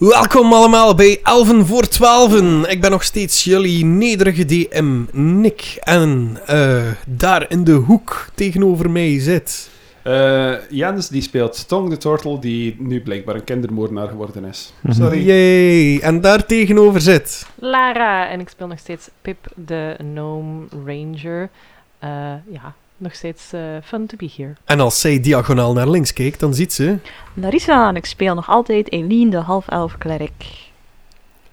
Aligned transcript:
Welkom 0.00 0.52
allemaal 0.52 0.94
bij 0.94 1.20
Elven 1.22 1.66
voor 1.66 1.88
Twaalfen. 1.88 2.70
Ik 2.70 2.80
ben 2.80 2.90
nog 2.90 3.02
steeds 3.02 3.44
jullie 3.44 3.84
nederige 3.84 4.44
DM, 4.44 5.04
Nick. 5.12 5.76
En 5.80 6.38
eh, 6.46 6.82
daar 7.06 7.50
in 7.50 7.64
de 7.64 7.72
hoek 7.72 8.26
tegenover 8.34 8.90
mij 8.90 9.18
zit... 9.18 9.70
Eh 10.02 10.54
Jens 10.70 11.08
die 11.08 11.22
speelt 11.22 11.68
Tong 11.68 11.90
de 11.90 11.96
Turtle, 11.96 12.38
die 12.38 12.76
nu 12.78 13.02
blijkbaar 13.02 13.34
een 13.34 13.44
kindermoordenaar 13.44 14.08
geworden 14.08 14.44
is. 14.44 14.72
Mhm. 14.80 14.94
Sorry. 14.94 15.26
Yay! 15.26 16.00
En 16.00 16.20
daar 16.20 16.46
tegenover 16.46 17.00
zit... 17.00 17.46
Lara. 17.54 18.28
En 18.28 18.40
ik 18.40 18.48
speel 18.48 18.66
nog 18.66 18.78
steeds 18.78 19.08
Pip, 19.22 19.46
de 19.54 19.94
Gnome 19.98 20.66
Ranger. 20.86 21.50
Eh, 21.98 22.10
ja, 22.50 22.74
nog 23.00 23.14
steeds 23.14 23.52
eh, 23.52 23.60
fun 23.84 24.06
to 24.06 24.16
be 24.16 24.30
here. 24.36 24.52
En 24.64 24.80
als 24.80 25.00
zij 25.00 25.20
diagonaal 25.20 25.72
naar 25.72 25.88
links 25.88 26.12
kijkt, 26.12 26.40
dan 26.40 26.54
ziet 26.54 26.72
ze... 26.72 26.96
Larissa 27.34 27.88
en 27.88 27.96
ik 27.96 28.06
speel 28.06 28.34
nog 28.34 28.48
altijd 28.48 28.92
Eline, 28.92 29.30
de 29.30 29.36
half-elf 29.36 29.98
klerk. 29.98 30.44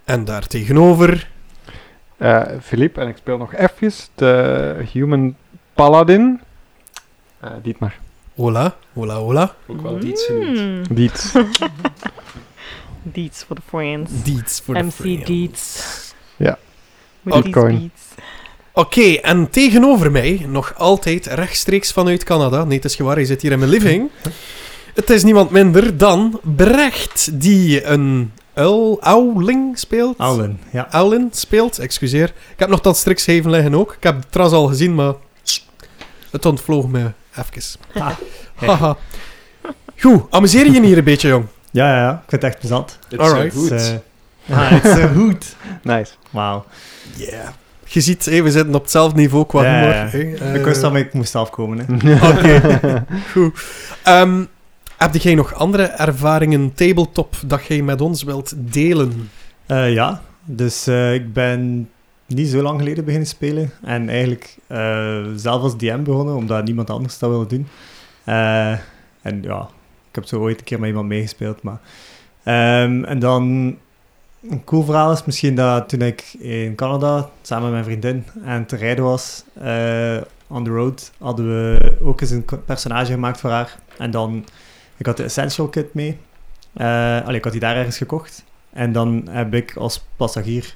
En 0.03 0.25
daar 0.25 0.47
tegenover... 0.47 1.29
Eh, 2.17 2.41
Philippe 2.61 3.01
en 3.01 3.07
ik 3.07 3.17
speel 3.17 3.37
nog 3.37 3.53
even 3.53 3.91
de 4.15 4.85
Human 4.91 5.35
Paladin. 5.73 6.39
Eh 7.39 7.51
Dietmar. 7.61 7.95
Hola, 8.35 8.75
hola, 8.93 9.15
hola. 9.15 9.55
Ook 9.67 9.81
wel 9.81 10.03
iets 10.03 10.25
genoemd. 10.25 10.59
Mm. 10.59 10.95
Diet. 10.95 11.31
Deets 13.01 13.43
for 13.43 13.55
the 13.55 13.61
friends. 13.67 14.11
Diets 14.23 14.61
voor 14.61 14.73
de 14.73 14.83
MC 14.83 14.91
friends. 14.91 15.25
Deets. 15.25 16.15
With 17.27 17.35
Oh, 17.35 17.41
these 17.41 17.89
Oké, 18.77 19.13
en 19.13 19.49
tegenover 19.49 20.11
mij, 20.11 20.45
nog 20.47 20.73
altijd 20.75 21.25
rechtstreeks 21.25 21.91
vanuit 21.91 22.23
Canada. 22.23 22.63
Nee, 22.63 22.75
het 22.75 22.85
is 22.85 22.95
gewaar, 22.95 23.15
hij 23.15 23.25
zit 23.25 23.41
hier 23.41 23.51
in 23.51 23.59
mijn 23.59 23.71
living. 23.71 24.09
Het 24.93 25.09
is 25.09 25.23
niemand 25.23 25.49
minder 25.49 25.97
dan 25.97 26.39
Brecht, 26.55 27.41
die 27.41 27.85
een 27.85 28.31
uil, 28.53 28.97
auling 29.01 29.79
speelt. 29.79 30.17
Alan, 30.17 30.59
ja. 30.71 30.87
Aulin 30.91 31.29
speelt, 31.31 31.79
excuseer. 31.79 32.27
Ik 32.27 32.59
heb 32.59 32.69
nog 32.69 32.81
dat 32.81 32.97
striks 32.97 33.27
even 33.27 33.51
liggen 33.51 33.75
ook. 33.75 33.93
Ik 33.93 34.03
heb 34.03 34.15
het 34.15 34.31
trouwens 34.31 34.59
al 34.59 34.67
gezien, 34.67 34.95
maar 34.95 35.13
het 36.31 36.45
ontvloog 36.45 36.87
me 36.87 37.11
even. 37.35 37.79
Ah, 37.93 38.11
Haha. 38.55 38.97
Goed, 39.99 40.23
amuseer 40.29 40.65
je 40.65 40.71
je 40.71 40.81
hier 40.81 40.97
een 40.97 41.03
beetje, 41.03 41.27
jong? 41.27 41.45
Ja, 41.71 41.87
ja, 41.95 42.01
ja. 42.01 42.11
Ik 42.11 42.29
vind 42.29 42.41
het 42.41 42.51
echt 42.51 42.59
plezant. 42.59 42.99
Het 43.09 43.21
is 43.21 43.53
goed. 43.53 43.69
Het 43.69 43.81
is, 43.81 43.89
eh, 44.47 44.57
ah, 44.57 44.69
het 44.69 44.85
is 44.85 45.01
zo 45.01 45.07
goed. 45.07 45.55
Nice. 45.83 46.11
Wauw. 46.31 46.65
Yeah. 47.15 47.47
Je 47.97 48.03
ziet, 48.03 48.25
we 48.25 48.51
zitten 48.51 48.75
op 48.75 48.81
hetzelfde 48.81 49.19
niveau 49.19 49.45
qua 49.45 49.63
Ja, 49.63 50.09
humor. 50.09 50.41
Eh, 50.41 50.55
ik 50.55 50.65
wist 50.65 50.81
dat 50.81 50.95
ik 50.95 51.13
moest 51.13 51.35
afkomen. 51.35 51.77
Hè. 51.79 52.13
Oké, 52.31 52.81
goed. 53.31 53.63
Ehm, 54.03 54.43
heb 54.97 55.15
jij 55.15 55.35
nog 55.35 55.53
andere 55.53 55.83
ervaringen 55.83 56.73
tabletop 56.73 57.35
dat 57.45 57.65
jij 57.65 57.81
met 57.81 58.01
ons 58.01 58.23
wilt 58.23 58.53
delen? 58.55 59.29
Eh, 59.65 59.93
ja, 59.93 60.21
dus 60.45 60.87
eh, 60.87 61.13
ik 61.13 61.33
ben 61.33 61.89
niet 62.25 62.47
zo 62.47 62.61
lang 62.61 62.79
geleden 62.79 63.03
beginnen 63.03 63.29
spelen. 63.29 63.71
En 63.83 64.09
eigenlijk 64.09 64.57
eh, 64.67 65.23
zelf 65.35 65.61
als 65.61 65.77
DM 65.77 66.03
begonnen, 66.03 66.35
omdat 66.35 66.65
niemand 66.65 66.89
anders 66.89 67.19
dat 67.19 67.29
wilde 67.29 67.55
doen. 67.55 67.67
Eh, 68.23 68.71
en 69.21 69.41
ja, 69.41 69.69
ik 70.09 70.15
heb 70.15 70.25
zo 70.25 70.39
ooit 70.39 70.59
een 70.59 70.65
keer 70.65 70.79
met 70.79 70.89
iemand 70.89 71.07
meegespeeld. 71.07 71.63
Maar, 71.63 71.79
Ehm, 72.43 73.03
en 73.03 73.19
dan, 73.19 73.75
een 74.49 74.63
cool 74.63 74.83
verhaal 74.83 75.11
is 75.11 75.23
misschien 75.25 75.55
dat 75.55 75.89
toen 75.89 76.01
ik 76.01 76.33
in 76.39 76.75
Canada 76.75 77.29
samen 77.41 77.63
met 77.63 77.71
mijn 77.71 77.83
vriendin 77.83 78.25
aan 78.45 78.61
het 78.61 78.71
rijden 78.71 79.03
was, 79.03 79.43
eh, 79.53 80.17
on 80.47 80.63
the 80.63 80.69
road, 80.69 81.11
hadden 81.19 81.45
we 81.47 81.97
ook 82.01 82.21
eens 82.21 82.29
een 82.31 82.45
personage 82.65 83.11
gemaakt 83.11 83.39
voor 83.39 83.49
haar. 83.49 83.77
En 83.97 84.11
dan, 84.11 84.45
ik 84.97 85.05
had 85.05 85.17
de 85.17 85.23
Essential 85.23 85.67
Kit 85.67 85.93
mee. 85.93 86.17
Eh, 86.73 87.21
allee, 87.23 87.37
ik 87.37 87.43
had 87.43 87.51
die 87.51 87.61
daar 87.61 87.75
ergens 87.75 87.97
gekocht. 87.97 88.43
En 88.69 88.91
dan 88.91 89.27
heb 89.29 89.53
ik 89.53 89.75
als 89.75 90.05
passagier 90.15 90.75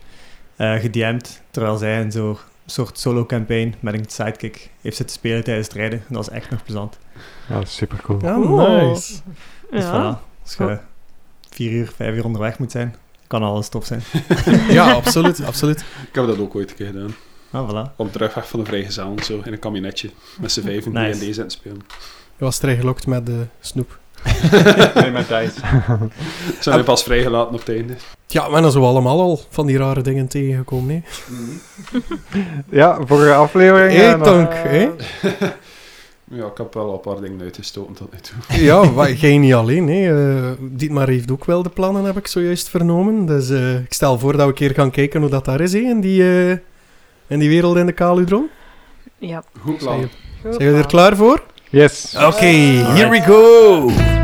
eh 0.55 0.73
gedM'd, 0.73 1.41
terwijl 1.51 1.77
zij 1.77 2.01
een 2.01 2.11
zo, 2.11 2.39
soort 2.65 2.99
solo-campaign 2.99 3.75
met 3.79 3.93
een 3.93 4.05
sidekick 4.07 4.69
heeft 4.81 4.95
zitten 4.95 5.15
spelen 5.15 5.43
tijdens 5.43 5.67
het 5.67 5.75
rijden. 5.75 5.99
En 5.99 6.05
dat 6.07 6.25
was 6.25 6.29
echt 6.29 6.49
nog 6.49 6.63
plezant. 6.63 6.97
Ja, 7.49 7.65
super 7.65 8.01
cool. 8.01 8.19
Ja, 8.21 8.37
nice. 8.37 9.13
Dus 9.71 9.83
Ja. 9.83 9.91
voilà, 10.19 10.41
als 10.43 10.55
je 10.57 10.77
vier 11.49 11.71
uur, 11.71 11.91
vijf 11.95 12.15
uur 12.15 12.25
onderweg 12.25 12.59
moet 12.59 12.71
zijn, 12.71 12.95
kan 13.31 13.43
alles 13.43 13.69
tof 13.69 13.85
zijn. 13.85 14.01
Ja, 14.77 14.91
absoluut, 14.91 15.45
absoluut. 15.45 15.79
Ik 15.79 16.15
heb 16.15 16.27
dat 16.27 16.39
ook 16.39 16.55
ooit 16.55 16.69
een 16.69 16.75
keer 16.75 16.85
gedaan. 16.85 17.15
Ah, 17.51 17.69
voilà. 17.69 17.95
Op 17.95 18.11
terugweg 18.11 18.47
van 18.47 18.59
de 18.59 18.65
vrijgezel 18.65 19.15
zo 19.23 19.41
in 19.43 19.53
een 19.53 19.59
kabinetje. 19.59 20.09
Met 20.39 20.51
z'n 20.51 20.61
vijven 20.61 20.91
die 20.91 21.01
Nice. 21.01 21.19
in 21.19 21.25
deze 21.25 21.43
spelen. 21.47 21.81
Je 22.37 22.43
was 22.43 22.59
gelokt 22.59 23.07
met 23.07 23.25
de 23.25 23.45
snoep. 23.59 23.99
nee, 24.95 25.11
met. 25.11 25.25
Ze 25.27 25.51
zijn 26.59 26.83
pas 26.83 27.03
vrijgelaten 27.03 27.53
op 27.53 27.59
het 27.59 27.69
einde. 27.69 27.93
Ja, 28.27 28.51
we 28.51 28.57
zijn 28.59 28.71
zo 28.71 28.83
allemaal 28.83 29.21
al 29.21 29.39
van 29.49 29.65
die 29.65 29.77
rare 29.77 30.01
dingen 30.01 30.27
tegengekomen, 30.27 30.95
hè. 30.95 31.01
Ja, 32.69 32.99
vorige 33.05 33.33
aflevering. 33.33 33.93
Hey, 33.93 34.13
eh? 34.13 34.89
Ja, 36.33 36.45
ik 36.45 36.57
heb 36.57 36.73
wel 36.73 36.93
een 36.93 36.99
paar 36.99 37.21
dingen 37.21 37.41
uitgestoten 37.41 37.93
tot 37.93 38.11
nu 38.11 38.19
toe. 38.19 38.57
Ja, 38.65 38.91
wa- 38.93 39.09
jij 39.09 39.37
niet 39.37 39.53
alleen, 39.53 39.87
hè. 39.87 40.37
Eh, 40.41 40.51
Dietmar 40.59 41.07
heeft 41.07 41.31
ook 41.31 41.45
wel 41.45 41.63
de 41.63 41.69
plannen, 41.69 42.03
heb 42.03 42.17
ik 42.17 42.27
zojuist 42.27 42.69
vernomen. 42.69 43.25
Dus 43.25 43.49
eh, 43.49 43.75
ik 43.75 43.93
stel 43.93 44.19
voor 44.19 44.31
dat 44.31 44.41
we 44.41 44.47
een 44.47 44.53
keer 44.53 44.73
gaan 44.73 44.91
kijken 44.91 45.21
hoe 45.21 45.29
dat 45.29 45.45
daar 45.45 45.61
is, 45.61 45.73
hè, 45.73 45.79
in 45.79 46.01
die, 46.01 46.23
eh, 46.23 46.49
in 47.27 47.39
die 47.39 47.49
wereld 47.49 47.75
in 47.77 47.85
de 47.85 47.91
Kaludron. 47.91 48.49
Ja. 49.17 49.43
Goed 49.61 49.77
plan. 49.77 49.97
Zijn 49.99 50.09
Zijn 50.53 50.63
jullie 50.65 50.79
er 50.81 50.87
klaar 50.87 51.15
voor? 51.15 51.43
Yes. 51.69 52.15
Oké, 52.15 52.45
here 52.45 53.09
we 53.09 53.21
go! 53.21 54.20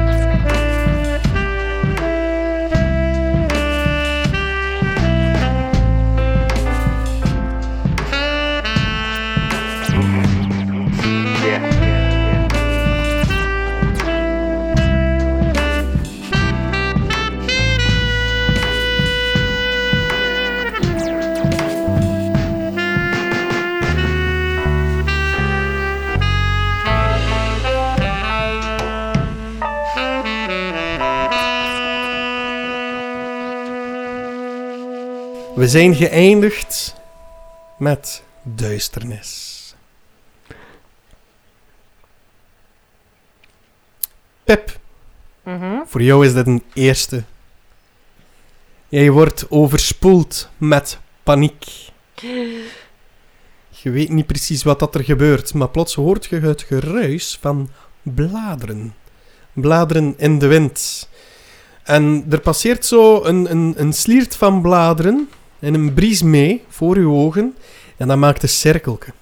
We 35.58 35.68
zijn 35.68 35.96
geëindigd 35.96 36.96
met 37.78 38.24
duisternis. 38.44 39.54
Pep, 44.44 44.80
Mhm. 45.44 45.76
voor 45.86 46.02
jou 46.02 46.26
is 46.26 46.34
dit 46.34 46.48
een 46.48 46.64
eerste. 46.74 47.24
Jij 48.88 49.12
wordt 49.12 49.46
overspoeld 49.50 50.50
met 50.58 51.00
paniek. 51.24 51.66
Je 53.70 53.90
weet 53.90 54.10
niet 54.10 54.26
precies 54.26 54.64
wat 54.64 54.80
dat 54.80 54.96
er 54.96 55.04
gebeurt, 55.04 55.54
maar 55.54 55.70
plots 55.70 55.94
hoort 55.96 56.26
je 56.26 56.40
het 56.40 56.62
geruis 56.62 57.38
van 57.42 57.70
bladeren. 58.02 58.96
Bladeren 59.54 60.14
in 60.18 60.40
de 60.40 60.48
wind. 60.48 61.10
En 61.84 62.26
er 62.30 62.40
passeert 62.40 62.86
zo 62.86 63.24
een, 63.24 63.52
een, 63.52 63.74
een 63.78 63.94
sliert 63.94 64.36
van 64.36 64.62
bladeren 64.62 65.30
en 65.60 65.74
een 65.74 65.94
bries 65.94 66.22
mee 66.22 66.64
voor 66.68 66.96
uw 66.96 67.14
ogen. 67.14 67.56
En 67.98 68.08
dat 68.08 68.18
maakt 68.18 68.44
een 68.44 68.50
cirkelke. 68.50 69.14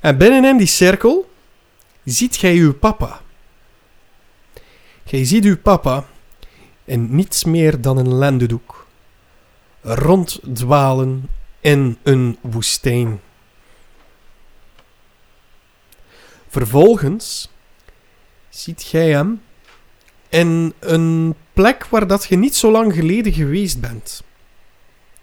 En 0.00 0.18
binnenin 0.18 0.56
die 0.56 0.66
cirkel 0.66 1.30
ziet 2.04 2.36
gij 2.36 2.54
uw 2.54 2.74
papa. 2.74 3.20
Gij 5.04 5.24
ziet 5.24 5.44
uw 5.44 5.58
papa 5.58 6.04
in 6.84 7.14
niets 7.14 7.44
meer 7.44 7.80
dan 7.80 7.96
een 7.98 8.14
lendendoek. 8.14 8.86
Ronddwalen 9.80 11.28
in 11.60 11.98
een 12.02 12.38
woestijn. 12.40 13.20
Vervolgens 16.48 17.50
ziet 18.48 18.82
gij 18.82 19.10
hem 19.10 19.42
in 20.28 20.74
een 20.78 21.34
plek 21.52 21.86
waar 21.86 22.06
dat 22.06 22.24
je 22.24 22.36
niet 22.36 22.56
zo 22.56 22.70
lang 22.70 22.94
geleden 22.94 23.32
geweest 23.32 23.80
bent. 23.80 24.22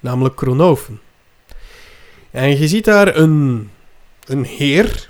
Namelijk 0.05 0.35
Kronhoven. 0.35 1.01
En 2.31 2.57
je 2.59 2.67
ziet 2.67 2.85
daar 2.85 3.15
een, 3.15 3.69
een 4.25 4.43
heer. 4.43 5.09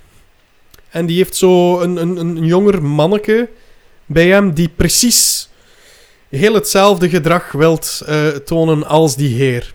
En 0.88 1.06
die 1.06 1.16
heeft 1.16 1.36
zo 1.36 1.80
een, 1.80 1.96
een, 1.96 2.16
een 2.16 2.44
jonger 2.44 2.82
manneke 2.82 3.48
bij 4.06 4.26
hem 4.26 4.54
die 4.54 4.68
precies 4.68 5.48
heel 6.28 6.54
hetzelfde 6.54 7.08
gedrag 7.08 7.52
wilt 7.52 8.02
eh, 8.06 8.28
tonen 8.28 8.86
als 8.86 9.16
die 9.16 9.36
heer. 9.36 9.74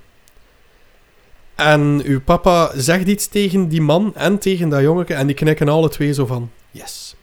En 1.55 2.01
uw 2.03 2.21
papa 2.21 2.71
zegt 2.75 3.07
iets 3.07 3.27
tegen 3.27 3.67
die 3.67 3.81
man 3.81 4.15
en 4.15 4.37
tegen 4.37 4.69
dat 4.69 4.81
jongeke 4.81 5.13
en 5.13 5.27
die 5.27 5.35
knikken 5.35 5.69
alle 5.69 5.89
twee 5.89 6.13
zo 6.13 6.25
van 6.25 6.51
yes. 6.71 7.15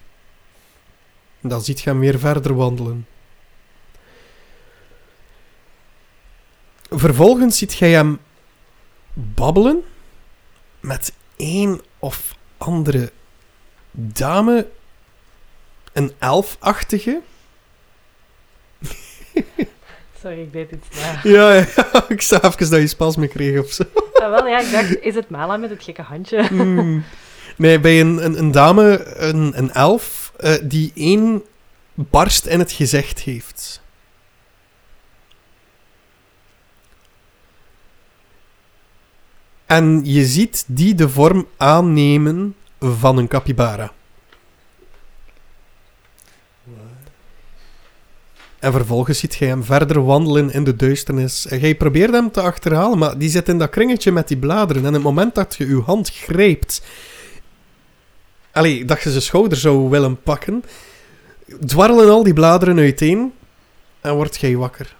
En 1.41 1.49
dan 1.49 1.63
ziet 1.63 1.81
je 1.81 1.91
hem 1.91 1.99
weer 1.99 2.19
verder 2.19 2.55
wandelen. 2.55 3.07
Vervolgens 6.91 7.59
ziet 7.59 7.75
jij 7.75 7.91
hem 7.91 8.19
babbelen 9.13 9.83
met 10.81 11.13
een 11.37 11.81
of 11.99 12.37
andere 12.57 13.13
dame, 13.91 14.67
een 15.93 16.13
elfachtige. 16.19 17.21
Sorry, 20.23 20.41
ik 20.41 20.53
deed 20.53 20.71
iets 20.71 21.01
na. 21.03 21.21
Ja, 21.23 21.53
ja, 21.55 21.65
ik 22.09 22.23
zag 22.23 22.43
even 22.43 22.71
dat 22.71 22.81
je 22.81 22.87
spasme 22.87 23.29
kreeg 23.29 23.61
of 23.61 23.73
zo. 23.73 23.85
Ah, 24.19 24.31
wel, 24.31 24.47
ja, 24.47 24.61
ik 24.61 24.71
dacht, 24.73 25.01
is 25.01 25.15
het 25.15 25.31
Mala 25.31 25.57
met 25.57 25.71
het 25.71 25.83
gekke 25.83 26.03
handje? 26.03 26.47
Hmm. 26.47 27.05
Nee, 27.57 27.81
bij 27.81 28.01
een, 28.01 28.25
een, 28.25 28.39
een 28.39 28.51
dame, 28.51 29.05
een, 29.17 29.59
een 29.59 29.73
elf, 29.73 30.33
eh, 30.37 30.55
die 30.63 30.93
één 30.95 31.43
barst 31.95 32.47
in 32.47 32.59
het 32.59 32.73
gezicht 32.73 33.21
heeft. 33.21 33.83
En 39.69 40.01
je 40.05 40.27
ziet 40.27 40.65
die 40.67 40.95
de 40.95 41.09
vorm 41.09 41.47
aannemen 41.57 42.55
van 42.81 43.19
een 43.19 43.29
capybara. 43.29 43.93
En 48.59 48.73
vervolgens 48.73 49.19
ziet 49.19 49.35
jij 49.35 49.49
hem 49.49 49.65
verder 49.65 50.05
wandelen 50.05 50.53
in 50.53 50.65
de 50.65 50.77
duisternis. 50.77 51.47
En 51.47 51.59
jij 51.59 51.75
probeert 51.75 52.13
hem 52.13 52.31
te 52.31 52.41
achterhalen, 52.41 52.99
maar 52.99 53.19
die 53.19 53.29
zit 53.29 53.49
in 53.49 53.59
dat 53.59 53.71
kringetje 53.71 54.13
met 54.13 54.29
die 54.29 54.37
bladeren. 54.37 54.85
En 54.85 54.93
het 54.93 55.03
moment 55.03 55.35
dat 55.35 55.55
je 55.57 55.67
je 55.67 55.81
hand 55.81 56.11
grijpt... 56.11 56.83
Allee, 58.53 58.85
dat 58.85 59.03
je 59.03 59.11
zijn 59.11 59.23
schouder 59.23 59.59
zou 59.59 59.89
willen 59.91 60.23
pakken... 60.23 60.65
Dwarrelen 61.61 62.11
al 62.11 62.23
die 62.23 62.33
bladeren 62.33 62.79
uiteen... 62.79 63.33
En 64.01 64.15
word 64.15 64.37
jij 64.37 64.57
wakker. 64.57 64.97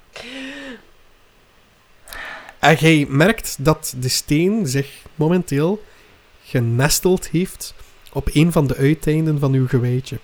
En 2.59 2.75
jij 2.75 3.07
merkt 3.09 3.57
dat 3.59 3.95
de 3.99 4.09
steen 4.09 4.67
zich 4.67 5.03
momenteel 5.15 5.85
genesteld 6.45 7.29
heeft 7.29 7.75
op 8.13 8.29
een 8.33 8.53
van 8.53 8.67
de 8.67 8.77
uiteinden 8.77 9.39
van 9.39 9.53
uw 9.53 9.69
gewijtje. 9.69 10.17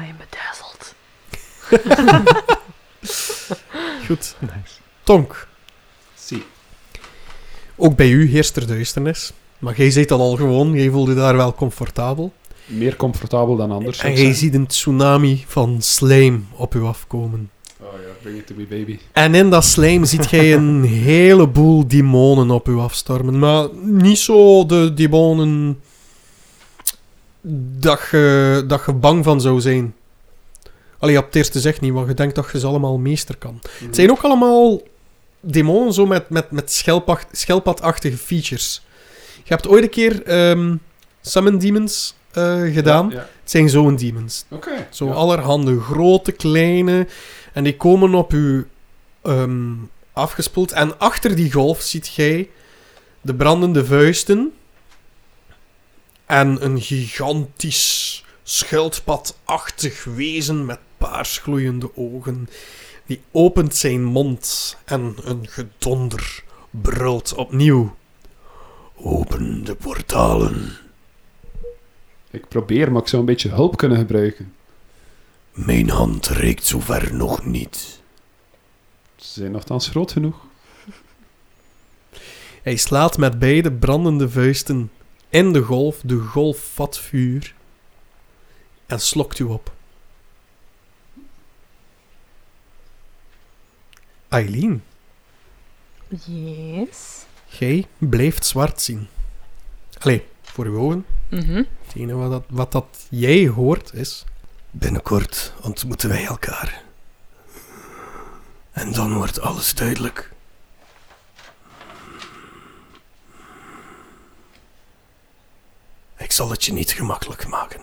I 0.00 0.06
am 0.10 0.16
bedazzled. 0.18 0.94
Goed. 4.06 4.36
Nice. 4.38 4.80
Tonk, 5.02 5.48
Zie. 6.14 6.44
ook 7.76 7.96
bij 7.96 8.10
u 8.10 8.28
heerst 8.28 8.56
er 8.56 8.66
duisternis. 8.66 9.32
Maar 9.58 9.76
jij 9.76 9.90
zit 9.90 10.08
dan 10.08 10.20
al 10.20 10.36
gewoon, 10.36 10.72
jij 10.72 10.90
voelt 10.90 11.08
je 11.08 11.14
daar 11.14 11.36
wel 11.36 11.54
comfortabel. 11.54 12.32
Meer 12.66 12.96
comfortabel 12.96 13.56
dan 13.56 13.70
anders. 13.70 13.98
En 13.98 14.14
jij 14.14 14.32
ziet 14.32 14.54
een 14.54 14.66
tsunami 14.66 15.44
van 15.46 15.82
slijm 15.82 16.48
op 16.52 16.74
u 16.74 16.82
afkomen. 16.82 17.50
Bring 18.24 18.38
it 18.38 18.46
to 18.46 18.54
me, 18.54 18.64
baby. 18.66 18.98
En 19.12 19.34
in 19.34 19.50
dat 19.50 19.64
slijm 19.64 20.04
ziet 20.04 20.30
jij 20.30 20.54
een 20.54 20.82
heleboel 21.08 21.88
demonen 21.88 22.50
op 22.50 22.68
u 22.68 22.76
afstormen. 22.76 23.38
Maar 23.38 23.68
niet 23.82 24.18
zo 24.18 24.66
de 24.66 24.94
demonen 24.94 25.80
dat 27.78 28.00
je, 28.10 28.64
dat 28.66 28.82
je 28.86 28.92
bang 28.92 29.24
van 29.24 29.40
zou 29.40 29.60
zijn. 29.60 29.94
Allee, 30.98 31.18
op 31.18 31.24
het 31.24 31.34
eerste 31.34 31.60
zegt 31.60 31.80
niet, 31.80 31.92
want 31.92 32.08
je 32.08 32.14
denkt 32.14 32.34
dat 32.34 32.48
je 32.52 32.58
ze 32.58 32.66
allemaal 32.66 32.98
meester 32.98 33.36
kan. 33.36 33.60
Het 33.84 33.94
zijn 33.94 34.10
ook 34.10 34.22
allemaal 34.22 34.80
demonen 35.40 35.92
zo 35.92 36.06
met, 36.06 36.28
met, 36.30 36.50
met 36.50 36.72
schelpacht- 36.72 37.36
schelpadachtige 37.38 38.16
features. 38.16 38.82
Je 39.34 39.54
hebt 39.54 39.68
ooit 39.68 39.82
een 39.82 39.90
keer 39.90 40.22
ehm, 40.22 40.76
Summon 41.20 41.58
Demons 41.58 42.14
eh, 42.32 42.60
gedaan. 42.74 43.08
Ja, 43.08 43.14
ja. 43.14 43.28
Het 43.40 43.50
zijn 43.50 43.68
zo'n 43.68 43.96
demons. 43.96 44.44
Oké. 44.50 44.86
Zo 44.90 45.06
ja. 45.06 45.12
allerhande 45.12 45.80
grote, 45.80 46.32
kleine. 46.32 47.06
En 47.54 47.64
die 47.64 47.76
komen 47.76 48.14
op 48.14 48.32
u 48.32 48.68
ehm, 49.22 49.72
afgespoeld. 50.12 50.72
En 50.72 50.98
achter 50.98 51.36
die 51.36 51.52
golf 51.52 51.80
ziet 51.80 52.14
jij 52.14 52.50
de 53.20 53.34
brandende 53.34 53.84
vuisten. 53.84 54.52
En 56.26 56.64
een 56.64 56.80
gigantisch 56.80 58.24
schildpadachtig 58.42 60.04
wezen 60.04 60.64
met 60.64 60.78
paarsgloeiende 60.98 61.96
ogen. 61.96 62.48
Die 63.06 63.20
opent 63.30 63.74
zijn 63.74 64.04
mond 64.04 64.76
en 64.84 65.16
een 65.24 65.48
gedonder 65.48 66.44
brult 66.70 67.34
opnieuw. 67.34 67.96
Open 68.96 69.64
de 69.64 69.74
portalen. 69.74 70.72
Ik 72.30 72.48
probeer, 72.48 72.92
maar 72.92 73.02
ik 73.02 73.08
zou 73.08 73.22
een 73.22 73.28
beetje 73.28 73.48
hulp 73.48 73.76
kunnen 73.76 73.98
gebruiken. 73.98 74.54
Mijn 75.54 75.90
hand 75.90 76.26
reikt 76.28 76.64
zover 76.66 77.14
nog 77.14 77.44
niet. 77.44 78.00
Ze 79.16 79.26
zijn 79.40 79.50
nogthans 79.52 79.88
groot 79.88 80.12
genoeg. 80.12 80.36
Hij 82.62 82.76
slaat 82.76 83.18
met 83.18 83.38
beide 83.38 83.72
brandende 83.72 84.28
vuisten 84.30 84.90
in 85.28 85.52
de 85.52 85.62
golf. 85.62 86.00
De 86.04 86.18
golf 86.18 86.70
vat 86.72 86.98
vuur 86.98 87.54
en 88.86 89.00
slokt 89.00 89.38
u 89.38 89.44
op. 89.44 89.72
Eileen, 94.28 94.82
Yes. 96.26 97.24
jij 97.46 97.86
blijft 97.98 98.46
zwart 98.46 98.80
zien. 98.80 99.08
Allee, 99.98 100.24
voor 100.42 100.64
uw 100.64 100.78
ogen. 100.78 101.06
Mhm. 101.30 101.62
Het 101.84 101.94
enige 101.94 102.16
wat 102.16 102.30
dat, 102.30 102.44
wat 102.48 102.72
dat 102.72 103.06
jij 103.10 103.48
hoort 103.48 103.92
is... 103.92 104.24
Binnenkort 104.76 105.52
ontmoeten 105.62 106.08
wij 106.08 106.26
elkaar. 106.26 106.82
En 108.72 108.92
dan 108.92 109.14
wordt 109.14 109.40
alles 109.40 109.74
duidelijk. 109.74 110.32
Ik 116.16 116.32
zal 116.32 116.50
het 116.50 116.64
je 116.64 116.72
niet 116.72 116.92
gemakkelijk 116.92 117.46
maken. 117.46 117.80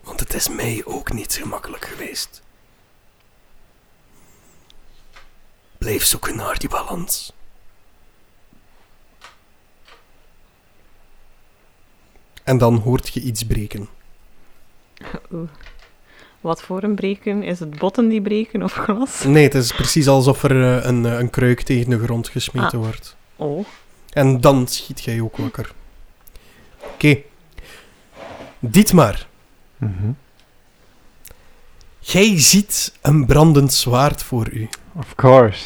Want 0.00 0.20
het 0.20 0.34
is 0.34 0.48
mij 0.48 0.82
ook 0.84 1.12
niet 1.12 1.32
gemakkelijk 1.32 1.84
geweest. 1.84 2.42
Blijf 5.78 6.04
zoeken 6.04 6.36
naar 6.36 6.58
die 6.58 6.68
balans. 6.68 7.32
En 12.44 12.58
dan 12.58 12.76
hoort 12.76 13.14
je 13.14 13.20
iets 13.20 13.42
breken. 13.42 13.88
Oeh. 15.32 15.48
Wat 16.40 16.62
voor 16.62 16.82
een 16.82 16.94
breken? 16.94 17.42
Is 17.42 17.60
het 17.60 17.78
botten 17.78 18.08
die 18.08 18.20
breken 18.22 18.62
of 18.62 18.72
glas? 18.72 19.24
Nee, 19.24 19.42
het 19.44 19.54
is 19.54 19.72
precies 19.72 20.08
alsof 20.08 20.42
er 20.42 20.50
eh, 20.78 20.84
een, 20.84 21.06
eh, 21.06 21.18
een 21.18 21.30
kruik 21.30 21.60
tegen 21.62 21.90
de 21.90 21.98
grond 22.04 22.28
gesmeten 22.28 22.78
wordt. 22.78 23.16
Oh. 23.36 23.64
En 24.12 24.40
dan 24.40 24.68
schiet 24.68 25.02
jij 25.02 25.20
ook 25.20 25.36
wakker. 25.36 25.72
Oké. 26.94 27.18
Dietmar, 28.58 29.26
Mhm. 29.76 30.10
jij 31.98 32.40
ziet 32.40 32.92
een 33.02 33.26
brandend 33.26 33.72
zwaard 33.72 34.22
voor 34.22 34.48
u. 34.52 34.68
Of 34.92 35.14
course. 35.14 35.64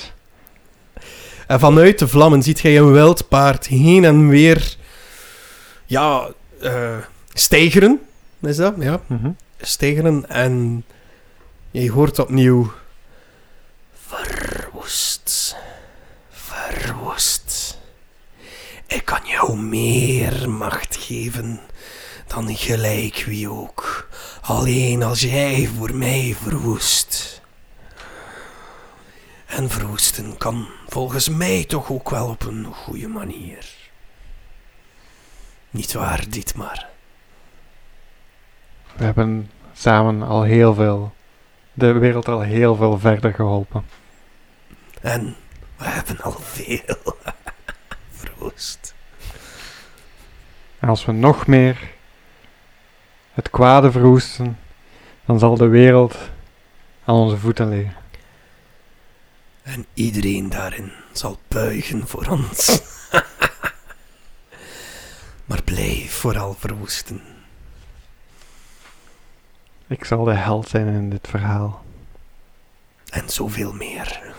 En 1.46 1.60
vanuit 1.60 1.98
de 1.98 2.08
vlammen 2.08 2.42
ziet 2.42 2.60
jij 2.60 2.78
een 2.78 2.92
wild 2.92 3.28
paard 3.28 3.66
heen 3.66 4.04
en 4.04 4.28
weer... 4.28 4.76
Ja, 5.86 6.28
eh 6.60 6.96
stijgeren. 7.32 8.00
Is 8.40 8.56
dat? 8.56 8.74
Ja, 8.78 9.00
stijgeren. 9.60 10.28
En 10.28 10.84
je 11.70 11.90
hoort 11.90 12.18
opnieuw... 12.18 12.72
Verwoest. 14.06 15.56
Verwoest. 16.30 17.78
Ik 18.86 19.04
kan 19.04 19.20
jou 19.24 19.56
meer 19.58 20.50
macht 20.50 20.96
geven 20.96 21.60
dan 22.26 22.56
gelijk 22.56 23.24
wie 23.26 23.50
ook. 23.50 24.08
Alleen 24.40 25.02
als 25.02 25.20
jij 25.20 25.70
voor 25.76 25.94
mij 25.94 26.36
verwoest. 26.42 27.40
En 29.46 29.70
verwoesten 29.70 30.36
kan 30.36 30.68
volgens 30.86 31.28
mij 31.28 31.64
toch 31.64 31.90
ook 31.90 32.10
wel 32.10 32.28
op 32.28 32.42
een 32.42 32.64
goede 32.64 33.08
manier. 33.08 33.66
Niet 35.70 35.92
waar, 35.92 36.24
Dietmar? 36.28 36.88
We 38.98 39.04
hebben 39.04 39.50
samen 39.72 40.22
al 40.22 40.42
heel 40.42 40.74
veel, 40.74 41.12
de 41.72 41.92
wereld 41.92 42.28
al 42.28 42.40
heel 42.40 42.74
veel 42.74 42.98
verder 42.98 43.34
geholpen. 43.34 43.84
En 45.00 45.36
we 45.76 45.84
hebben 45.84 46.20
al 46.20 46.32
veel 46.32 47.14
verwoest. 48.10 48.94
En 50.78 50.88
als 50.88 51.04
we 51.04 51.12
nog 51.12 51.46
meer 51.46 51.90
het 53.32 53.50
kwade 53.50 53.90
verwoesten, 53.90 54.58
dan 55.24 55.38
zal 55.38 55.56
de 55.56 55.68
wereld 55.68 56.16
aan 57.04 57.14
onze 57.14 57.36
voeten 57.36 57.68
liggen. 57.68 57.96
En 59.62 59.86
iedereen 59.94 60.48
daarin 60.48 60.92
zal 61.12 61.38
buigen 61.48 62.08
voor 62.08 62.26
ons. 62.26 62.80
maar 65.48 65.62
blijf 65.62 66.12
vooral 66.12 66.54
verwoesten. 66.58 67.37
Ik 69.88 70.04
zal 70.04 70.24
de 70.24 70.34
held 70.34 70.68
zijn 70.68 70.86
in 70.86 71.10
dit 71.10 71.28
verhaal. 71.28 71.84
En 73.08 73.28
zoveel 73.28 73.72
meer. 73.72 74.32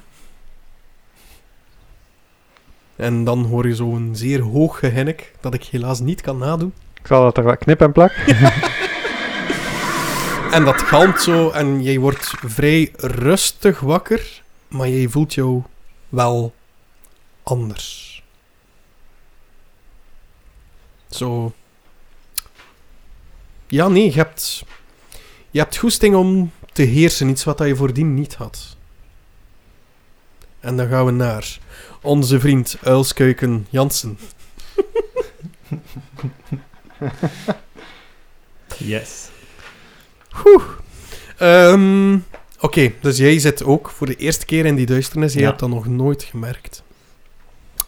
En 2.95 3.23
dan 3.23 3.45
hoor 3.45 3.67
je 3.67 3.75
zo'n 3.75 4.09
zeer 4.13 4.41
hoog 4.41 4.79
gehinnik, 4.79 5.33
dat 5.39 5.53
ik 5.53 5.63
helaas 5.63 5.99
niet 5.99 6.21
kan 6.21 6.37
nadoen. 6.37 6.73
Ik 6.99 7.07
zal 7.07 7.23
dat 7.23 7.37
er 7.37 7.43
wat 7.43 7.57
knip 7.57 7.81
en 7.81 7.91
plak. 7.91 8.11
En 10.51 10.65
dat 10.65 10.81
galmt 10.81 11.21
zo 11.21 11.49
en 11.49 11.81
jij 11.81 11.99
wordt 11.99 12.33
vrij 12.45 12.91
rustig 12.95 13.79
wakker, 13.79 14.41
maar 14.67 14.89
jij 14.89 15.07
voelt 15.07 15.33
jou 15.33 15.63
wel 16.09 16.53
anders. 17.43 18.23
Zo. 21.09 21.53
Ja, 23.67 23.87
nee, 23.87 24.05
je 24.05 24.11
hebt, 24.11 24.63
je 25.51 25.59
hebt 25.59 25.77
goesting 25.77 26.15
om 26.15 26.51
te 26.73 26.81
heersen, 26.81 27.29
iets 27.29 27.43
wat 27.43 27.57
dat 27.57 27.67
je 27.67 27.75
voordien 27.75 28.13
niet 28.13 28.35
had. 28.35 28.77
En 30.59 30.77
dan 30.77 30.87
gaan 30.87 31.05
we 31.05 31.11
naar 31.11 31.59
onze 32.01 32.39
vriend 32.39 32.77
Uilskuiken 32.83 33.67
Jansen. 33.69 34.17
Yes. 38.77 39.29
Ehm, 41.37 42.17
Oké, 42.59 42.91
dus 43.01 43.17
jij 43.17 43.39
zit 43.39 43.63
ook 43.63 43.89
voor 43.89 44.07
de 44.07 44.15
eerste 44.15 44.45
keer 44.45 44.65
in 44.65 44.75
die 44.75 44.85
duisternis. 44.85 45.33
Jij 45.33 45.41
Ja. 45.41 45.47
hebt 45.47 45.59
dat 45.59 45.69
nog 45.69 45.85
nooit 45.87 46.23
gemerkt. 46.23 46.83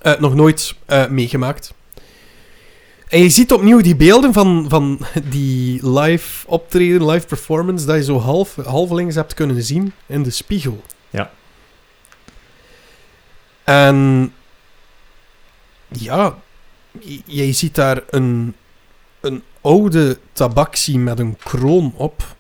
Eh, 0.02 0.20
nog 0.20 0.36
nooit 0.36 0.76
eh, 0.86 1.08
meegemaakt. 1.08 1.74
En 3.12 3.20
je 3.20 3.30
ziet 3.30 3.52
opnieuw 3.52 3.82
die 3.82 3.96
beelden 3.96 4.34
van, 4.34 4.66
van 4.70 5.00
die 5.24 5.90
live 6.00 6.48
optreden, 6.48 7.06
live 7.10 7.28
performance, 7.28 7.86
dat 7.86 7.96
je 7.96 8.04
zo 8.04 8.20
half, 8.20 8.56
halvelings 8.56 9.16
hebt 9.16 9.34
kunnen 9.34 9.64
zien 9.64 9.94
in 10.06 10.24
de 10.24 10.30
spiegel. 10.30 10.84
Ja. 11.10 11.32
En 13.64 14.34
ja, 15.88 16.38
j- 17.00 17.22
jij 17.26 17.54
ziet 17.54 17.76
daar 17.76 18.02
een, 18.10 18.56
een 19.20 19.44
oude 19.62 20.20
tabaxi 20.34 20.98
met 20.98 21.20
een 21.20 21.38
kroon 21.38 21.94
op 21.96 22.36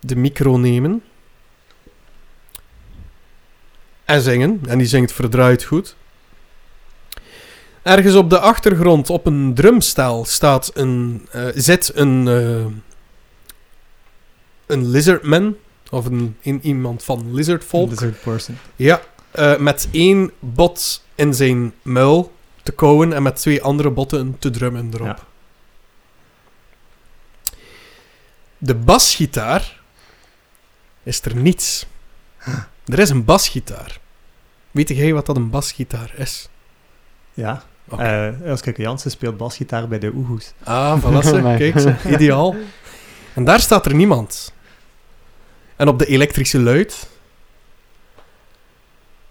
de 0.00 0.16
micro 0.16 0.56
nemen 0.56 1.02
en 4.04 4.20
zingen. 4.20 4.60
En 4.66 4.78
die 4.78 4.86
zingt 4.86 5.12
verdraaid 5.12 5.64
goed. 5.64 5.96
Ergens 7.84 8.14
op 8.14 8.30
de 8.30 8.38
achtergrond, 8.38 9.10
op 9.10 9.26
een 9.26 9.54
drumstel, 9.54 10.24
staat 10.24 10.70
een, 10.74 11.26
eh, 11.30 11.46
zit 11.54 11.92
een, 11.94 12.28
eh, 12.28 12.66
een 14.66 14.88
lizardman. 14.88 15.56
Of 15.90 16.04
een, 16.04 16.36
iemand 16.62 17.04
van 17.04 17.34
lizardvolk. 17.34 17.90
Lizard 17.90 18.20
person. 18.20 18.58
Ja, 18.76 19.00
eh, 19.30 19.56
met 19.56 19.88
één 19.90 20.32
bot 20.38 21.04
in 21.14 21.34
zijn 21.34 21.74
muil 21.82 22.32
te 22.62 22.72
kauwen 22.72 23.12
en 23.12 23.22
met 23.22 23.36
twee 23.36 23.62
andere 23.62 23.90
botten 23.90 24.38
te 24.38 24.50
drummen 24.50 24.90
erop. 24.94 25.06
Ja. 25.06 25.18
De 28.58 28.74
basgitaar 28.74 29.80
is 31.02 31.20
er 31.20 31.36
niets. 31.36 31.86
Er 32.84 32.98
is 32.98 33.10
een 33.10 33.24
basgitaar. 33.24 34.00
Weet 34.70 34.88
jij 34.88 35.12
wat 35.12 35.26
dat 35.26 35.36
een 35.36 35.50
basgitaar 35.50 36.12
is? 36.16 36.48
Ja. 37.34 37.64
Oké. 37.88 38.02
Eh 38.02 38.48
Elske 38.48 38.74
Jansen 38.76 39.10
speelt 39.10 39.36
basgitaar 39.36 39.88
bij 39.88 39.98
de 39.98 40.12
Oehoes. 40.14 40.52
Ah, 40.62 41.02
voilà, 41.02 41.28
kijk 41.62 41.78
ze. 41.78 41.94
Ideaal. 42.08 42.54
En 43.34 43.44
daar 43.44 43.60
staat 43.60 43.86
er 43.86 43.94
niemand. 43.94 44.52
En 45.76 45.88
op 45.88 45.98
de 45.98 46.06
elektrische 46.06 46.60
luid... 46.60 47.12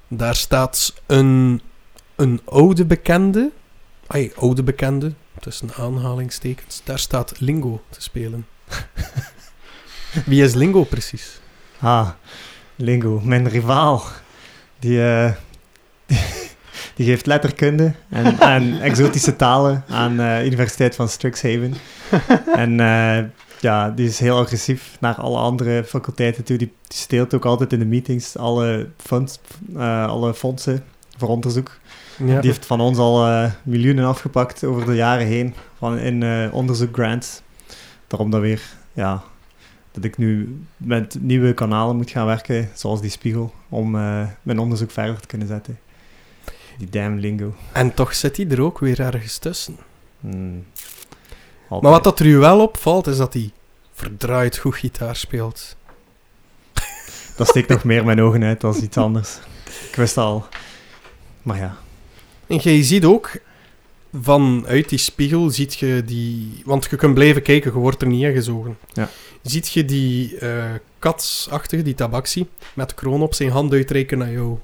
Daar 0.07 0.35
staat 0.35 0.93
een, 1.05 1.61
een 2.15 2.41
oude 2.45 2.85
bekende... 2.85 3.51
Ai, 4.07 4.31
oude 4.35 4.63
bekende, 4.63 5.13
tussen 5.39 5.69
aanhalingstekens. 5.73 6.81
Daar 6.83 6.99
staat 6.99 7.39
Lingo 7.39 7.81
te 7.89 8.01
spelen. 8.01 8.47
Wie 10.25 10.43
is 10.43 10.53
Lingo 10.53 10.83
precies? 10.83 11.39
Ah, 11.79 12.09
Lingo, 12.75 13.19
mijn 13.23 13.49
rivaal. 13.49 14.03
Die, 14.79 15.03
eh, 15.03 15.31
die 17.03 17.11
geeft 17.11 17.25
letterkunde 17.25 17.93
en, 18.09 18.39
en 18.55 18.81
exotische 18.81 19.35
talen 19.35 19.83
aan 19.87 20.17
de 20.17 20.41
Universiteit 20.45 20.95
van 20.95 21.09
Strixhaven. 21.09 21.73
en 22.55 22.79
eh, 22.79 23.23
ja, 23.59 23.89
die 23.89 24.07
is 24.07 24.19
heel 24.19 24.37
agressief 24.37 24.97
naar 24.99 25.15
alle 25.15 25.37
andere 25.37 25.83
faculteiten 25.83 26.43
toe. 26.43 26.57
Die, 26.57 26.73
die 26.87 26.97
steelt 26.97 27.33
ook 27.33 27.45
altijd 27.45 27.73
in 27.73 27.79
de 27.79 27.85
meetings 27.85 28.37
alle, 28.37 28.87
funds, 28.97 29.39
eh, 29.75 30.07
alle 30.07 30.33
fondsen 30.33 30.83
voor 31.17 31.29
onderzoek. 31.29 31.71
Ja. 32.17 32.39
Die 32.39 32.49
heeft 32.49 32.65
van 32.65 32.79
ons 32.79 32.97
al 32.97 33.27
eh, 33.27 33.51
miljoenen 33.63 34.05
afgepakt 34.05 34.63
over 34.63 34.85
de 34.85 34.95
jaren 34.95 35.27
heen 35.27 35.53
van 35.77 35.97
in 35.97 36.23
eh, 36.23 36.53
onderzoekgrants. 36.53 37.41
Daarom 38.07 38.29
dat 38.29 38.41
weer, 38.41 38.61
ja, 38.93 39.23
dat 39.91 40.03
ik 40.03 40.17
nu 40.17 40.59
met 40.77 41.17
nieuwe 41.19 41.53
kanalen 41.53 41.95
moet 41.95 42.09
gaan 42.09 42.25
werken, 42.25 42.69
zoals 42.73 43.01
die 43.01 43.09
spiegel, 43.09 43.53
om 43.69 43.95
eh, 43.95 44.27
mijn 44.41 44.59
onderzoek 44.59 44.91
verder 44.91 45.19
te 45.19 45.27
kunnen 45.27 45.47
zetten. 45.47 45.77
Die 46.77 46.89
damn 46.89 47.19
lingo. 47.19 47.53
En 47.71 47.93
toch 47.93 48.13
zit 48.15 48.37
hij 48.37 48.47
er 48.49 48.61
ook 48.61 48.79
weer 48.79 48.99
ergens 48.99 49.37
tussen. 49.37 49.77
Hmm. 50.19 50.65
Maar 51.69 51.91
wat 51.91 52.03
dat 52.03 52.19
er 52.19 52.25
u 52.25 52.37
wel 52.37 52.61
opvalt, 52.61 53.07
is 53.07 53.17
dat 53.17 53.33
hij 53.33 53.51
verdraaid 53.93 54.57
goed 54.57 54.75
gitaar 54.75 55.15
speelt. 55.15 55.75
Dat 57.37 57.47
steekt 57.47 57.69
nog 57.69 57.83
meer 57.83 58.05
mijn 58.05 58.21
ogen 58.21 58.43
uit 58.43 58.63
als 58.63 58.81
iets 58.81 58.97
anders. 58.97 59.37
Ik 59.89 59.95
wist 59.95 60.17
al. 60.17 60.47
Maar 61.41 61.57
ja. 61.57 61.77
En 62.47 62.59
je 62.63 62.83
ziet 62.83 63.05
ook, 63.05 63.31
vanuit 64.21 64.89
die 64.89 64.99
spiegel, 64.99 65.49
ziet 65.49 65.73
je 65.73 66.03
die... 66.05 66.61
Want 66.65 66.87
je 66.89 66.95
kunt 66.95 67.13
blijven 67.13 67.41
kijken, 67.41 67.73
je 67.73 67.79
wordt 67.79 68.01
er 68.01 68.07
niet 68.07 68.23
ingezogen. 68.23 68.77
Ja. 68.93 69.09
Ziet 69.41 69.71
je 69.71 69.85
die 69.85 70.37
eh 70.37 70.73
katsachtige, 70.99 71.83
die 71.83 71.95
tabaxi, 71.95 72.47
met 72.73 72.93
kroon 72.93 73.21
op 73.21 73.33
zijn 73.33 73.49
hand 73.49 73.73
uitreiken 73.73 74.17
naar 74.17 74.31
jou. 74.31 74.57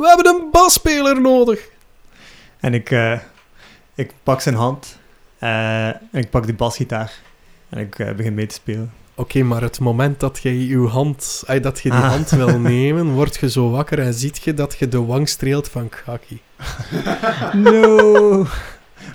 We 0.00 0.06
hebben 0.08 0.26
een 0.34 0.48
basspeler 0.50 1.20
nodig! 1.20 1.68
En 2.60 2.74
ik, 2.74 2.90
eh, 2.90 3.18
ik 3.94 4.12
pak 4.22 4.40
zijn 4.40 4.54
hand 4.54 4.98
eh, 5.38 5.86
en 5.86 5.98
ik 6.12 6.30
pak 6.30 6.44
die 6.44 6.54
basgitaar 6.54 7.12
en 7.68 7.78
ik 7.78 7.98
eh, 7.98 8.14
begin 8.14 8.34
mee 8.34 8.46
te 8.46 8.54
spelen. 8.54 8.92
Oké, 9.14 9.42
maar 9.42 9.62
het 9.62 9.80
moment 9.80 10.20
dat 10.20 10.38
jij 10.42 10.52
uw 10.52 10.86
hand, 10.88 11.42
dat 11.62 11.80
je 11.80 11.90
die 11.90 11.98
Ah. 11.98 12.08
hand 12.08 12.30
wil 12.30 12.58
nemen, 12.74 13.06
word 13.12 13.36
je 13.36 13.50
zo 13.50 13.70
wakker 13.70 13.98
en 13.98 14.14
ziet 14.14 14.42
je 14.42 14.54
dat 14.54 14.76
je 14.78 14.88
de 14.88 15.04
wang 15.04 15.28
streelt 15.28 15.68
van 15.68 15.88
Kaki. 15.88 16.40
No! 17.70 18.46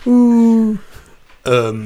Oeh. 0.05 0.77
Ehm, 1.41 1.85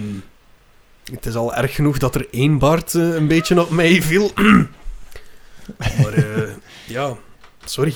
het 1.11 1.25
is 1.25 1.35
al 1.35 1.55
erg 1.55 1.75
genoeg 1.75 1.97
dat 1.97 2.15
er 2.15 2.27
één 2.31 2.57
Bart 2.57 2.95
eh, 2.95 3.15
een 3.15 3.27
beetje 3.27 3.61
op 3.61 3.69
mij 3.69 4.01
viel. 4.01 4.31
maar 6.01 6.25
ja, 6.85 7.15
sorry. 7.65 7.93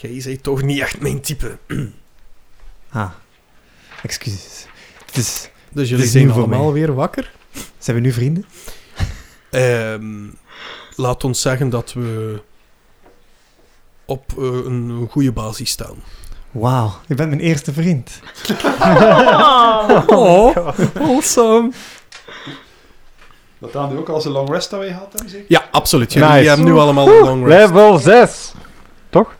Jij 0.00 0.20
zei 0.20 0.40
toch 0.40 0.62
niet 0.62 0.80
echt 0.80 1.00
mijn 1.00 1.20
type. 1.20 1.58
Ah, 2.92 3.10
excuses. 4.02 4.66
Het 5.06 5.16
is, 5.16 5.48
Dus 5.70 5.88
jullie 5.88 6.04
is 6.04 6.10
zijn 6.10 6.30
allemaal 6.30 6.72
weer 6.72 6.94
wakker. 6.94 7.32
zijn 7.78 7.96
we 7.96 8.02
nu 8.02 8.12
vrienden? 8.12 8.44
Ehm, 9.50 10.26
laat 10.96 11.24
ons 11.24 11.40
zeggen 11.40 11.68
dat 11.68 11.92
we 11.92 12.40
op 14.04 14.24
eh, 14.38 14.44
een, 14.44 15.08
goede 15.10 15.32
basis 15.32 15.70
staan. 15.70 15.96
Wauw, 16.50 16.92
je 17.06 17.14
bent 17.14 17.28
mijn 17.28 17.40
eerste 17.40 17.72
vriend. 17.72 18.20
Oh, 20.06 20.56
awesome. 21.08 21.70
Dat 23.58 23.72
dan 23.72 23.88
nu 23.92 23.98
ook 23.98 24.08
al 24.08 24.24
een 24.26 24.30
long 24.32 24.50
rest 24.50 24.70
dat 24.70 24.78
wij 24.78 24.88
gehad 24.88 25.12
hebben, 25.12 25.30
zeker? 25.30 25.46
Ja, 25.48 25.68
absoluut. 25.70 26.12
Jullie 26.12 26.28
Nice. 26.28 26.48
hebben 26.48 26.66
nu 26.66 26.72
allemaal 26.72 27.08
een 27.08 27.24
long 27.24 27.46
rest. 27.46 27.58
Level 27.72 27.98
6. 27.98 28.52
Toch? 29.10 29.36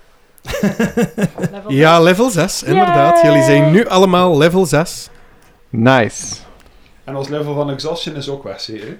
Level 1.50 1.70
Ja, 1.72 2.00
level 2.00 2.30
6, 2.30 2.62
inderdaad. 2.62 3.20
Jullie 3.22 3.42
zijn 3.42 3.70
nu 3.70 3.86
allemaal 3.86 4.36
level 4.36 4.66
6. 4.66 5.08
Nice. 5.68 6.34
En 7.04 7.16
ons 7.16 7.28
level 7.28 7.54
van 7.54 7.70
exhaustion 7.70 8.14
is 8.14 8.28
ook 8.28 8.42
weg, 8.42 8.60
zeker? 8.60 8.98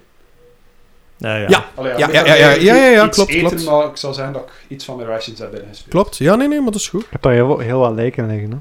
Eh, 1.21 1.49
Ja. 1.49 1.64
Allee, 1.75 1.97
Ja, 1.99 2.09
ja, 2.12 2.25
ja, 2.25 2.35
ja, 2.35 2.50
ja, 2.55 2.75
ja, 2.75 3.09
klopt, 3.09 3.31
eten, 3.31 3.49
klopt. 3.49 3.64
maar 3.64 3.87
ik 3.87 3.97
zal 3.97 4.14
zeggen 4.14 4.33
dat 4.33 4.43
ik 4.43 4.52
iets 4.69 4.85
van 4.85 4.97
mijn 4.97 5.09
rations 5.09 5.38
heb 5.38 5.50
binnengespeeld. 5.50 5.90
Klopt. 5.90 6.17
Ja, 6.17 6.35
nee, 6.35 6.49
nee, 6.49 6.59
maar 6.61 6.71
dat 6.73 6.81
is 6.81 6.88
goed. 6.88 7.02
Ik 7.02 7.11
heb 7.11 7.23
daar 7.23 7.33
heel, 7.33 7.59
heel 7.59 7.78
wat 7.78 7.93
lijken 7.93 8.26
liggen. 8.26 8.50
Hè. 8.50 8.57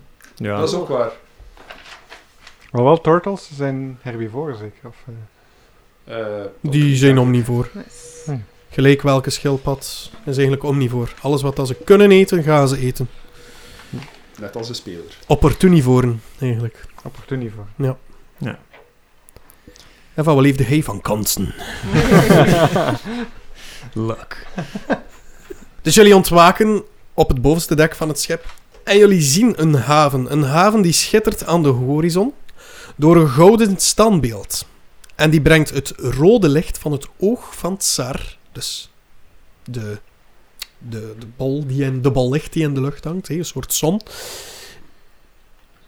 Ja. 0.47 0.57
Dat 0.57 0.69
is 0.69 0.75
ook 0.75 0.87
waar. 0.87 1.11
Maar 2.71 2.83
wel 2.83 3.01
turtles 3.01 3.49
zijn 3.55 3.99
herbivoren 4.01 4.55
zeker. 4.57 4.87
Of, 4.87 4.95
eh, 5.05 5.13
Eh, 6.19 6.45
Die 6.61 6.95
zijn 6.95 7.17
omnivoor. 7.17 7.69
Nice. 7.73 8.39
Gelijk 8.69 9.01
welke 9.01 9.29
schildpad 9.29 10.11
is 10.25 10.35
eigenlijk 10.35 10.63
omnivoor. 10.63 11.13
Alles 11.21 11.41
wat 11.41 11.55
dat 11.55 11.67
ze 11.67 11.73
kunnen 11.73 12.11
eten, 12.11 12.43
gaan 12.43 12.67
ze 12.67 12.79
eten. 12.79 13.09
Net 14.39 14.55
als 14.55 14.69
een 14.69 14.75
speler. 14.75 15.17
Opportunivoren, 15.27 16.21
eigenlijk. 16.39 16.85
opportunivoor. 17.03 17.65
En 20.13 20.23
van 20.23 20.35
wat 20.35 20.43
leefde 20.43 20.63
hij 20.63 20.83
van 20.83 21.01
kansen? 21.01 21.53
Luck. 23.93 24.47
Dus 25.81 25.95
jullie 25.95 26.15
ontwaken 26.15 26.83
op 27.13 27.29
het 27.29 27.41
bovenste 27.41 27.75
dek 27.75 27.95
van 27.95 28.07
het 28.07 28.19
schip. 28.19 28.45
En 28.83 28.97
jullie 28.97 29.21
zien 29.21 29.61
een 29.61 29.75
haven. 29.75 30.31
Een 30.31 30.43
haven 30.43 30.81
die 30.81 30.91
schittert 30.91 31.45
aan 31.45 31.63
de 31.63 31.69
horizon 31.69 32.33
door 32.95 33.15
een 33.15 33.29
gouden 33.29 33.77
standbeeld. 33.77 34.67
En 35.15 35.29
die 35.29 35.41
brengt 35.41 35.69
het 35.69 35.93
rode 35.97 36.49
licht 36.49 36.77
van 36.77 36.91
het 36.91 37.07
oog 37.19 37.55
van 37.55 37.77
Tsar. 37.77 38.36
Dus 38.57 38.89
de, 39.63 39.99
de, 40.77 41.15
de, 41.19 41.27
bol 41.35 41.65
die 41.67 41.83
in, 41.83 42.01
de 42.01 42.11
bol 42.11 42.31
licht 42.31 42.53
die 42.53 42.63
in 42.63 42.73
de 42.73 42.81
lucht 42.81 43.03
hangt. 43.03 43.29
Een 43.29 43.45
soort 43.45 43.73
zon. 43.73 44.01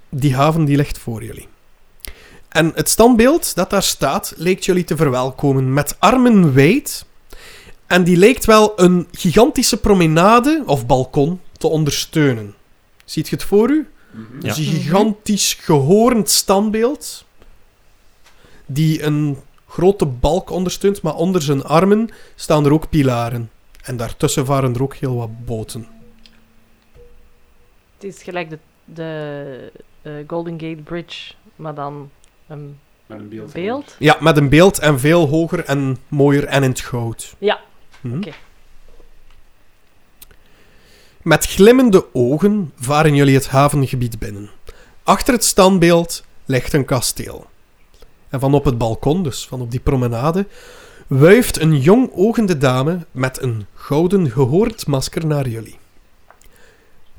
Die 0.09 0.35
haven 0.35 0.65
die 0.65 0.77
ligt 0.77 0.97
voor 0.97 1.23
jullie. 1.23 1.47
En 2.49 2.71
het 2.75 2.89
standbeeld 2.89 3.55
dat 3.55 3.69
daar 3.69 3.83
staat, 3.83 4.33
leek 4.37 4.63
jullie 4.63 4.83
te 4.83 4.95
verwelkomen 4.95 5.73
met 5.73 5.95
armen 5.99 6.53
wijd. 6.53 7.05
En 7.87 8.03
die 8.03 8.17
leek 8.17 8.45
wel 8.45 8.81
een 8.81 9.07
gigantische 9.11 9.77
promenade 9.77 10.63
of 10.65 10.85
balkon 10.85 11.41
te 11.57 11.67
ondersteunen. 11.67 12.55
Ziet 13.05 13.29
je 13.29 13.35
het 13.35 13.45
voor 13.45 13.69
u? 13.69 13.87
Mhm. 14.11 14.39
Dus 14.39 14.57
een 14.57 14.63
gigantisch 14.63 15.53
gehoornd 15.53 16.29
standbeeld. 16.29 17.25
Die 18.65 19.03
een 19.03 19.37
grote 19.69 20.05
balk 20.05 20.49
ondersteunt, 20.49 21.01
maar 21.01 21.15
onder 21.15 21.41
zijn 21.41 21.63
armen 21.63 22.09
staan 22.35 22.65
er 22.65 22.73
ook 22.73 22.89
pilaren. 22.89 23.51
En 23.81 23.97
daartussen 23.97 24.45
varen 24.45 24.73
er 24.75 24.81
ook 24.83 24.95
heel 24.95 25.15
wat 25.15 25.45
boten. 25.45 25.87
Het 27.93 28.03
is 28.15 28.23
gelijk 28.23 28.49
de, 28.49 28.59
de 28.85 29.71
eh, 30.01 30.11
Golden 30.27 30.59
Gate 30.59 30.81
Bridge, 30.83 31.33
maar 31.55 31.73
dan 31.75 32.09
een 32.47 32.79
Met 33.05 33.19
een 33.19 33.29
beeld. 33.29 33.53
beeld. 33.53 33.95
Ja, 33.99 34.17
met 34.19 34.37
een 34.37 34.49
beeld 34.49 34.79
en 34.79 34.99
veel 34.99 35.27
hoger 35.27 35.65
en 35.65 35.97
mooier 36.07 36.45
en 36.45 36.63
in 36.63 36.69
het 36.69 36.79
goud. 36.79 37.35
Ja, 37.37 37.59
Hm. 38.01 38.15
Oké. 38.17 38.31
Met 41.21 41.45
glimmende 41.45 42.05
ogen 42.13 42.71
varen 42.79 43.15
jullie 43.15 43.35
het 43.35 43.47
havengebied 43.47 44.19
binnen. 44.19 44.49
Achter 45.03 45.33
het 45.33 45.43
standbeeld 45.45 46.23
ligt 46.45 46.73
een 46.73 46.85
kasteel. 46.85 47.48
En 48.29 48.39
van 48.39 48.53
op 48.53 48.65
het 48.65 48.77
balkon, 48.77 49.23
dus 49.23 49.47
van 49.47 49.61
op 49.61 49.71
die 49.71 49.79
promenade, 49.79 50.47
wuift 51.07 51.59
een 51.59 51.79
jong 51.79 52.09
ogende 52.13 52.57
dame 52.57 53.05
met 53.11 53.41
een 53.41 53.65
gouden 53.73 54.31
gehoord 54.31 54.87
masker 54.87 55.25
naar 55.25 55.47
jullie. 55.47 55.77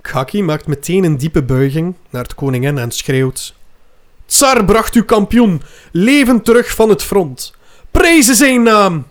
Khaki 0.00 0.42
maakt 0.42 0.66
meteen 0.66 1.04
een 1.04 1.16
diepe 1.16 1.42
buiging 1.42 1.94
naar 2.10 2.22
het 2.22 2.34
koningin 2.34 2.78
en 2.78 2.90
schreeuwt: 2.90 3.54
Tsar 4.26 4.64
bracht 4.64 4.94
uw 4.94 5.04
kampioen 5.04 5.62
levend 5.92 6.44
terug 6.44 6.74
van 6.74 6.88
het 6.88 7.02
front. 7.02 7.54
Prezen 7.90 8.34
zijn 8.34 8.62
naam! 8.62 9.06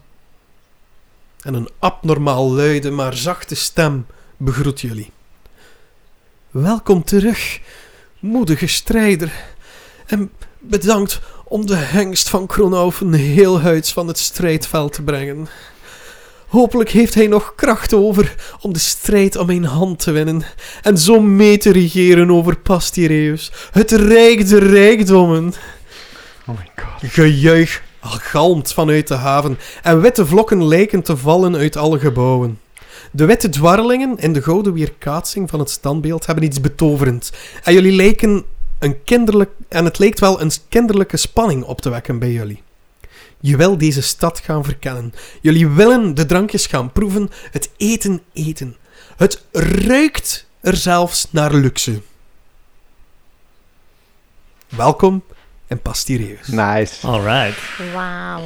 En 1.41 1.53
een 1.53 1.70
abnormaal 1.79 2.51
luide, 2.51 2.91
maar 2.91 3.13
zachte 3.13 3.56
stem 3.56 4.06
begroet 4.38 4.82
jullie. 4.82 5.12
Welkom 6.51 7.03
terug, 7.03 7.60
moedige 8.20 8.68
strijder. 8.68 9.32
En 10.06 10.32
bedankt 10.60 11.22
om 11.50 11.65
de 11.65 11.75
hengst 11.75 12.29
van 12.29 12.48
Kronaufen 12.48 13.13
heel 13.13 13.62
huids 13.62 13.94
van 13.94 14.08
het 14.08 14.18
strijdveld 14.18 14.94
te 14.94 15.01
brengen. 15.01 15.48
Hopelijk 16.48 16.89
heeft 16.89 17.13
hij 17.13 17.27
nog 17.27 17.53
kracht 17.56 17.94
over 17.94 18.36
om 18.62 18.74
de 18.74 18.79
strijd 18.79 19.36
om 19.36 19.46
mijn 19.46 19.63
hand 19.63 20.00
te 20.00 20.12
winnen 20.12 20.44
en 20.82 20.98
zo 20.98 21.20
mee 21.20 21.58
te 21.58 21.72
regeren 21.72 22.32
over 22.32 22.58
Pastireus, 22.58 23.51
het 23.72 23.91
rijk 23.91 24.48
der 24.48 24.68
rijkdommen. 24.68 25.53
Oh 26.48 26.58
my 26.58 26.70
god. 26.75 27.12
Gejuich 27.12 27.82
galmt 28.01 28.74
vanuit 28.74 29.08
de 29.08 29.13
haven 29.13 29.58
en 29.84 30.01
witte 30.01 30.25
vlokken 30.25 30.68
lijken 30.68 31.01
te 31.01 31.18
vallen 31.18 31.56
uit 31.56 31.77
alle 31.77 32.00
gebouwen. 32.00 32.60
De 33.12 33.25
witte 33.25 33.50
dwarrelingen 33.50 34.18
in 34.18 34.34
de 34.34 34.41
gouden 34.41 34.74
weerkaatsing 34.74 35.50
van 35.50 35.60
het 35.60 35.70
standbeeld 35.70 36.25
hebben 36.25 36.44
iets 36.44 36.62
betoverend. 36.62 37.32
En 37.63 37.74
jullie 37.74 37.91
lijken 37.91 38.45
een 38.80 39.04
kinderlijk... 39.04 39.52
En 39.68 39.86
het 39.86 40.00
lijkt 40.00 40.20
wel 40.20 40.42
een 40.42 40.52
kinderlijke 40.70 41.18
spanning 41.18 41.63
op 41.63 41.82
te 41.82 41.89
wekken 41.89 42.20
bij 42.20 42.32
jullie. 42.32 42.63
Je 43.39 43.58
wil 43.58 43.78
deze 43.78 44.02
stad 44.02 44.39
gaan 44.39 44.63
verkennen. 44.63 45.13
Jullie 45.42 45.68
willen 45.68 46.15
de 46.15 46.26
drankjes 46.26 46.65
gaan 46.65 46.92
proeven, 46.92 47.30
het 47.52 47.70
eten 47.78 48.22
eten. 48.34 48.76
Het 49.18 49.46
ruikt 49.52 50.48
er 50.62 50.76
zelfs 50.76 51.28
naar 51.32 51.54
luxe. 51.54 52.02
Welkom 54.68 55.24
in 55.68 55.82
Pastireus. 55.82 56.48
Nice. 56.48 57.08
Alright. 57.08 57.58
Wauw. 57.94 58.42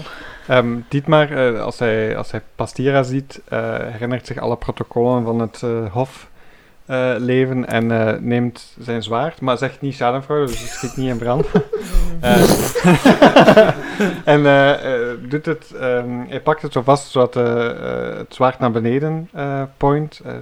Ehm, 0.48 0.80
Dietmar, 0.90 1.32
eh, 1.32 1.62
als, 1.62 1.80
hij, 1.80 2.18
als 2.18 2.32
hij 2.32 2.42
Pastira 2.56 3.04
ziet, 3.04 3.42
eh, 3.48 3.78
herinnert 3.80 4.28
zich 4.28 4.38
alle 4.38 4.58
protocollen 4.58 5.24
van 5.24 5.40
het 5.40 5.62
eh, 6.86 7.12
hofleven 7.12 7.68
en 7.68 7.92
eh, 7.92 8.20
neemt 8.20 8.76
zijn 8.80 9.04
zwaard, 9.04 9.42
maar 9.42 9.58
zegt 9.58 9.82
niet 9.82 9.94
schadenfraude, 9.94 10.46
dus 10.52 10.62
het 10.62 10.70
schiet 10.70 10.98
niet 10.98 11.10
in 11.10 11.18
brand. 11.18 11.46
Eh, 12.24 12.42
en 14.34 14.44
doet 15.30 15.46
het, 15.46 15.72
ehm, 15.80 16.10
hij 16.28 16.42
pakt 16.42 16.62
het 16.62 16.74
zo 16.74 16.82
vast 16.82 17.12
zodat 17.12 17.34
het 18.18 18.34
zwaard 18.34 18.60
naar 18.60 18.72
beneden 18.72 19.30
eh, 19.34 19.64
point, 19.78 20.22
eh, 20.26 20.34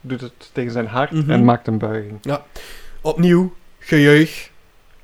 doet 0.00 0.20
het 0.20 0.50
tegen 0.52 0.72
zijn 0.72 0.86
hart 0.86 1.10
Mhm. 1.10 1.30
en 1.30 1.44
maakt 1.44 1.66
een 1.66 1.78
buiging. 1.78 2.18
Opnieuw 3.00 3.54
gejuich. 3.78 4.50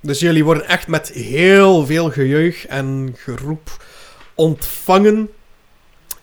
Dus 0.00 0.20
jullie 0.20 0.44
worden 0.44 0.68
echt 0.68 0.88
met 0.88 1.08
heel 1.08 1.86
veel 1.86 2.10
gejuich 2.10 2.66
en 2.66 3.14
geroep 3.16 3.84
ontvangen. 4.34 5.30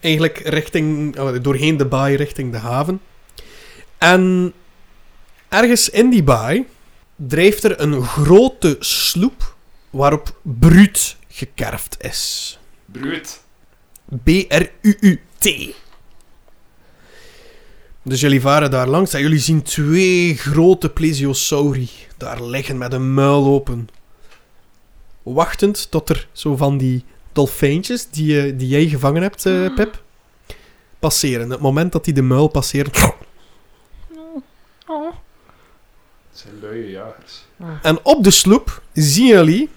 Eigenlijk 0.00 0.38
richting, 0.38 1.16
doorheen 1.40 1.76
de 1.76 1.86
baai 1.86 2.16
richting 2.16 2.52
de 2.52 2.58
haven. 2.58 3.00
En 4.02 4.52
ergens 5.48 5.88
in 5.90 6.10
die 6.10 6.22
baai 6.22 6.66
drijft 7.16 7.64
er 7.64 7.80
een 7.80 8.02
grote 8.02 8.76
sloep 8.80 9.54
waarop 9.90 10.36
Bruut 10.42 11.16
gekerfd 11.28 11.96
is. 12.04 12.58
Bruut. 12.84 13.40
B-R-U-U-T. 14.24 15.74
Dus 18.02 18.20
jullie 18.20 18.40
varen 18.40 18.70
daar 18.70 18.88
langs 18.88 19.12
en 19.14 19.20
jullie 19.20 19.38
zien 19.38 19.62
twee 19.62 20.36
grote 20.36 20.88
plesiosauri 20.90 21.90
daar 22.16 22.42
liggen 22.42 22.78
met 22.78 22.92
een 22.92 23.14
muil 23.14 23.44
open. 23.46 23.88
Wachtend 25.22 25.90
tot 25.90 26.08
er 26.08 26.28
zo 26.32 26.56
van 26.56 26.78
die 26.78 27.04
dolfijntjes 27.32 28.08
die, 28.10 28.26
je- 28.34 28.56
die 28.56 28.68
jij 28.68 28.86
gevangen 28.88 29.22
hebt, 29.22 29.46
eh, 29.46 29.74
Pip, 29.74 30.02
passeren. 30.98 31.50
Het 31.50 31.60
moment 31.60 31.92
dat 31.92 32.04
die 32.04 32.14
de 32.14 32.22
muil 32.22 32.48
passeren. 32.48 32.92
Oh. 34.92 35.12
Het 36.30 36.40
zijn 36.40 36.58
luie 36.60 36.90
jagers. 36.90 37.44
En 37.82 37.98
op 38.02 38.24
de 38.24 38.30
sloep 38.30 38.82
zien 38.92 39.26
jullie 39.26 39.70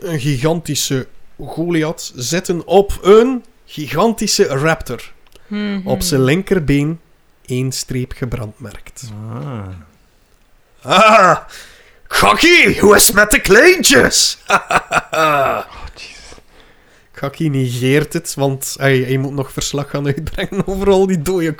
een 0.00 0.20
gigantische 0.20 1.06
Goliath 1.40 2.12
zitten 2.14 2.66
op 2.66 2.98
een 3.02 3.44
gigantische 3.66 4.46
raptor. 4.46 5.12
Mhm. 5.46 5.88
Op 5.88 6.02
zijn 6.02 6.24
linkerbeen 6.24 7.00
één 7.46 7.72
streep 7.72 8.12
gebrandmerkt. 8.12 9.10
Ah. 9.32 9.66
Ah, 10.82 11.38
Gakkie, 12.08 12.80
hoe 12.80 12.96
is 12.96 13.06
het 13.06 13.16
met 13.16 13.30
de 13.30 13.40
kleintjes? 13.40 14.38
Oh, 15.10 15.60
negeert 17.38 18.12
het, 18.12 18.34
want 18.34 18.74
hij, 18.78 18.98
hij 18.98 19.16
moet 19.16 19.32
nog 19.32 19.52
verslag 19.52 19.90
gaan 19.90 20.06
uitbrengen 20.06 20.66
over 20.66 20.90
al 20.90 21.06
die 21.06 21.22
dode 21.22 21.54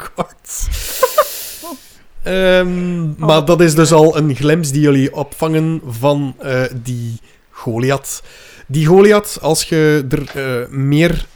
Ehm, 2.22 3.26
maar 3.26 3.44
dat 3.44 3.60
is 3.60 3.74
dus 3.74 3.92
al 3.92 4.16
een 4.16 4.34
glimps 4.36 4.70
die 4.70 4.80
jullie 4.80 5.14
opvangen 5.14 5.80
van 5.86 6.34
eh, 6.38 6.62
die 6.82 7.20
Goliath. 7.50 8.22
Die 8.66 8.86
Goliath, 8.86 9.38
als 9.40 9.64
je 9.64 10.06
er 10.08 10.30
eh, 10.34 10.68
meer 10.68 11.26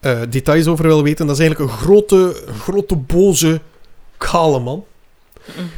eh, 0.00 0.20
details 0.28 0.66
over 0.66 0.86
wil 0.86 1.02
weten, 1.02 1.26
dat 1.26 1.38
is 1.38 1.42
eigenlijk 1.42 1.70
een 1.70 1.78
grote, 1.78 2.36
grote 2.60 2.96
boze, 2.96 3.60
kale 4.16 4.58
man. 4.58 4.84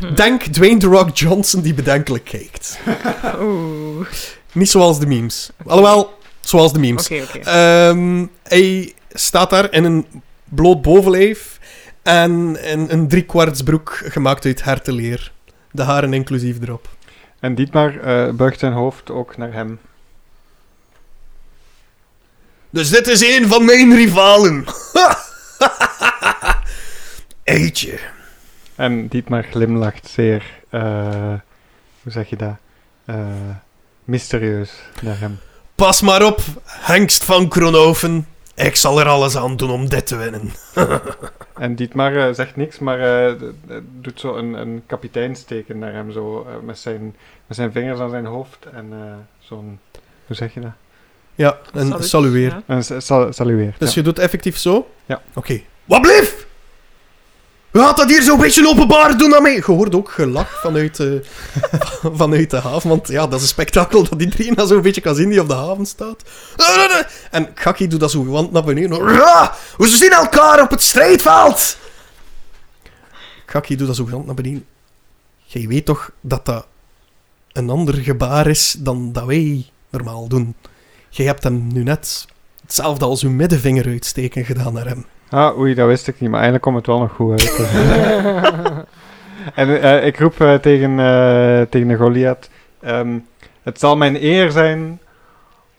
Mhm. 0.01 0.15
Denk 0.15 0.43
Dwayne 0.43 0.79
The 0.79 0.87
Rock 0.87 1.17
Johnson 1.17 1.61
die 1.61 1.75
bedenkelijk 1.75 2.25
kijkt. 2.25 2.79
Oeh. 3.41 4.07
Niet 4.53 4.71
zoals 4.71 4.99
de 4.99 5.07
memes. 5.07 5.51
Alhoewel, 5.67 6.13
zoals 6.41 6.73
de 6.73 6.79
memes. 6.79 7.05
Oké, 7.05 7.23
oké. 7.23 7.39
Ehm, 7.39 8.27
hij 8.43 8.93
staat 9.13 9.51
daar 9.51 9.73
in 9.73 9.85
een 9.85 10.07
bloot 10.45 10.83
bovenlijf 10.83 11.59
en 12.03 12.63
in 12.65 12.87
een 12.91 13.09
driekwartsbroek 13.09 14.03
gemaakt 14.05 14.45
uit 14.45 14.65
hertenleer. 14.65 15.33
De 15.71 15.83
haren 15.83 16.13
inclusief 16.13 16.61
erop. 16.61 16.89
En 17.41 17.55
Dietmar 17.55 18.01
eh, 18.01 18.33
buigt 18.35 18.59
zijn 18.59 18.73
hoofd 18.73 19.11
ook 19.11 19.37
naar 19.37 19.53
hem. 19.53 19.81
Dus 22.71 22.91
dit 22.91 23.07
is 23.09 23.21
een 23.37 23.49
van 23.49 23.65
mijn 23.65 23.95
rivalen. 23.95 24.65
Eetje. 27.45 27.99
En 28.75 29.09
Dietmar 29.09 29.43
glimlacht 29.45 30.09
zeer, 30.09 30.45
eh, 30.71 31.35
hoe 32.03 32.13
zeg 32.13 32.29
je 32.29 32.37
dat, 32.37 32.57
Eh, 33.05 33.17
mysterieus 34.05 34.73
naar 35.01 35.19
hem. 35.21 35.39
Pas 35.75 36.01
maar 36.01 36.25
op, 36.27 36.41
hengst 36.65 37.25
van 37.25 37.49
Kronhoven. 37.49 38.27
Ik 38.55 38.77
zal 38.77 39.01
er 39.01 39.07
alles 39.09 39.37
aan 39.37 39.57
doen 39.57 39.71
om 39.71 39.89
dit 39.89 40.07
te 40.07 40.17
winnen. 40.17 40.51
En 41.55 41.75
Dietmar 41.75 42.17
eh, 42.17 42.35
zegt 42.35 42.57
niks, 42.57 42.79
maar 42.79 43.27
eh, 43.29 43.35
doet 44.01 44.21
zo 44.21 44.35
een, 44.37 44.53
een 44.55 44.83
kapiteinsteken 44.87 45.79
naar 45.79 45.93
hem, 45.93 46.13
zo 46.13 46.47
eh, 46.49 46.55
met, 46.65 46.79
zijn, 46.79 47.17
met 47.47 47.57
zijn 47.57 47.73
vingers 47.73 48.01
aan 48.01 48.11
zijn 48.11 48.25
hoofd 48.25 48.67
en 48.73 48.89
eh, 48.93 48.99
zo'n, 49.39 49.79
hoe 50.27 50.37
zeg 50.37 50.55
je 50.55 50.61
dat? 50.61 50.71
Ja, 51.35 51.59
en 51.75 51.87
Salut. 51.87 52.07
salueer. 52.09 52.49
Ja. 52.51 52.63
Een 52.67 52.85
sa- 52.85 53.01
sa- 53.01 53.33
salueer. 53.33 53.75
Dus 53.79 53.89
ja. 53.95 54.01
je 54.01 54.03
doet 54.03 54.19
effectief 54.19 54.57
zo? 54.59 54.89
Ja. 55.07 55.23
Oké. 55.35 55.61
Wat 55.85 56.01
blief? 56.01 56.47
We 57.73 57.79
gaat 57.79 57.97
dat 57.97 58.09
hier 58.09 58.23
zo'n 58.23 58.39
beetje 58.39 58.69
openbaar 58.69 59.19
doen 59.19 59.35
aan 59.35 59.43
mij. 59.43 59.55
Je 59.55 59.63
hoort 59.63 59.95
ook 59.95 60.11
gelach 60.11 60.61
vanuit, 60.61 61.01
eh, 61.01 61.13
vanuit 62.21 62.51
de 62.51 62.57
haven. 62.57 62.89
Want 62.89 63.09
ja, 63.09 63.27
dat 63.27 63.35
is 63.35 63.43
een 63.43 63.49
spektakel 63.49 64.09
dat 64.09 64.21
iedereen 64.21 64.55
dat 64.55 64.69
zo'n 64.69 64.83
beetje 64.83 65.01
kan 65.01 65.15
zien 65.15 65.29
die 65.29 65.41
op 65.41 65.49
de 65.49 65.55
haven 65.55 65.87
staat. 65.87 66.23
En 67.31 67.49
Gaki 67.55 67.89
doet 67.89 68.01
dat 68.01 68.11
zo 68.11 68.23
gewand 68.23 68.53
naar 68.53 68.65
beneden. 68.65 69.05
We 69.77 69.89
zien 69.89 70.11
elkaar 70.11 70.63
op 70.63 70.71
het 70.71 70.83
strijdveld! 70.83 71.77
Gaki 73.47 73.77
doet 73.77 73.87
dat 73.87 73.97
zo 73.97 74.05
gewand 74.05 74.27
naar 74.27 74.35
beneden. 74.35 74.67
Jij 75.45 75.67
weet 75.69 75.85
toch 75.85 76.11
dat 76.21 76.47
dat 76.47 76.67
een 77.53 77.71
ander 77.71 77.95
gebaar 77.95 78.47
is 78.47 78.77
dan 78.79 79.13
dat 79.13 79.25
wij 79.25 79.67
normaal 79.91 80.29
doen. 80.29 80.55
Jij 81.09 81.27
hebt 81.27 81.43
hem 81.43 81.67
nu 81.73 81.83
net 81.83 82.27
hetzelfde 82.61 83.05
als 83.05 83.23
uw 83.23 83.31
middenvinger 83.31 83.87
uitsteken 83.87 84.45
gedaan 84.45 84.73
naar 84.73 84.87
hem. 84.87 85.07
Ah, 85.33 85.59
oei, 85.59 85.75
dat 85.75 85.87
wist 85.87 86.09
ik 86.09 86.21
niet, 86.21 86.31
maar 86.31 86.41
eigenlijk 86.41 86.63
komt 86.63 86.77
het 86.77 86.87
wel 86.87 86.99
nog 86.99 87.13
goed 87.13 87.31
uit. 87.31 87.59
en 89.55 89.83
eh, 89.83 90.07
ik 90.07 90.19
roep 90.19 90.41
eh, 90.41 90.55
tegen, 90.55 90.91
eh, 90.99 91.63
tegen 91.71 91.89
de 91.89 91.97
Goliath, 91.97 92.49
ehm, 92.81 93.19
het 93.63 93.79
zal 93.79 93.97
mijn 93.97 94.23
eer 94.25 94.51
zijn 94.51 95.01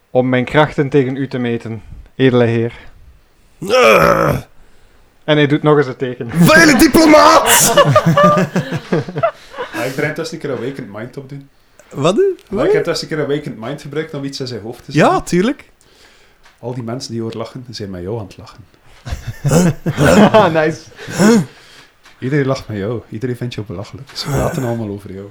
om 0.09 0.29
mijn 0.29 0.45
krachten 0.45 0.89
tegen 0.89 1.15
u 1.15 1.27
te 1.27 1.37
meten, 1.37 1.81
edele 2.15 2.43
heer. 2.45 2.73
Uh, 3.59 4.37
En 5.23 5.37
hij 5.37 5.47
doet 5.47 5.63
nog 5.63 5.77
eens 5.77 5.87
het 5.87 5.97
teken. 5.97 6.29
vuile 6.49 6.75
diplomaat! 6.77 7.73
Maar 9.75 9.85
ik 9.85 9.95
er 9.97 10.03
intussen 10.03 10.35
een 10.35 10.41
keer 10.41 10.51
Awakened 10.51 10.91
Mind 10.91 11.17
op 11.17 11.29
doen. 11.29 11.49
Wat? 11.89 12.15
Maar 12.15 12.25
wat? 12.49 12.65
ik 12.65 12.71
heb 12.71 12.85
intussen 12.85 13.11
een 13.11 13.17
keer 13.17 13.25
Awakened 13.25 13.59
Mind 13.59 13.81
gebruikt 13.81 14.13
om 14.13 14.23
iets 14.23 14.39
in 14.39 14.47
zijn 14.47 14.61
hoofd 14.61 14.85
te 14.85 14.91
Ja, 14.93 15.07
zetten. 15.09 15.25
tuurlijk. 15.25 15.69
Al 16.59 16.73
die 16.73 16.83
mensen 16.83 17.11
die 17.11 17.21
hoor 17.21 17.33
lachen, 17.33 17.65
zijn 17.69 17.89
met 17.89 18.01
jou 18.01 18.19
aan 18.19 18.25
het 18.25 18.37
lachen. 18.37 18.59
nice. 20.61 20.81
Iedereen 22.19 22.45
lacht 22.45 22.67
met 22.67 22.77
jou. 22.77 23.01
Iedereen 23.09 23.35
vindt 23.35 23.53
jou 23.53 23.67
belachelijk. 23.67 24.09
Ze 24.13 24.25
praten 24.27 24.63
allemaal 24.63 24.89
over 24.89 25.13
jou. 25.13 25.29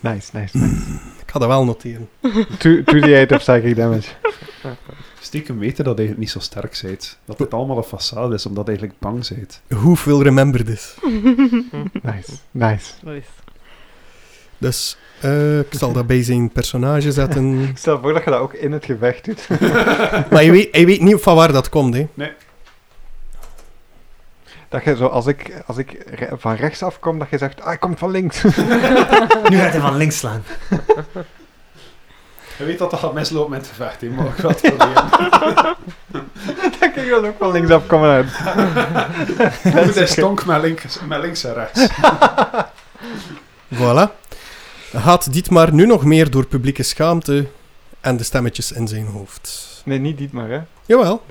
Nice, 0.00 0.30
nice, 0.32 0.58
nice. 0.58 0.76
Ik 1.20 1.30
ga 1.30 1.38
dat 1.38 1.48
wel 1.48 1.64
noteren. 1.64 2.08
2d8 2.22 3.32
of 3.32 3.38
psychic 3.38 3.76
damage. 3.76 4.08
Stiekem 5.20 5.58
weten 5.58 5.84
dat 5.84 5.92
je 5.92 5.98
eigenlijk 5.98 6.18
niet 6.18 6.30
zo 6.30 6.38
sterk 6.38 6.80
bent. 6.82 7.18
Dat 7.24 7.38
het 7.38 7.54
allemaal 7.54 7.76
een 7.76 7.84
façade 7.84 8.32
is, 8.34 8.46
omdat 8.46 8.64
je 8.64 8.70
eigenlijk 8.70 8.98
bang 8.98 9.28
bent. 9.28 9.60
Hoeveel 9.74 10.22
remember 10.22 10.64
this? 10.64 10.94
Nice, 12.02 12.32
nice. 12.50 12.92
Nice. 13.02 13.28
Dus 14.58 14.96
eh, 15.20 15.58
ik 15.58 15.66
zal 15.70 15.92
dat 15.92 16.06
bij 16.06 16.22
zijn 16.22 16.50
personage 16.50 17.12
zetten. 17.12 17.70
Stel 17.78 18.00
voor 18.00 18.12
dat 18.12 18.24
je 18.24 18.30
dat 18.30 18.40
ook 18.40 18.52
in 18.52 18.72
het 18.72 18.84
gevecht 18.84 19.24
doet. 19.24 19.48
maar 20.30 20.42
je 20.44 20.50
weet, 20.50 20.68
hij 20.74 20.86
weet 20.86 21.00
niet 21.00 21.20
van 21.22 21.34
waar 21.36 21.52
dat 21.52 21.68
komt, 21.68 21.94
hè. 21.94 22.06
Dat 24.68 24.84
je 24.84 24.96
zo, 24.96 25.06
als 25.06 25.26
ik, 25.26 25.62
als 25.66 25.76
ik 25.76 26.04
re- 26.14 26.30
van 26.38 26.54
rechts 26.54 26.82
afkom, 26.82 27.18
dat 27.18 27.30
je 27.30 27.38
zegt, 27.38 27.60
ah, 27.60 27.66
hij 27.66 27.78
komt 27.78 27.98
van 27.98 28.10
links. 28.10 28.42
Nu 29.50 29.56
gaat 29.58 29.72
hij 29.72 29.80
van 29.80 29.96
links 29.96 30.18
slaan. 30.18 30.42
Je 32.56 32.64
weet 32.64 32.78
dat 32.78 32.90
dat 32.90 33.00
gaat 33.00 33.12
mislopen 33.12 33.50
met 33.50 33.60
het 33.60 33.68
gevecht, 33.68 34.00
hè, 34.00 34.08
maar 34.08 34.26
ik 34.26 34.32
ga 34.34 34.48
het 34.48 34.60
proberen. 34.60 34.94
dat 36.80 36.92
kan 36.94 37.04
je 37.04 37.10
dan 37.10 37.26
ook 37.26 37.34
van 37.38 37.52
links 37.52 37.70
afkomen 37.70 38.08
uit. 38.10 38.32
Goed, 39.84 39.94
hij 39.94 40.06
stonk 40.06 40.44
met 40.44 40.60
links, 40.62 40.98
met 41.08 41.20
links 41.20 41.44
en 41.44 41.54
rechts. 41.54 41.86
Voilà. 43.74 44.17
Gaat 45.08 45.32
Dietmar 45.32 45.72
nu 45.72 45.86
nog 45.86 46.04
meer 46.04 46.30
door 46.30 46.46
publieke 46.46 46.82
schaamte 46.82 47.46
en 48.00 48.16
de 48.16 48.22
stemmetjes 48.24 48.72
in 48.72 48.88
zijn 48.88 49.06
hoofd? 49.06 49.82
Nee, 49.84 49.98
niet 49.98 50.18
Dietmar, 50.18 50.48
hè. 50.48 50.60
Jawel. 50.86 51.22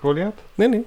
Goliath? 0.00 0.38
Nee, 0.54 0.68
nee. 0.68 0.84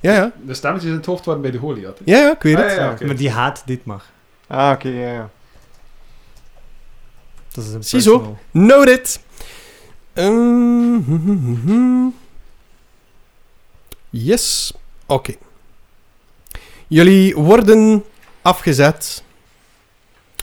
Ja, 0.00 0.12
ja. 0.12 0.32
De 0.42 0.54
stemmetjes 0.54 0.90
in 0.90 0.96
het 0.96 1.06
hoofd 1.06 1.24
waren 1.24 1.40
bij 1.42 1.50
de 1.50 1.58
Goliath. 1.58 1.98
hè. 1.98 2.04
Ja, 2.12 2.18
ja, 2.18 2.32
ik 2.32 2.42
weet 2.42 2.56
Ah, 2.56 2.62
het. 2.62 2.72
ja, 2.72 2.84
ja, 2.84 2.90
oké. 2.92 3.04
Maar 3.06 3.16
die 3.16 3.30
haat 3.30 3.62
dit 3.66 3.84
maar. 3.84 4.02
Ah, 4.46 4.70
oké, 4.74 4.88
ja, 4.88 5.12
ja. 5.12 5.30
Dat 7.52 7.64
is 7.64 7.72
een 7.72 7.84
Ziezo. 7.84 8.16
personal. 8.18 8.38
Noted. 8.50 9.20
Ehm, 10.12 11.00
hm, 11.02 11.16
hm, 11.16 11.36
hm, 11.36 11.54
hm. 11.66 12.08
Yes. 14.10 14.72
Oké. 15.06 15.34
Jullie 16.86 17.34
worden 17.36 18.04
afgezet. 18.42 19.22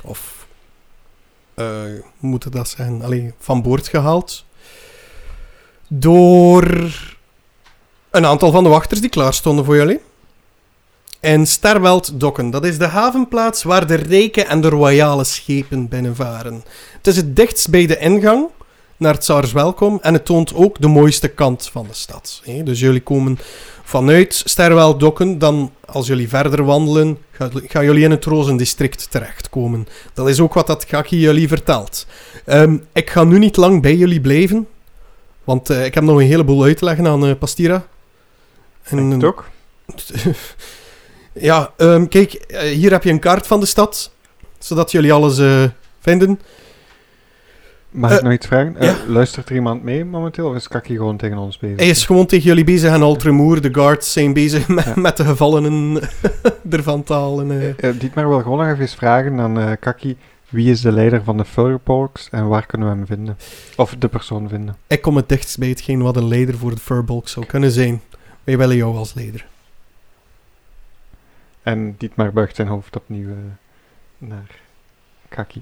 Of. 0.03 0.38
Eh, 1.59 2.01
hoe 2.19 2.29
moet 2.29 2.45
ik 2.45 2.51
dat 2.51 2.69
zeggen? 2.69 3.01
Allee, 3.01 3.33
van 3.39 3.61
boord 3.61 3.87
gehaald. 3.87 4.45
Door. 5.87 6.67
Een 8.09 8.25
aantal 8.25 8.51
van 8.51 8.63
de 8.63 8.69
wachters 8.69 9.01
die 9.01 9.09
klaar 9.09 9.33
stonden 9.33 9.65
voor 9.65 9.75
jullie. 9.75 9.99
En 11.19 11.47
Sterweld 11.47 12.19
Dokken, 12.19 12.49
dat 12.49 12.65
is 12.65 12.77
de 12.77 12.87
havenplaats 12.87 13.63
waar 13.63 13.87
de 13.87 13.95
rijke 13.95 14.43
en 14.43 14.61
de 14.61 14.69
royale 14.69 15.23
schepen 15.23 15.87
binnenvaren. 15.87 16.63
Het 16.97 17.07
is 17.07 17.15
het 17.15 17.35
dichtst 17.35 17.69
bij 17.69 17.85
de 17.85 17.97
ingang 17.97 18.47
naar 18.99 19.13
het 19.13 19.21
Tsars 19.21 19.51
Welkom 19.51 19.99
en 20.01 20.13
het 20.13 20.25
toont 20.25 20.53
ook 20.53 20.81
de 20.81 20.87
mooiste 20.87 21.27
kant 21.27 21.69
van 21.71 21.85
de 21.87 21.93
stad. 21.93 22.41
hè. 22.43 22.63
Dus 22.63 22.79
jullie 22.79 23.01
komen 23.01 23.39
vanuit 23.83 24.41
Sterwel 24.45 24.97
Dokken, 24.97 25.37
dan 25.39 25.71
als 25.85 26.07
jullie 26.07 26.29
verder 26.29 26.63
wandelen, 26.63 27.17
ga- 27.31 27.49
gaan 27.67 27.83
jullie 27.85 28.03
in 28.03 28.11
het 28.11 28.25
Rozendistrict 28.25 29.11
terechtkomen. 29.11 29.87
Dat 30.13 30.27
is 30.29 30.39
ook 30.39 30.53
wat 30.53 30.67
dat 30.67 30.85
Gaki 30.87 31.19
jullie 31.19 31.47
vertelt. 31.47 32.05
Ehm, 32.45 32.77
ik 32.93 33.09
ga 33.09 33.23
nu 33.23 33.39
niet 33.39 33.57
lang 33.57 33.81
bij 33.81 33.95
jullie 33.95 34.21
blijven, 34.21 34.67
want 35.43 35.69
eh, 35.69 35.85
ik 35.85 35.93
heb 35.93 36.03
nog 36.03 36.19
een 36.19 36.25
heleboel 36.27 36.63
uit 36.63 36.77
te 36.77 36.85
leggen 36.85 37.07
aan 37.07 37.25
eh, 37.25 37.35
Pastira. 37.39 37.85
Het 38.83 39.23
ook. 39.23 39.45
Ja, 41.33 41.73
ehm, 41.77 42.07
kijk, 42.07 42.33
eh, 42.33 42.59
hier 42.61 42.91
heb 42.91 43.03
je 43.03 43.09
een 43.09 43.19
kaart 43.19 43.47
van 43.47 43.59
de 43.59 43.65
stad, 43.65 44.11
zodat 44.59 44.91
jullie 44.91 45.13
alles 45.13 45.65
vinden. 45.99 46.39
Mag 47.89 48.11
ik 48.11 48.17
Eh, 48.17 48.23
nog 48.23 48.33
iets 48.33 48.47
vragen? 48.47 48.77
Eh. 48.77 48.95
Luistert 49.07 49.49
er 49.49 49.55
iemand 49.55 49.83
mee 49.83 50.05
momenteel, 50.05 50.49
of 50.49 50.55
is 50.55 50.67
Kaki 50.67 50.95
gewoon 50.95 51.17
tegen 51.17 51.37
ons 51.37 51.57
bezig? 51.57 51.77
Hij 51.79 51.89
is 51.89 52.05
gewoon 52.05 52.25
tegen 52.25 52.45
jullie 52.45 52.63
bezig 52.63 52.93
en 52.93 53.01
Altremoer, 53.01 53.61
de 53.61 53.73
guards, 53.73 54.11
zijn 54.13 54.33
bezig 54.33 54.67
met, 54.67 54.85
Ja. 54.85 54.93
met 54.95 55.17
de 55.17 55.25
gevallenen 55.25 56.01
ervan 56.69 57.03
te 57.03 57.13
halen. 57.13 57.51
Eh, 57.51 57.89
eh, 57.89 57.99
Dietmar 57.99 58.27
wil 58.29 58.41
gewoon 58.41 58.57
nog 58.57 58.67
even 58.67 58.87
vragen 58.97 59.39
aan 59.39 59.77
Kaki, 59.79 60.17
wie 60.49 60.71
is 60.71 60.81
de 60.81 60.91
leider 60.91 61.23
van 61.23 61.37
de 61.37 61.45
Furbolgs 61.45 62.29
en 62.29 62.47
waar 62.47 62.65
kunnen 62.65 62.89
we 62.89 62.95
hem 62.95 63.05
vinden? 63.05 63.37
Of 63.75 63.95
de 63.99 64.07
persoon 64.07 64.49
vinden? 64.49 64.77
Ik 64.87 65.01
kom 65.01 65.15
het 65.15 65.29
dichtst 65.29 65.57
bij 65.57 65.69
hetgeen 65.69 66.01
wat 66.01 66.15
een 66.17 66.27
leider 66.27 66.57
voor 66.57 66.71
de 66.71 66.81
Furbolg 66.81 67.29
zou 67.29 67.45
kunnen 67.45 67.71
zijn. 67.71 68.01
Wij 68.43 68.57
willen 68.57 68.75
jou 68.75 68.95
als 68.97 69.13
leider. 69.13 69.45
En 71.63 71.95
Dietmar 71.97 72.33
buigt 72.33 72.55
zijn 72.55 72.67
hoofd 72.67 72.95
opnieuw 72.95 73.29
naar 74.17 74.51
Kaki. 75.29 75.61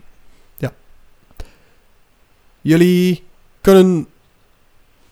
Jullie 2.68 3.24
kunnen 3.62 4.08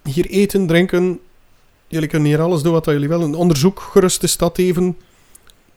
hier 0.03 0.25
eten, 0.25 0.67
drinken. 0.67 1.19
Jullie 1.87 2.07
kunnen 2.07 2.27
hier 2.27 2.41
alles 2.41 2.61
doen 2.61 2.73
wat 2.73 2.85
jullie 2.85 3.07
willen. 3.07 3.35
Onderzoek 3.35 3.79
gerust 3.79 4.21
de 4.21 4.27
stad 4.27 4.57
even. 4.57 4.97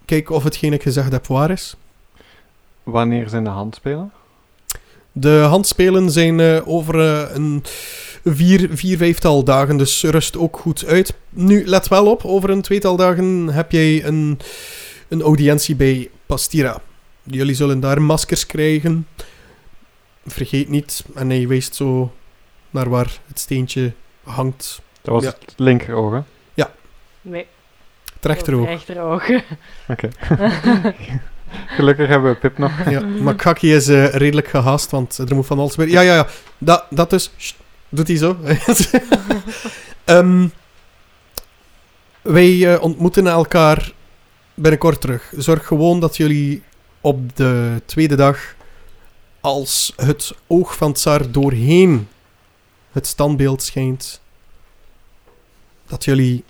Kijk 0.05 0.31
of 0.31 0.45
hetgeen 0.45 0.73
ik 0.73 0.83
gezegd 0.83 1.13
heb 1.13 1.27
waar 1.27 1.51
is. 1.51 1.77
Wanneer 2.83 3.29
zijn 3.29 3.45
de 3.45 3.51
handspelen? 3.51 4.13
De 5.13 5.45
handspelen 5.49 6.11
zijn 6.11 6.41
eh, 6.41 6.69
over 6.69 7.01
eh, 7.01 7.35
een 7.35 7.65
vier, 8.25 8.69
vier, 8.73 8.97
vijftal 8.97 9.45
dagen, 9.45 9.77
dus 9.77 10.03
rust 10.03 10.37
ook 10.37 10.57
goed 10.57 10.85
uit. 10.87 11.15
Nu, 11.29 11.67
let 11.67 11.89
wel 11.89 12.11
op, 12.11 12.25
over 12.25 12.51
een 12.51 12.63
tweetal 12.63 12.97
dagen 12.97 13.49
heb 13.49 13.73
jij 13.73 14.05
een, 14.05 14.39
een 15.09 15.23
audiëntie 15.23 15.77
bij 15.77 16.11
Pastira. 16.27 16.81
Jullie 17.23 17.55
zullen 17.55 17.81
daar 17.81 18.03
maskers 18.03 18.47
krijgen. 18.47 19.07
Vergeet 20.29 20.69
niet, 20.69 21.05
en 21.15 21.31
hij 21.31 21.49
wijst 21.49 21.75
zo 21.75 22.13
naar 22.71 22.89
waar 22.89 23.19
het 23.27 23.39
steentje 23.39 23.93
hangt. 24.25 24.81
Dat 25.03 25.15
was 25.15 25.23
Ja. 25.25 25.29
het 25.41 25.53
linkeroog, 25.57 26.13
hè? 26.13 26.21
Nee, 27.21 27.47
Het 28.15 28.25
rechteroog. 28.25 28.67
rechteroog. 28.67 29.29
Oké. 29.89 30.09
Gelukkig 31.67 32.09
hebben 32.09 32.33
we 32.33 32.39
Pip 32.39 32.59
nog. 32.59 32.91
Ja, 32.91 33.01
maar 33.01 33.35
Kaki 33.35 33.75
is 33.75 33.89
eh, 33.89 34.07
redelijk 34.09 34.49
gehaast, 34.49 34.91
want 34.91 35.19
er 35.19 35.35
moet 35.35 35.47
van 35.47 35.59
alles 35.59 35.77
weer... 35.77 35.89
Ja, 35.89 36.01
ja, 36.01 36.15
ja. 36.15 36.27
Dat, 36.59 36.85
dat 36.91 37.11
dus... 37.11 37.31
Sst, 37.37 37.57
doet 37.89 38.09
hij 38.09 38.17
zo. 38.17 38.37
Ehm, 40.05 40.49
wij 42.23 42.75
eh, 42.75 42.83
ontmoeten 42.83 43.27
elkaar 43.27 43.93
binnenkort 44.55 45.01
terug. 45.01 45.33
Zorg 45.37 45.67
gewoon 45.67 46.01
dat 46.01 46.17
jullie 46.17 46.63
op 47.01 47.37
de 47.37 47.83
tweede 47.85 48.15
dag, 48.15 48.55
als 49.41 49.93
het 49.97 50.35
oog 50.47 50.77
van 50.77 50.93
Tsar 50.93 51.31
doorheen 51.31 52.09
het 52.93 53.07
standbeeld 53.07 53.63
schijnt, 53.63 54.21
dat 55.87 56.05
jullie 56.05 56.45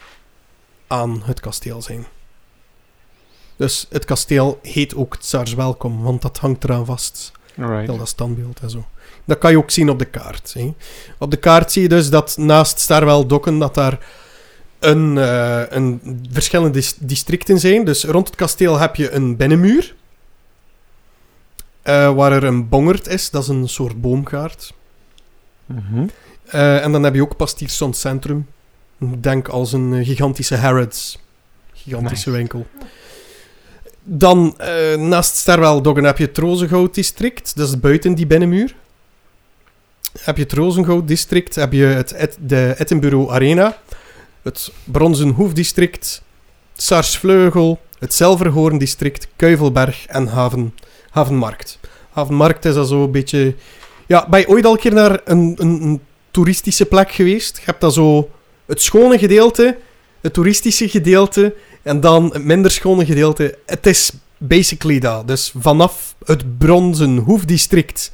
aan 0.86 1.22
het 1.24 1.40
kasteel 1.40 1.82
zijn. 1.82 2.06
Dus 3.56 3.86
het 3.90 4.04
kasteel 4.04 4.58
heet 4.62 4.94
ook 4.94 5.16
Tsars 5.16 5.54
Welkom, 5.54 6.02
want 6.02 6.22
dat 6.22 6.38
hangt 6.38 6.64
eraan 6.64 6.86
vast. 6.86 7.32
Alright. 7.58 7.86
Heel 7.86 7.98
dat 7.98 8.08
standbeeld 8.08 8.60
en 8.60 8.70
zo. 8.70 8.86
Dat 9.24 9.38
kan 9.38 9.50
je 9.50 9.58
ook 9.58 9.70
zien 9.70 9.90
op 9.90 9.98
de 9.98 10.04
kaart. 10.04 10.52
Hè. 10.54 10.74
Op 11.18 11.30
de 11.30 11.36
kaart 11.36 11.72
zie 11.72 11.82
je 11.82 11.88
dus 11.88 12.10
dat 12.10 12.36
naast 12.36 12.78
Starwell 12.78 13.26
Dokken 13.26 13.58
dat 13.58 13.74
daar 13.74 13.98
een, 14.78 15.18
eh, 15.18 15.62
een 15.68 16.00
verschillende 16.30 16.70
dis- 16.72 16.96
districten 16.98 17.58
zijn. 17.58 17.84
Dus 17.84 18.04
rond 18.04 18.26
het 18.26 18.36
kasteel 18.36 18.78
heb 18.78 18.96
je 18.96 19.10
een 19.10 19.36
binnenmuur. 19.36 19.94
Eh, 21.88 22.14
waar 22.14 22.32
er 22.32 22.44
een 22.44 22.68
bongert 22.68 23.06
is, 23.06 23.30
dat 23.30 23.42
is 23.42 23.48
een 23.48 23.68
soort 23.68 24.00
boomgaard. 24.00 24.72
Mhm. 25.66 26.06
Eh, 26.44 26.84
en 26.84 26.92
dan 26.92 27.02
heb 27.02 27.14
je 27.14 27.22
ook 27.22 27.36
Pastiersson 27.36 27.94
Centrum. 27.94 28.46
Denk 29.20 29.48
als 29.48 29.72
een 29.72 29.94
eh, 29.94 30.06
gigantische 30.06 30.56
Harrods. 30.56 31.18
Gigantische 31.72 32.28
Nice. 32.28 32.30
winkel. 32.40 32.66
Dan 34.02 34.54
eh, 34.58 34.96
naast 34.96 35.36
Sterwell 35.36 35.80
Doggen 35.80 36.04
heb 36.04 36.18
je 36.18 36.24
het 36.24 36.38
Rozengoud 36.38 36.94
district. 36.94 37.56
Dat 37.56 37.68
is 37.68 37.80
buiten 37.80 38.14
die 38.14 38.26
binnenmuur. 38.26 38.74
Heb 40.20 40.36
je 40.36 40.42
het 40.42 40.52
Rozengoud 40.52 41.08
district. 41.08 41.54
Heb 41.54 41.72
je 41.72 41.84
het, 41.84 42.12
Et- 42.12 42.36
de 42.40 42.74
Edinburgh 42.78 43.32
Arena. 43.32 43.78
Het 44.42 44.72
Bronzen 44.84 45.28
Hoefdistrict. 45.28 46.22
Sarsvleugel. 46.76 47.80
Het 47.98 48.14
Zilverhoorn 48.14 48.78
district. 48.78 49.28
Kuivelberg 49.36 50.06
en 50.06 50.26
Haven, 50.26 50.74
Havenmarkt. 51.10 51.78
Havenmarkt 52.10 52.64
is 52.64 52.76
al 52.76 52.84
zo 52.84 53.04
een 53.04 53.10
beetje... 53.10 53.54
Ja, 54.06 54.28
ben 54.28 54.40
je 54.40 54.48
ooit 54.48 54.64
al 54.64 54.72
een 54.72 54.78
keer 54.78 54.92
naar 54.92 55.20
een, 55.24 55.54
een, 55.56 55.82
een 55.82 56.00
toeristische 56.30 56.86
plek 56.86 57.12
geweest? 57.12 57.56
Je 57.56 57.62
hebt 57.64 57.80
dan 57.80 57.92
zo 57.92 58.30
het 58.66 58.82
schone 58.82 59.18
gedeelte, 59.18 59.76
het 60.20 60.32
toeristische 60.32 60.88
gedeelte 60.88 61.54
en 61.82 62.00
dan 62.00 62.30
het 62.32 62.44
minder 62.44 62.70
schone 62.70 63.06
gedeelte. 63.06 63.58
Het 63.66 63.86
is 63.86 64.12
basically 64.38 64.98
dat. 64.98 65.28
Dus 65.28 65.52
vanaf 65.58 66.14
het 66.24 66.58
Bronzen 66.58 67.16
Hoefdistrict 67.16 68.12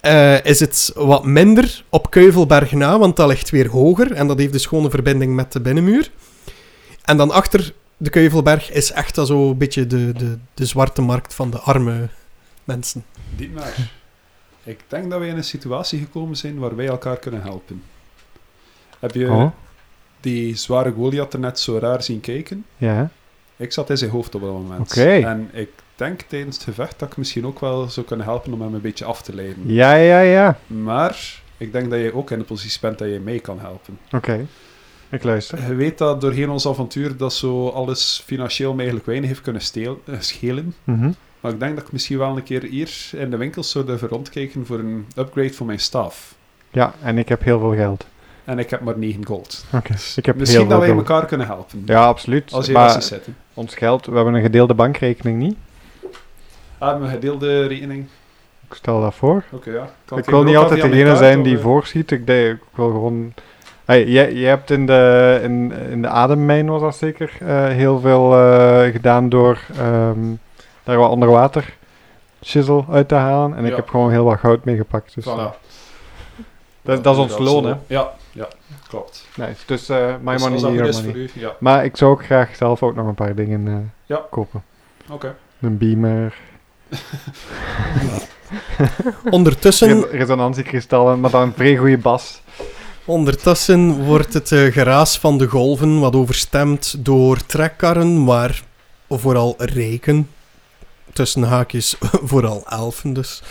eh, 0.00 0.44
is 0.44 0.60
het 0.60 0.92
wat 0.94 1.24
minder 1.24 1.84
op 1.88 2.10
Keuvelberg 2.10 2.72
na, 2.72 2.98
want 2.98 3.16
dat 3.16 3.28
ligt 3.28 3.50
weer 3.50 3.68
hoger 3.68 4.12
en 4.12 4.26
dat 4.26 4.38
heeft 4.38 4.52
de 4.52 4.58
schone 4.58 4.90
verbinding 4.90 5.34
met 5.34 5.52
de 5.52 5.60
binnenmuur. 5.60 6.10
En 7.04 7.16
dan 7.16 7.30
achter 7.30 7.72
de 8.00 8.10
Keuvelberg 8.10 8.70
is 8.70 8.92
echt 8.92 9.14
dat 9.14 9.26
zo 9.26 9.50
een 9.50 9.58
beetje 9.58 9.86
de, 9.86 10.12
de, 10.12 10.38
de 10.54 10.66
zwarte 10.66 11.02
markt 11.02 11.34
van 11.34 11.50
de 11.50 11.58
arme 11.58 12.08
mensen. 12.64 13.04
Dietmar, 13.36 13.72
ik 14.64 14.80
denk 14.88 15.10
dat 15.10 15.18
wij 15.18 15.28
in 15.28 15.36
een 15.36 15.44
situatie 15.44 15.98
gekomen 15.98 16.36
zijn 16.36 16.58
waar 16.58 16.76
wij 16.76 16.86
elkaar 16.86 17.18
kunnen 17.18 17.42
helpen. 17.42 17.82
Heb 18.98 19.14
je 19.14 19.30
Oh, 19.30 19.50
die 20.20 20.56
zware 20.56 20.92
Goliath 20.92 21.32
er 21.32 21.38
net 21.38 21.60
zo 21.60 21.78
raar 21.78 22.02
zien 22.02 22.20
kijken? 22.20 22.64
ja. 22.76 23.10
Ik 23.56 23.72
zat 23.72 23.90
in 23.90 23.96
zijn 23.98 24.10
hoofd 24.10 24.34
op 24.34 24.40
dat 24.40 24.50
moment. 24.50 24.80
Oké. 24.80 25.10
En 25.18 25.50
ik 25.52 25.68
denk 25.96 26.20
tijdens 26.20 26.56
het 26.56 26.64
gevecht 26.64 26.98
dat 26.98 27.08
ik 27.10 27.16
misschien 27.16 27.46
ook 27.46 27.60
wel 27.60 27.88
zou 27.88 28.06
kunnen 28.06 28.26
helpen 28.26 28.52
om 28.52 28.60
hem 28.60 28.74
een 28.74 28.80
beetje 28.80 29.04
af 29.04 29.22
te 29.22 29.34
leiden. 29.34 29.62
Ja, 29.72 29.94
ja, 29.94 30.20
ja. 30.20 30.58
Maar 30.66 31.42
ik 31.56 31.72
denk 31.72 31.90
dat 31.90 32.00
je 32.00 32.14
ook 32.14 32.30
in 32.30 32.38
de 32.38 32.44
positie 32.44 32.80
bent 32.80 32.98
dat 32.98 33.08
je 33.08 33.20
mee 33.20 33.38
kan 33.40 33.60
helpen. 33.60 33.98
Oké. 34.12 34.46
Ik 35.10 35.22
luister. 35.22 35.68
Je 35.68 35.74
weet 35.74 35.98
dat 35.98 36.20
doorheen 36.20 36.50
ons 36.50 36.68
avontuur 36.68 37.16
dat 37.16 37.32
zo 37.32 37.68
alles 37.68 38.22
financieel 38.24 38.70
me 38.70 38.76
eigenlijk 38.76 39.06
weinig 39.06 39.28
heeft 39.28 39.42
kunnen 39.42 39.62
steel, 39.62 40.00
eh, 40.04 40.14
schelen. 40.18 40.74
Mhm. 40.84 41.10
Maar 41.40 41.52
ik 41.52 41.60
denk 41.60 41.76
dat 41.76 41.86
ik 41.86 41.92
misschien 41.92 42.18
wel 42.18 42.36
een 42.36 42.42
keer 42.42 42.62
hier 42.62 43.10
in 43.16 43.30
de 43.30 43.36
winkels 43.36 43.70
zou 43.70 43.84
durven 43.84 44.08
rondkijken 44.08 44.66
voor 44.66 44.78
een 44.78 45.06
upgrade 45.16 45.52
voor 45.52 45.66
mijn 45.66 45.80
staf. 45.80 46.34
Ja, 46.70 46.94
en 47.02 47.18
ik 47.18 47.28
heb 47.28 47.42
heel 47.42 47.58
veel 47.58 47.74
geld. 47.74 48.06
En 48.44 48.58
ik 48.58 48.70
heb 48.70 48.80
maar 48.80 48.98
9 48.98 49.26
gold. 49.26 49.64
Oké. 49.72 49.94
Ik 50.16 50.26
heb 50.26 50.36
Misschien 50.36 50.60
heel 50.60 50.68
dat 50.68 50.80
wij 50.80 50.90
elkaar 50.90 51.26
kunnen 51.26 51.46
helpen. 51.46 51.82
Ja, 51.86 52.06
absoluut. 52.06 52.52
Als 52.52 52.66
je 52.66 52.72
maar 52.72 53.02
ons 53.54 53.74
geld, 53.74 54.06
we 54.06 54.14
hebben 54.14 54.34
een 54.34 54.42
gedeelde 54.42 54.74
bankrekening 54.74 55.38
niet. 55.38 55.56
Ah, 56.78 56.98
mijn 56.98 57.10
gedeelde 57.10 57.66
rekening. 57.66 58.06
Ik 58.68 58.74
stel 58.74 59.00
dat 59.00 59.14
voor. 59.14 59.44
Oké, 59.50 59.70
ja. 59.70 59.90
Kan 60.04 60.18
ik 60.18 60.24
wil 60.24 60.42
niet 60.42 60.56
al 60.56 60.62
altijd 60.62 60.82
degene 60.82 61.16
zijn 61.16 61.38
of, 61.38 61.44
die 61.44 61.56
eh? 61.56 61.62
voorschiet. 61.62 62.10
Ik, 62.10 62.26
denk, 62.26 62.56
ik 62.56 62.76
wil 62.76 62.90
gewoon... 62.90 63.34
Hey, 63.88 64.04
jij, 64.06 64.32
jij 64.32 64.48
hebt 64.48 64.70
in 64.70 64.86
de, 64.86 65.40
in, 65.42 65.72
in 65.90 66.02
de 66.02 66.08
ademmijn, 66.08 66.66
was 66.66 66.80
dat 66.80 66.96
zeker, 66.96 67.32
eh, 67.40 67.66
heel 67.66 68.00
veel 68.00 68.34
eh, 68.38 68.92
gedaan 68.92 69.28
door 69.28 69.58
ehm, 69.78 70.18
daar 70.84 70.96
wat 70.96 71.10
onder 71.10 71.28
water 71.28 71.76
chisel 72.40 72.86
uit 72.90 73.08
te 73.08 73.14
halen. 73.14 73.56
En 73.56 73.64
ik 73.64 73.76
heb 73.76 73.88
gewoon 73.88 74.10
heel 74.10 74.24
wat 74.24 74.38
goud 74.38 74.64
meegepakt. 74.64 75.14
Dus, 75.14 75.24
Voilà. 75.24 75.28
eh, 75.28 75.46
dat, 76.82 77.04
dat 77.04 77.14
is 77.14 77.20
ons 77.22 77.38
loon, 77.38 77.64
hè. 77.64 77.74
Ja, 77.86 78.12
ja, 78.32 78.48
klopt. 78.88 79.26
Nice. 79.36 79.62
Dus 79.66 79.88
eh 79.88 80.14
my 80.22 80.32
Dus 80.32 80.42
money, 80.42 80.58
your 80.60 80.88
is 80.88 80.96
money. 80.96 81.10
voor 81.10 81.20
u, 81.20 81.30
ja. 81.40 81.52
Maar 81.58 81.84
ik 81.84 81.96
zou 81.96 82.10
ook 82.10 82.24
graag 82.24 82.56
zelf 82.56 82.82
ook 82.82 82.94
nog 82.94 83.06
een 83.06 83.14
paar 83.14 83.34
dingen 83.34 83.66
eh, 83.68 83.74
Ja. 84.06 84.22
kopen. 84.30 84.62
Oké. 85.10 85.34
Een 85.60 85.78
beamer, 85.78 86.34
Ondertussen 89.30 90.00
res- 90.00 90.10
resonantiekristallen, 90.10 91.20
maar 91.20 91.30
dan 91.30 91.42
een 91.42 91.52
vrij 91.56 91.76
goede 91.76 91.98
bas. 91.98 92.42
Ondertussen 93.08 94.04
wordt 94.04 94.34
het 94.34 94.52
eh, 94.52 94.72
geraas 94.72 95.18
van 95.18 95.38
de 95.38 95.46
golven 95.46 96.00
wat 96.00 96.14
overstemd 96.14 96.94
door 96.98 97.46
trekkarren, 97.46 98.24
waar 98.24 98.62
vooral 99.08 99.54
rijken, 99.58 100.28
tussen 101.12 101.42
haakjes 101.42 101.96
vooral 102.30 102.64
elfen 102.68 103.12
dus, 103.12 103.42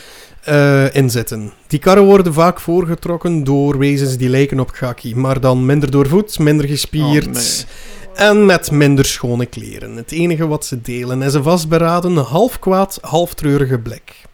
eh, 0.43 0.95
in 0.95 1.09
zitten. 1.09 1.53
Die 1.67 1.79
karren 1.79 2.03
worden 2.03 2.33
vaak 2.33 2.59
voorgetrokken 2.59 3.43
door 3.43 3.77
wezens 3.77 4.17
die 4.17 4.29
lijken 4.29 4.59
op 4.59 4.69
Gaki, 4.69 5.15
maar 5.15 5.39
dan 5.39 5.65
minder 5.65 5.91
doorvoed, 5.91 6.39
minder 6.39 6.67
gespierd 6.67 7.65
Oh, 8.15 8.27
en 8.27 8.45
met 8.45 8.71
minder 8.71 9.05
schone 9.05 9.45
kleren. 9.45 9.95
Het 9.95 10.11
enige 10.11 10.47
wat 10.47 10.65
ze 10.65 10.81
delen 10.81 11.21
is 11.21 11.33
een 11.33 11.43
vastberaden, 11.43 12.17
half 12.17 12.59
kwaad, 12.59 12.97
half 13.01 13.33
treurige 13.33 13.79
blik. 13.79 14.26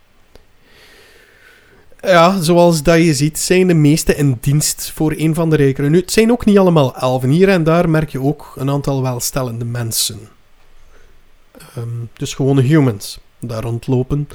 Ja, 2.06 2.42
zoals 2.42 2.84
dat 2.84 2.98
je 2.98 3.14
ziet, 3.14 3.40
zijn 3.40 3.68
de 3.68 3.74
meeste 3.74 4.16
in 4.16 4.38
dienst 4.42 4.92
voor 4.92 5.14
een 5.18 5.34
van 5.34 5.50
de 5.50 5.56
rijkeren. 5.56 5.92
Nu, 5.92 6.00
het 6.00 6.12
zijn 6.12 6.32
ook 6.32 6.46
niet 6.46 6.58
allemaal 6.58 6.96
elfen. 6.96 7.30
Hier 7.30 7.50
en 7.50 7.64
daar 7.64 7.90
merk 7.90 8.10
je 8.10 8.22
ook 8.22 8.54
een 8.56 8.70
aantal 8.70 9.02
welstellende 9.02 9.66
mensen. 9.66 10.20
Ehm, 11.76 11.88
dus 12.14 12.34
gewone 12.34 12.62
humans 12.62 13.20
daar 13.40 13.64
rondlopen. 13.64 14.28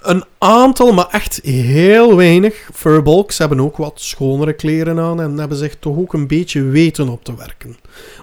Een 0.00 0.24
aantal, 0.38 0.92
maar 0.92 1.08
echt 1.08 1.40
heel 1.42 2.16
weinig, 2.16 2.70
furbolks 2.74 3.38
hebben 3.38 3.60
ook 3.60 3.76
wat 3.76 4.00
schonere 4.00 4.52
kleren 4.52 4.98
aan 4.98 5.20
en 5.20 5.38
hebben 5.38 5.58
zich 5.58 5.76
toch 5.78 5.96
ook 5.96 6.12
een 6.12 6.26
beetje 6.26 6.62
weten 6.62 7.08
op 7.08 7.24
te 7.24 7.36
werken. 7.36 7.76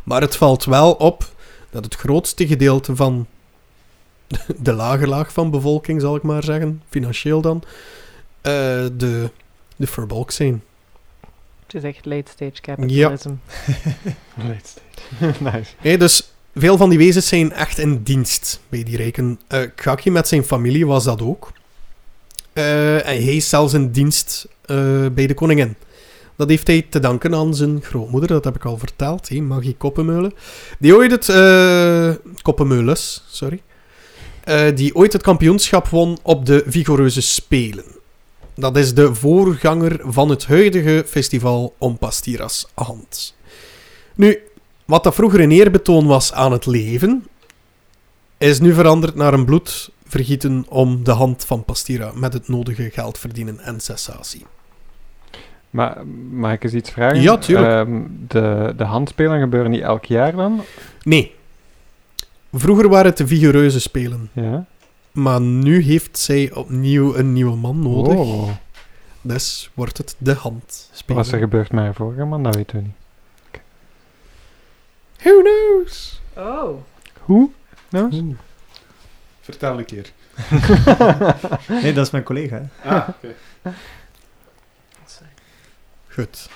Maar 0.04 0.21
het 0.21 0.36
valt 0.36 0.65
wel 0.65 0.91
op 0.91 1.32
dat 1.69 1.84
het 1.86 1.95
grootste 1.95 2.47
gedeelte 2.47 2.95
van 2.95 3.28
de 4.62 4.73
lage 4.73 5.08
laag 5.08 5.34
van 5.34 5.52
bevolking, 5.52 6.02
zal 6.02 6.15
ik 6.15 6.23
maar 6.23 6.43
zeggen, 6.43 6.82
financieel 6.89 7.41
dan, 7.41 7.63
de, 8.41 9.30
de 9.76 9.88
furbolks 9.88 10.36
zijn. 10.36 10.63
Het 11.65 11.76
is 11.76 11.84
echt 11.84 12.06
late 12.06 12.32
stage 12.32 12.62
capitalism. 12.62 13.30
Late 14.47 14.60
stage. 14.63 15.43
nice. 15.52 15.71
Hé, 15.78 15.97
dus 15.97 16.32
veel 16.56 16.78
van 16.78 16.89
die 16.89 16.97
wezens 16.97 17.28
zijn 17.28 17.52
echt 17.52 17.78
in 17.78 18.04
dienst 18.04 18.60
bij 18.69 18.84
die 18.84 18.97
rijken. 18.97 19.39
Eh 19.47 19.62
Gaki 19.76 20.12
met 20.12 20.28
zijn 20.28 20.43
familie 20.43 20.86
was 20.86 21.04
dat 21.04 21.21
ook. 21.21 21.52
Eh, 22.54 22.95
en 22.95 23.23
hij 23.23 23.36
is 23.36 23.50
zelfs 23.50 23.73
in 23.73 23.91
dienst 23.91 24.47
eh, 24.65 25.06
bij 25.12 25.28
de 25.28 25.34
koningin. 25.34 25.76
Dat 26.36 26.50
heeft 26.50 26.67
hij 26.67 26.86
te 26.89 27.00
danken 27.00 27.36
aan 27.36 27.56
zijn 27.56 27.82
grootmoeder, 27.82 28.30
dat 28.30 28.43
heb 28.43 28.56
ik 28.56 28.65
al 28.65 28.78
verteld, 28.78 29.30
hè, 29.30 29.41
Magie 29.41 29.76
Koppenmeulen. 29.78 30.34
Die 30.80 30.95
ooit 30.95 31.12
het... 31.12 31.30
eh 31.30 32.12
Koppenmeulens, 32.41 33.23
sorry. 33.28 33.62
Eh, 34.43 34.76
die 34.76 34.95
ooit 34.95 35.13
het 35.13 35.21
kampioenschap 35.21 35.88
won 35.88 36.17
op 36.23 36.45
de 36.45 36.63
Vigoreuze 36.67 37.21
Spelen. 37.21 37.86
Dat 38.59 38.77
is 38.77 38.93
de 38.93 39.15
voorganger 39.15 39.99
van 40.03 40.29
het 40.29 40.45
huidige 40.45 41.03
festival 41.07 41.75
om 41.77 41.97
Pastiras 41.97 42.67
hand. 42.73 43.35
Nu, 44.15 44.39
wat 44.85 45.03
dat 45.03 45.15
vroeger 45.15 45.39
een 45.39 45.51
eerbetoon 45.51 46.07
was 46.07 46.33
aan 46.33 46.51
het 46.51 46.65
leven, 46.65 47.27
is 48.37 48.59
nu 48.59 48.73
veranderd 48.73 49.15
naar 49.15 49.33
een 49.33 49.45
bloedvergieten 49.45 50.65
om 50.69 51.03
de 51.03 51.11
hand 51.11 51.45
van 51.45 51.63
Pastira 51.63 52.11
met 52.15 52.33
het 52.33 52.47
nodige 52.47 52.89
geld 52.89 53.17
verdienen 53.17 53.59
en 53.59 53.79
cessatie. 53.79 54.45
Maar 55.69 56.05
mag 56.31 56.51
ik 56.53 56.63
eens 56.63 56.73
iets 56.73 56.91
vragen? 56.91 57.21
Ja, 57.21 57.37
tuurlijk. 57.37 57.87
Ehm, 57.87 58.01
de, 58.27 58.73
de 58.77 58.83
handspelen 58.83 59.39
gebeuren 59.39 59.71
niet 59.71 59.81
elk 59.81 60.05
jaar 60.05 60.31
dan? 60.35 60.61
Nee. 61.03 61.35
Vroeger 62.53 62.89
waren 62.89 63.05
het 63.05 63.17
de 63.17 63.27
vigoureuze 63.27 63.79
spelen, 63.79 64.29
Ja. 64.33 64.65
Maar 65.17 65.41
nu 65.41 65.82
heeft 65.82 66.17
zij 66.17 66.51
opnieuw 66.53 67.15
een 67.15 67.34
nieuwe 67.34 67.56
man 67.56 67.80
nodig. 67.82 68.13
Oh. 68.15 68.49
Dus 69.21 69.69
wordt 69.73 69.97
het 69.97 70.15
de 70.17 70.34
hand 70.34 70.89
spelen. 70.93 71.15
Wat 71.17 71.25
is 71.25 71.32
er 71.32 71.39
gebeurd 71.39 71.71
met 71.71 71.84
haar 71.84 71.93
vorige 71.93 72.23
man? 72.25 72.43
Dat 72.43 72.56
weten 72.56 72.75
we 72.77 72.82
niet. 72.84 72.95
Who 75.17 75.41
knows? 75.41 76.21
Oh. 76.38 76.69
Hoe? 77.21 77.49
Nou? 77.89 78.10
Oeh. 78.13 78.36
Vertel 79.41 79.77
een 79.77 79.86
keer. 79.86 80.12
Nee, 81.82 81.93
dat 81.93 82.06
is 82.06 82.12
mijn 82.12 82.23
collega. 82.23 82.62
hè. 82.82 82.89
Ah, 82.95 83.08
oké. 83.10 83.34
Goed. 86.08 86.49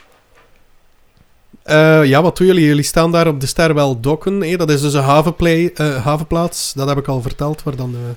Eh, 1.63 2.06
ja, 2.06 2.21
wat 2.21 2.38
doen 2.38 2.47
jullie? 2.47 2.65
Jullie 2.65 2.84
staan 2.84 3.12
daar 3.12 3.28
op 3.28 3.39
de 3.39 3.45
Sterwell 3.45 3.97
Dokken. 4.00 4.41
hè. 4.41 4.56
Dat 4.58 4.69
is 4.69 4.82
dus 4.82 4.93
een 4.93 5.04
havenplei- 5.04 5.67
eh, 5.76 6.04
havenplaats. 6.04 6.74
Dat 6.74 6.88
heb 6.88 6.97
ik 6.97 7.08
al 7.08 7.21
verteld, 7.21 7.63
waar 7.63 7.76
dan 7.76 7.91
de 7.91 8.12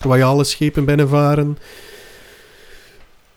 royale 0.00 0.44
schepen 0.44 0.84
binnenvaren. 0.84 1.58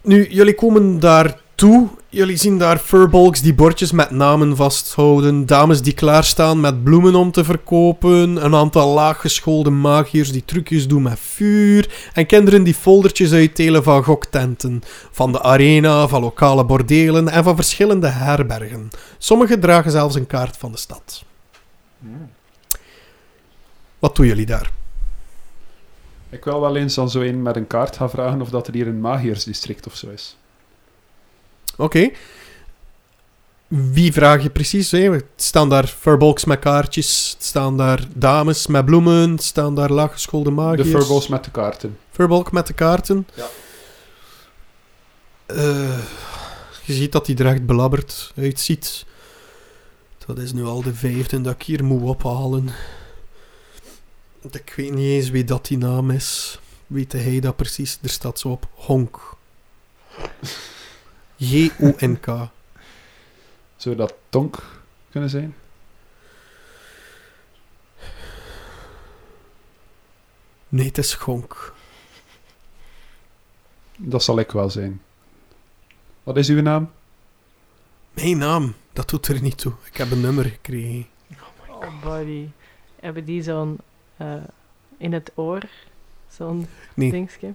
Nu, 0.01 0.27
jullie 0.29 0.55
komen 0.55 0.99
daar 0.99 1.39
toe. 1.55 1.87
Jullie 2.09 2.37
zien 2.37 2.57
daar 2.57 2.77
furbolgs 2.77 3.41
die 3.41 3.53
bordjes 3.53 3.91
met 3.91 4.11
namen 4.11 4.55
vasthouden. 4.55 5.45
Dames 5.45 5.81
die 5.81 5.93
klaarstaan 5.93 6.59
met 6.59 6.83
bloemen 6.83 7.15
om 7.15 7.31
te 7.31 7.43
verkopen. 7.43 8.45
Een 8.45 8.55
aantal 8.55 8.93
laaggeschoolde 8.93 9.69
magiërs 9.69 10.31
die 10.31 10.45
trucjes 10.45 10.87
doen 10.87 11.01
met 11.01 11.19
vuur. 11.19 12.09
En 12.13 12.25
kinderen 12.25 12.63
die 12.63 12.73
foldertjes 12.73 13.31
uitdelen 13.33 13.83
van 13.83 14.03
goktenten. 14.03 14.81
Van 15.11 15.31
de 15.31 15.41
arena, 15.41 16.07
van 16.07 16.21
lokale 16.21 16.65
bordelen 16.65 17.29
en 17.29 17.43
van 17.43 17.55
verschillende 17.55 18.07
herbergen. 18.07 18.89
Sommigen 19.17 19.59
dragen 19.59 19.91
zelfs 19.91 20.15
een 20.15 20.27
kaart 20.27 20.57
van 20.57 20.71
de 20.71 20.77
stad. 20.77 21.23
Wat 23.99 24.15
doen 24.15 24.25
jullie 24.25 24.45
daar? 24.45 24.71
Ik 26.31 26.43
wil 26.43 26.61
wel 26.61 26.75
eens 26.75 26.97
aan 26.97 27.09
zo 27.09 27.21
een 27.21 27.41
met 27.41 27.55
een 27.55 27.67
kaart 27.67 27.95
gaan 27.97 28.09
vragen 28.09 28.41
of 28.41 28.49
dat 28.49 28.67
er 28.67 28.73
hier 28.73 28.87
een 28.87 29.01
magiersdistrict 29.01 29.87
of 29.87 29.95
zo 29.95 30.09
is. 30.09 30.37
Oké. 31.77 32.09
Wie 33.67 34.13
vraag 34.13 34.43
je 34.43 34.49
precies? 34.49 34.91
Hè? 34.91 35.17
Staan 35.35 35.69
daar 35.69 35.87
furbolgs 35.87 36.45
met 36.45 36.59
kaartjes. 36.59 37.35
Staan 37.39 37.77
daar 37.77 38.07
dames 38.13 38.67
met 38.67 38.85
bloemen. 38.85 39.39
Staan 39.39 39.75
daar 39.75 39.89
laaggeschoolde 39.91 40.49
De 40.49 40.55
magiërs. 40.55 40.89
furballs 40.89 41.27
met 41.27 41.43
de 41.43 41.51
kaarten. 41.51 41.97
Furbolg 42.11 42.51
met 42.51 42.67
de 42.67 42.73
kaarten. 42.73 43.27
Ja. 43.33 43.45
Eh, 45.45 45.99
je 46.83 46.93
ziet 46.93 47.11
dat 47.11 47.27
hij 47.27 47.35
er 47.35 47.45
echt 47.45 47.65
belabberd 47.65 48.31
uitziet. 48.37 49.05
Dat 50.25 50.37
is 50.37 50.53
nu 50.53 50.63
al 50.65 50.81
de 50.81 50.93
vijfde 50.93 51.41
dat 51.41 51.53
ik 51.53 51.61
hier 51.63 51.83
moet 51.83 52.01
ophalen. 52.01 52.69
Ik 54.41 54.73
weet 54.75 54.93
niet 54.93 55.05
eens 55.05 55.29
wie 55.29 55.43
dat 55.43 55.65
die 55.65 55.77
naam 55.77 56.09
is. 56.09 56.59
Weet 56.87 57.11
hij 57.11 57.39
dat 57.39 57.55
precies? 57.55 57.99
Er 58.01 58.09
staat 58.09 58.39
zo 58.39 58.49
op. 58.49 58.67
Honk. 58.73 59.37
J-O-N-K. 61.35 62.25
Zou 63.75 63.95
dat 63.95 64.13
Tonk 64.29 64.81
kunnen 65.09 65.29
zijn? 65.29 65.55
Nee, 70.69 70.85
het 70.85 70.97
is 70.97 71.13
Gonk. 71.13 71.73
Dat 73.97 74.23
zal 74.23 74.39
ik 74.39 74.51
wel 74.51 74.69
zijn. 74.69 75.01
Wat 76.23 76.37
is 76.37 76.49
uw 76.49 76.61
naam? 76.61 76.91
Mijn 78.13 78.37
naam, 78.37 78.73
dat 78.93 79.09
doet 79.09 79.27
er 79.27 79.41
niet 79.41 79.57
toe. 79.57 79.73
Ik 79.85 79.97
heb 79.97 80.11
een 80.11 80.21
nummer 80.21 80.45
gekregen. 80.45 81.07
Oh, 81.67 82.03
buddy. 82.03 82.47
Hebben 82.99 83.25
die 83.25 83.43
zo'n 83.43 83.77
eh, 84.21 84.43
in 84.97 85.13
het 85.13 85.31
oor? 85.35 85.61
Zo'n 86.29 86.67
Nee. 86.93 87.11
dingetje? 87.11 87.53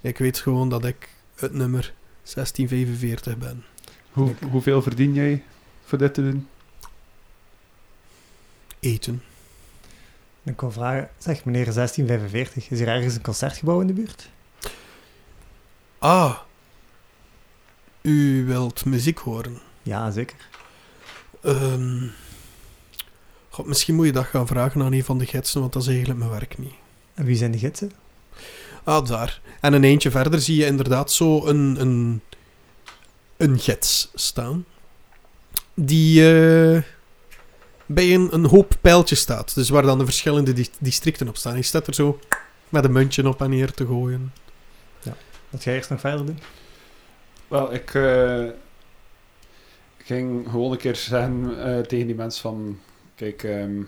Ik 0.00 0.18
weet 0.18 0.38
gewoon 0.38 0.68
dat 0.68 0.84
ik 0.84 1.08
het 1.34 1.52
nummer 1.52 1.92
1645 2.22 3.38
ben. 3.38 3.64
Hoe, 4.12 4.34
hoeveel 4.50 4.82
verdien 4.82 5.14
jij 5.14 5.42
voor 5.84 5.98
dit 5.98 6.14
te 6.14 6.22
doen? 6.22 6.48
Eten. 8.80 9.22
Ik 10.42 10.60
wil 10.60 10.70
vragen, 10.72 11.10
zeg 11.18 11.44
meneer 11.44 11.72
1645, 11.72 12.70
is 12.70 12.78
hier 12.78 12.88
ergens 12.88 13.14
een 13.14 13.22
concertgebouw 13.22 13.80
in 13.80 13.86
de 13.86 13.92
buurt? 13.92 14.28
Ah. 15.98 16.38
U 18.00 18.44
wilt 18.46 18.84
muziek 18.84 19.18
horen. 19.18 19.58
Ja, 19.82 20.10
zeker. 20.10 20.36
Ehm 21.42 22.06
God, 23.52 23.66
misschien 23.66 23.94
moet 23.94 24.06
je 24.06 24.12
dat 24.12 24.24
gaan 24.24 24.46
vragen 24.46 24.82
aan 24.82 24.92
een 24.92 25.04
van 25.04 25.18
de 25.18 25.26
gidsen, 25.26 25.60
want 25.60 25.72
dat 25.72 25.82
is 25.82 25.88
eigenlijk 25.88 26.18
mijn 26.18 26.30
werk 26.30 26.58
niet. 26.58 26.74
En 27.14 27.24
wie 27.24 27.36
zijn 27.36 27.50
de 27.52 27.58
gidsen? 27.58 27.92
Ah, 28.84 29.06
daar. 29.06 29.40
En 29.60 29.72
een 29.72 29.84
eentje 29.84 30.10
verder 30.10 30.40
zie 30.40 30.56
je 30.56 30.66
inderdaad 30.66 31.12
zo 31.12 31.46
een, 31.46 31.80
een, 31.80 32.20
een 33.36 33.58
gids 33.58 34.10
staan. 34.14 34.64
Die 35.74 36.20
eh, 36.20 36.82
bij 37.86 38.14
een, 38.14 38.28
een 38.34 38.44
hoop 38.44 38.74
pijltjes 38.80 39.20
staat. 39.20 39.54
Dus 39.54 39.68
waar 39.68 39.82
dan 39.82 39.98
de 39.98 40.04
verschillende 40.04 40.52
di- 40.52 40.68
districten 40.78 41.28
op 41.28 41.36
staan. 41.36 41.52
Hij 41.52 41.62
staat 41.62 41.86
er 41.86 41.94
zo 41.94 42.18
met 42.68 42.84
een 42.84 42.92
muntje 42.92 43.28
op 43.28 43.40
en 43.42 43.50
neer 43.50 43.72
te 43.72 43.86
gooien. 43.86 44.32
Wat 45.50 45.62
ga 45.62 45.70
je 45.70 45.76
eerst 45.76 45.90
nog 45.90 46.00
verder 46.00 46.26
doen? 46.26 46.38
Wel, 47.48 47.74
ik 47.74 47.94
eh, 47.94 48.44
ging 49.98 50.48
gewoon 50.50 50.72
een 50.72 50.78
keer 50.78 50.96
zeggen 50.96 51.64
eh, 51.64 51.80
tegen 51.80 52.06
die 52.06 52.16
mensen 52.16 52.42
van... 52.42 52.78
Kijk, 53.14 53.42
ehm, 53.42 53.82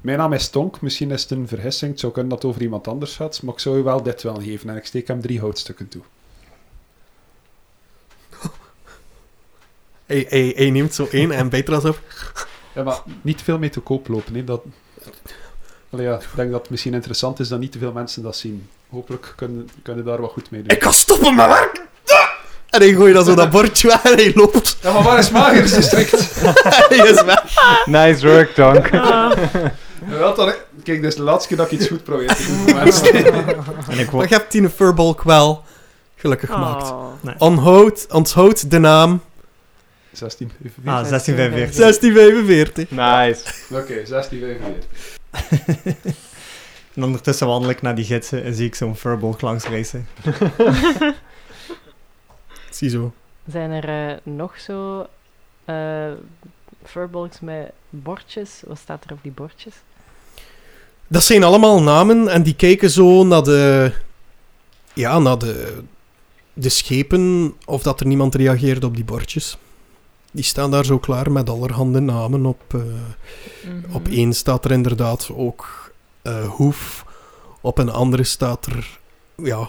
mijn 0.00 0.18
naam 0.18 0.32
is 0.32 0.48
Tonk. 0.48 0.80
Misschien 0.80 1.10
is 1.10 1.22
het 1.22 1.30
een 1.30 1.48
vergissing. 1.48 1.90
Het 1.90 2.00
zou 2.00 2.12
kunnen 2.12 2.30
dat 2.30 2.42
het 2.42 2.50
over 2.50 2.62
iemand 2.62 2.88
anders 2.88 3.16
gaat. 3.16 3.42
Maar 3.42 3.54
ik 3.54 3.60
zou 3.60 3.78
u 3.78 3.82
wel 3.82 4.02
dit 4.02 4.22
wel 4.22 4.40
geven. 4.40 4.70
En 4.70 4.76
ik 4.76 4.86
steek 4.86 5.08
hem 5.08 5.20
drie 5.20 5.40
houtstukken 5.40 5.88
toe. 5.88 6.02
Hij, 10.06 10.26
hij, 10.28 10.52
hij 10.56 10.70
neemt 10.70 10.94
zo 10.94 11.08
één 11.10 11.30
en 11.30 11.48
bijt 11.48 11.68
er 11.68 11.74
als 11.74 11.84
op. 11.84 12.00
Ja, 12.74 12.82
maar 12.82 13.02
niet 13.22 13.42
veel 13.42 13.58
mee 13.58 13.70
te 13.70 13.80
koop 13.80 14.08
lopen. 14.08 14.34
Hè. 14.34 14.44
Dat... 14.44 14.62
Allee, 15.90 16.06
ja, 16.06 16.16
ik 16.16 16.28
denk 16.34 16.50
dat 16.50 16.60
het 16.60 16.70
misschien 16.70 16.94
interessant 16.94 17.40
is 17.40 17.48
dat 17.48 17.60
niet 17.60 17.72
te 17.72 17.78
veel 17.78 17.92
mensen 17.92 18.22
dat 18.22 18.36
zien. 18.36 18.68
Hopelijk 18.88 19.32
kunnen, 19.36 19.68
kunnen 19.82 20.04
daar 20.04 20.20
wat 20.20 20.30
goed 20.30 20.50
mee 20.50 20.62
doen. 20.62 20.76
Ik 20.76 20.82
ga 20.82 20.90
stoppen 20.90 21.34
met 21.34 21.46
werk! 21.46 21.87
En 22.70 22.80
hij 22.80 22.92
gooit 22.94 23.14
dan 23.14 23.24
zo 23.24 23.34
dat 23.34 23.50
bordje 23.50 23.88
weg 23.88 24.02
en 24.02 24.14
hij 24.14 24.32
loopt. 24.34 24.76
Ja, 24.82 24.92
maar 24.92 25.02
waar 25.02 25.18
is 25.18 25.30
Magers 25.30 25.72
district? 25.72 26.40
hij 26.88 26.96
is 27.10 27.22
weg. 27.22 27.44
Nice 27.84 28.26
work, 28.28 28.54
Tonk. 28.54 28.94
Ah, 28.94 29.32
Wel, 30.06 30.34
dan, 30.34 30.52
kijk, 30.82 31.00
dit 31.00 31.10
is 31.10 31.16
de 31.16 31.22
laatste 31.22 31.48
keer 31.48 31.56
dat 31.56 31.72
ik 31.72 31.78
iets 31.78 31.88
goed 31.88 32.04
probeer 32.04 32.34
te 32.34 32.46
doen. 32.66 32.78
En 33.88 33.98
ik 33.98 34.10
je 34.10 34.34
hebt 34.34 34.50
Tine 34.50 34.70
Furbolg 34.70 35.22
wel 35.22 35.64
gelukkig 36.16 36.50
gemaakt. 36.50 36.90
oh. 36.90 37.06
Onthoud, 37.38 38.06
onthoud 38.10 38.70
de 38.70 38.78
naam 38.78 39.20
16, 40.12 40.50
Ah, 40.84 41.08
1645. 41.08 41.76
1645. 41.76 42.90
Nice. 42.90 43.42
Oké, 43.82 44.06
16, 44.06 44.40
45. 44.40 46.06
En 46.94 47.04
ondertussen 47.04 47.46
wandel 47.46 47.70
ik 47.70 47.82
naar 47.82 47.94
die 47.94 48.04
gidsen 48.04 48.44
en 48.44 48.54
zie 48.54 48.66
ik 48.66 48.74
zo'n 48.74 48.96
furbolg 48.96 49.40
langs 49.40 49.64
racen. 49.64 50.08
Ziezo. 52.78 53.12
Zijn 53.50 53.70
er 53.70 54.12
eh, 54.12 54.16
nog 54.22 54.58
zo 54.58 55.06
eh 55.64 56.12
furbolgs 56.84 57.40
met 57.40 57.72
bordjes? 57.90 58.62
Wat 58.66 58.78
staat 58.78 59.04
er 59.04 59.12
op 59.12 59.18
die 59.22 59.32
bordjes? 59.32 59.74
Dat 61.06 61.22
zijn 61.22 61.44
allemaal 61.44 61.82
namen 61.82 62.28
en 62.28 62.42
die 62.42 62.54
kijken 62.54 62.90
zo 62.90 63.24
naar 63.24 63.42
de... 63.42 63.92
Ja, 64.92 65.18
naar 65.18 65.38
de, 65.38 65.82
de 66.52 66.68
schepen 66.68 67.54
of 67.66 67.82
dat 67.82 68.00
er 68.00 68.06
niemand 68.06 68.34
reageert 68.34 68.84
op 68.84 68.94
die 68.94 69.04
bordjes. 69.04 69.58
Die 70.30 70.44
staan 70.44 70.70
daar 70.70 70.84
zo 70.84 70.98
klaar 70.98 71.32
met 71.32 71.50
allerhande 71.50 72.00
namen 72.00 72.46
op. 72.46 72.72
Mhm. 72.72 73.94
Op 73.94 74.08
één 74.08 74.32
staat 74.32 74.64
er 74.64 74.70
inderdaad 74.70 75.30
ook 75.32 75.92
Hoef. 76.46 77.04
Op 77.60 77.78
een 77.78 77.90
andere 77.90 78.24
staat 78.24 78.66
er... 78.66 78.98
Ja... 79.36 79.68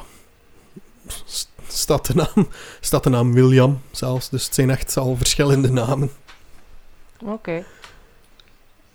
Staat 1.73 2.05
de, 2.07 2.15
naam, 2.15 2.47
staat 2.79 3.03
de 3.03 3.09
naam 3.09 3.33
William 3.33 3.81
zelfs. 3.91 4.29
Dus 4.29 4.45
het 4.45 4.55
zijn 4.55 4.69
echt 4.69 4.97
al 4.97 5.15
verschillende 5.15 5.71
namen. 5.71 6.11
Oké. 7.23 7.65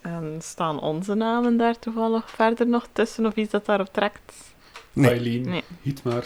En 0.01 0.39
staan 0.43 0.81
onze 0.81 1.15
namen 1.15 1.57
daar 1.57 1.79
toevallig 1.79 2.31
verder 2.31 2.67
nog 2.67 2.87
tussen 2.93 3.27
of 3.27 3.35
iets 3.37 3.51
dat 3.51 3.67
daarop 3.67 3.93
trekt? 3.93 4.33
Nee. 4.93 5.11
Eileen, 5.11 5.49
Nee. 5.49 5.65
Hietmar, 5.83 6.25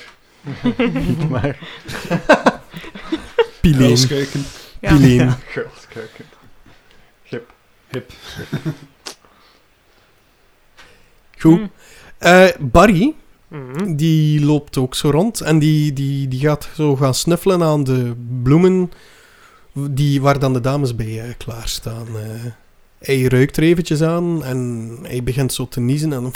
maar, 1.31 1.59
Pileen. 3.61 3.97
Ja. 4.81 4.97
Pileen. 4.97 5.31
Girlskeuken. 5.53 6.25
Hip. 7.89 8.13
Goed. 11.39 11.59
Hm. 11.59 11.67
Eh, 12.19 12.49
Barry, 12.59 13.15
Mhm. 13.49 13.95
die 13.97 14.45
loopt 14.45 14.77
ook 14.79 14.95
zo 14.95 15.11
rond. 15.11 15.41
En 15.41 15.59
die, 15.59 15.93
die, 15.93 16.29
die 16.29 16.41
gaat 16.41 16.69
zo 16.75 16.97
gaan 16.97 17.15
snuffelen 17.15 17.63
aan 17.63 17.85
de 17.85 18.13
bloemen 18.43 18.93
die, 19.73 20.21
waar 20.21 20.39
dan 20.39 20.53
de 20.53 20.61
dames 20.61 20.95
bij 20.95 21.21
eh, 21.21 21.35
klaarstaan. 21.39 22.07
eh. 22.07 22.51
hij 22.99 23.23
ruikt 23.23 23.57
er 23.57 23.63
eventjes 23.63 24.03
aan 24.03 24.45
en 24.45 24.89
hij 25.03 25.23
begint 25.23 25.53
zo 25.53 25.69
te 25.69 25.81
niezen. 25.81 26.13
En, 26.13 26.33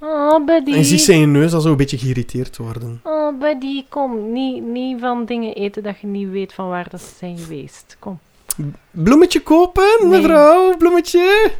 Oh, 0.00 0.44
buddy. 0.46 0.70
en 0.72 0.78
je 0.78 0.84
ziet 0.84 1.00
zijn 1.00 1.32
neus 1.32 1.52
al 1.52 1.60
zo 1.60 1.70
een 1.70 1.76
beetje 1.76 1.98
geïrriteerd 1.98 2.56
worden. 2.56 3.00
Oh, 3.02 3.38
buddy, 3.38 3.84
kom. 3.88 4.32
Niet, 4.32 4.62
niet 4.64 5.00
van 5.00 5.24
dingen 5.24 5.54
eten 5.54 5.82
dat 5.82 6.00
je 6.00 6.06
niet 6.06 6.28
weet 6.30 6.52
van 6.54 6.68
waar 6.68 6.86
dat 6.90 7.00
ze 7.00 7.06
zijn 7.18 7.38
geweest. 7.38 7.96
Kom. 7.98 8.18
Bloemetje 8.90 9.40
kopen, 9.40 9.84
Nee. 10.00 10.08
mevrouw? 10.20 10.76
Bloemetje? 10.76 11.50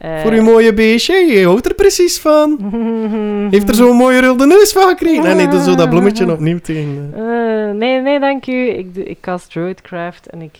Eh, 0.00 0.20
Voor 0.22 0.30
uw 0.32 0.42
mooie 0.42 0.74
beestje, 0.74 1.14
je 1.14 1.46
houdt 1.46 1.66
er 1.66 1.74
precies 1.74 2.18
van. 2.18 2.58
Heeft 3.50 3.68
er 3.68 3.74
zo'n 3.74 3.96
mooie 3.96 4.20
rulde 4.20 4.46
neus 4.46 4.72
van 4.72 4.88
gekregen? 4.88 5.22
Nee, 5.22 5.34
nee, 5.34 5.48
doe 5.48 5.62
zo 5.62 5.74
dat 5.74 5.90
bloemetje 5.90 6.32
opnieuw 6.32 6.58
tegen. 6.60 7.10
Eh, 7.14 7.74
nee, 7.74 8.00
nee, 8.00 8.20
dank 8.20 8.46
u. 8.46 8.68
Ik, 8.68 8.96
ik 8.96 9.20
cast 9.20 9.50
Druidcraft 9.50 10.26
en 10.26 10.42
ik 10.42 10.58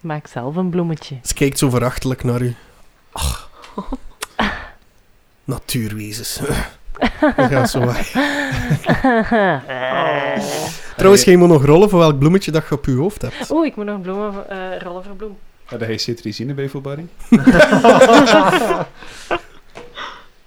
maak 0.00 0.26
zelf 0.26 0.56
een 0.56 0.70
bloemetje. 0.70 1.16
Ze 1.22 1.34
kijkt 1.34 1.58
zo 1.58 1.70
verachtelijk 1.70 2.24
naar 2.24 2.40
u. 2.42 2.54
Ach. 3.12 3.50
Natuurwezens. 5.44 6.40
We 7.20 7.32
gaan 7.36 7.68
zo 7.68 7.80
weg. 7.86 8.10
Trouwens, 10.96 11.24
jij 11.24 11.36
moet 11.36 11.48
nog 11.48 11.64
rollen 11.64 11.88
voor 11.90 11.98
welk 11.98 12.18
bloemetje 12.18 12.50
dat 12.50 12.64
je 12.68 12.74
op 12.74 12.84
je 12.84 12.92
hoofd 12.94 13.22
hebt. 13.22 13.50
Oeh, 13.50 13.66
ik 13.66 13.76
moet 13.76 13.84
nog 13.84 14.00
bloemen 14.00 14.48
eh, 14.50 14.58
rollen 14.82 15.04
voor 15.04 15.14
bloem. 15.14 15.36
Had 15.66 15.80
hij 15.80 15.98
cetrizine 15.98 16.54
bij 16.54 16.68
voor 16.68 16.80
Barry? 16.80 17.06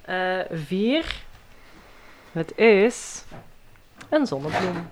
Eh, 0.01 0.39
vier. 0.51 1.05
Het 2.31 2.57
is 2.57 3.23
een 4.09 4.25
zonnebloem. 4.27 4.89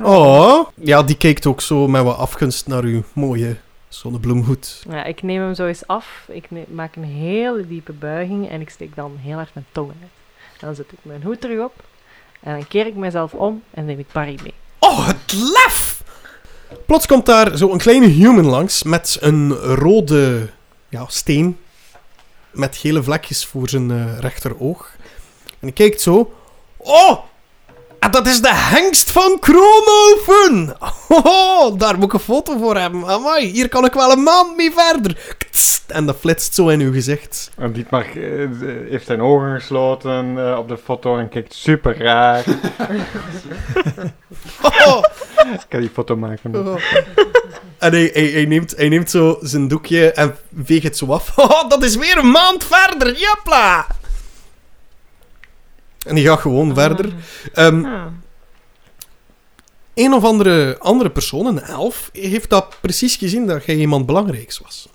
Oh, 0.00 0.68
ja, 0.74 1.02
die 1.02 1.16
kijkt 1.16 1.46
ook 1.46 1.60
zo 1.60 1.88
met 1.88 2.02
wat 2.02 2.16
afgunst 2.16 2.66
naar 2.66 2.82
uw 2.82 3.02
mooie 3.12 3.56
zonnebloemhoed. 3.88 4.84
Ja, 4.88 5.04
ik 5.04 5.22
neem 5.22 5.40
hem 5.40 5.54
zo 5.54 5.66
eens 5.66 5.86
af. 5.86 6.24
Ik 6.28 6.50
ne- 6.50 6.64
maak 6.68 6.96
een 6.96 7.04
hele 7.04 7.66
diepe 7.68 7.92
buiging 7.92 8.48
en 8.50 8.60
ik 8.60 8.70
steek 8.70 8.94
dan 8.94 9.16
heel 9.20 9.36
hard 9.36 9.54
mijn 9.54 9.66
tong 9.72 9.88
uit. 9.88 10.10
En 10.60 10.66
dan 10.66 10.74
zet 10.74 10.92
ik 10.92 10.98
mijn 11.02 11.22
hoed 11.22 11.40
terug 11.40 11.64
op. 11.64 11.74
En 12.40 12.52
dan 12.56 12.68
keer 12.68 12.86
ik 12.86 12.94
mezelf 12.94 13.34
om 13.34 13.62
en 13.70 13.84
neem 13.84 13.98
ik 13.98 14.12
Barry 14.12 14.38
mee. 14.42 14.54
Oh, 14.78 15.06
het 15.06 15.32
lef! 15.32 15.91
Plots 16.86 17.06
komt 17.06 17.26
daar 17.26 17.56
zo 17.56 17.72
een 17.72 17.78
kleine 17.78 18.06
human 18.06 18.46
langs 18.46 18.82
met 18.82 19.16
een 19.20 19.52
rode 19.54 20.48
ja, 20.88 21.04
steen 21.08 21.58
met 22.50 22.76
gele 22.76 23.02
vlekjes 23.02 23.46
voor 23.46 23.68
zijn 23.68 23.90
eh, 23.90 24.18
rechteroog. 24.18 24.90
En 25.46 25.56
hij 25.60 25.72
kijkt 25.72 26.00
zo. 26.00 26.32
Oh! 26.76 27.18
En 27.98 28.10
dat 28.10 28.26
is 28.26 28.40
de 28.42 28.54
hengst 28.54 29.10
van 29.10 29.38
Kronolfen! 29.38 30.76
Oh, 31.24 31.78
daar 31.78 31.94
moet 31.94 32.04
ik 32.04 32.12
een 32.12 32.20
foto 32.20 32.58
voor 32.58 32.76
hebben. 32.76 33.06
Amai, 33.06 33.46
hier 33.46 33.68
kan 33.68 33.84
ik 33.84 33.92
wel 33.92 34.12
een 34.12 34.22
maand 34.22 34.56
mee 34.56 34.72
verder. 34.72 35.34
Ktst, 35.38 35.90
En 35.90 36.06
dat 36.06 36.16
flitst 36.16 36.54
zo 36.54 36.68
in 36.68 36.80
uw 36.80 36.92
gezicht. 36.92 37.50
En 37.56 37.72
Dietmar 37.72 38.04
eh, 38.04 38.48
heeft 38.88 39.06
zijn 39.06 39.20
ogen 39.20 39.60
gesloten 39.60 40.48
eh, 40.48 40.58
op 40.58 40.68
de 40.68 40.78
foto 40.78 41.18
en 41.18 41.28
kijkt 41.28 41.54
super 41.54 41.98
raar. 41.98 42.44
Oh. 44.86 45.02
Ik 45.60 45.66
kan 45.68 45.80
die 45.80 45.90
foto 45.92 46.16
maken. 46.16 46.54
En 47.78 47.92
hij, 47.92 48.10
hij, 48.12 48.24
hij, 48.30 48.44
neemt, 48.44 48.76
hij 48.76 48.88
neemt 48.88 49.10
zo 49.10 49.38
zijn 49.40 49.68
doekje 49.68 50.12
en 50.12 50.36
veegt 50.62 50.82
het 50.82 50.96
zo 50.96 51.06
af. 51.06 51.32
Oh, 51.38 51.68
dat 51.68 51.82
is 51.82 51.96
weer 51.96 52.18
een 52.18 52.30
maand 52.30 52.64
verder. 52.64 53.18
Japla! 53.18 53.86
En 56.06 56.14
die 56.14 56.24
gaat 56.26 56.40
gewoon 56.40 56.74
verder. 56.74 57.12
Ehm, 57.52 57.84
Ah. 57.84 58.06
een 59.94 60.12
of 60.12 60.24
andere, 60.24 60.76
andere 60.78 61.10
persoon, 61.10 61.46
een 61.46 61.60
elf, 61.60 62.10
heeft 62.12 62.50
dat 62.50 62.76
precies 62.80 63.16
gezien 63.16 63.46
dat 63.46 63.64
jij 63.64 63.74
iemand 63.76 64.06
belangrijks 64.06 64.58
was. 64.58 64.88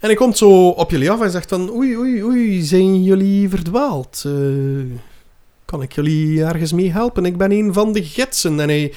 En 0.00 0.08
hij 0.08 0.14
komt 0.14 0.38
zo 0.38 0.68
op 0.68 0.90
jullie 0.90 1.10
af 1.10 1.20
en 1.20 1.30
zegt 1.30 1.48
van... 1.48 1.70
Oei, 1.70 1.96
oei, 1.96 2.24
oei, 2.24 2.62
zijn 2.62 3.02
jullie 3.04 3.48
verdwaald? 3.48 4.22
Eh, 4.26 4.32
kan 5.64 5.82
ik 5.82 5.92
jullie 5.92 6.44
ergens 6.44 6.72
mee 6.72 6.92
helpen? 6.92 7.24
Ik 7.24 7.36
ben 7.36 7.52
een 7.52 7.72
van 7.72 7.92
de 7.92 8.04
gidsen. 8.04 8.60
En 8.60 8.68
hij, 8.68 8.92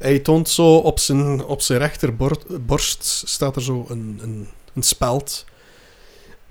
hij 0.00 0.18
toont 0.18 0.48
zo 0.48 0.76
op 0.76 0.98
zijn, 0.98 1.44
op 1.44 1.60
zijn 1.60 1.78
rechterborst... 1.78 3.04
staat 3.28 3.56
er 3.56 3.62
zo 3.62 3.86
een, 3.88 4.18
een, 4.22 4.48
een 4.74 4.82
speld... 4.82 5.44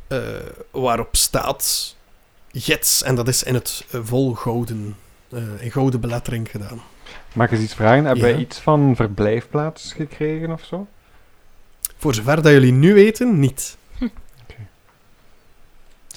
eh, 0.07 0.19
waarop 0.71 1.15
staat... 1.15 1.95
Gids. 2.51 3.03
En 3.03 3.15
dat 3.15 3.27
is 3.27 3.43
in 3.43 3.53
het 3.53 3.85
eh, 3.91 3.99
vol 4.03 4.33
gouden... 4.33 4.95
eh, 5.31 5.61
in 5.63 5.71
gouden 5.71 5.99
belettering 5.99 6.49
gedaan. 6.51 6.81
Mag 7.33 7.45
ik 7.45 7.51
eens 7.51 7.61
iets 7.63 7.73
vragen? 7.73 8.05
Hebben 8.05 8.27
Ja. 8.27 8.31
wij 8.33 8.41
iets 8.41 8.57
van 8.59 8.95
verblijfplaats 8.95 9.93
gekregen 9.93 10.51
of 10.51 10.63
zo? 10.63 10.87
Voor 11.97 12.13
zover 12.15 12.35
dat 12.41 12.51
jullie 12.51 12.71
nu 12.71 12.93
weten, 12.93 13.39
niet. 13.39 13.77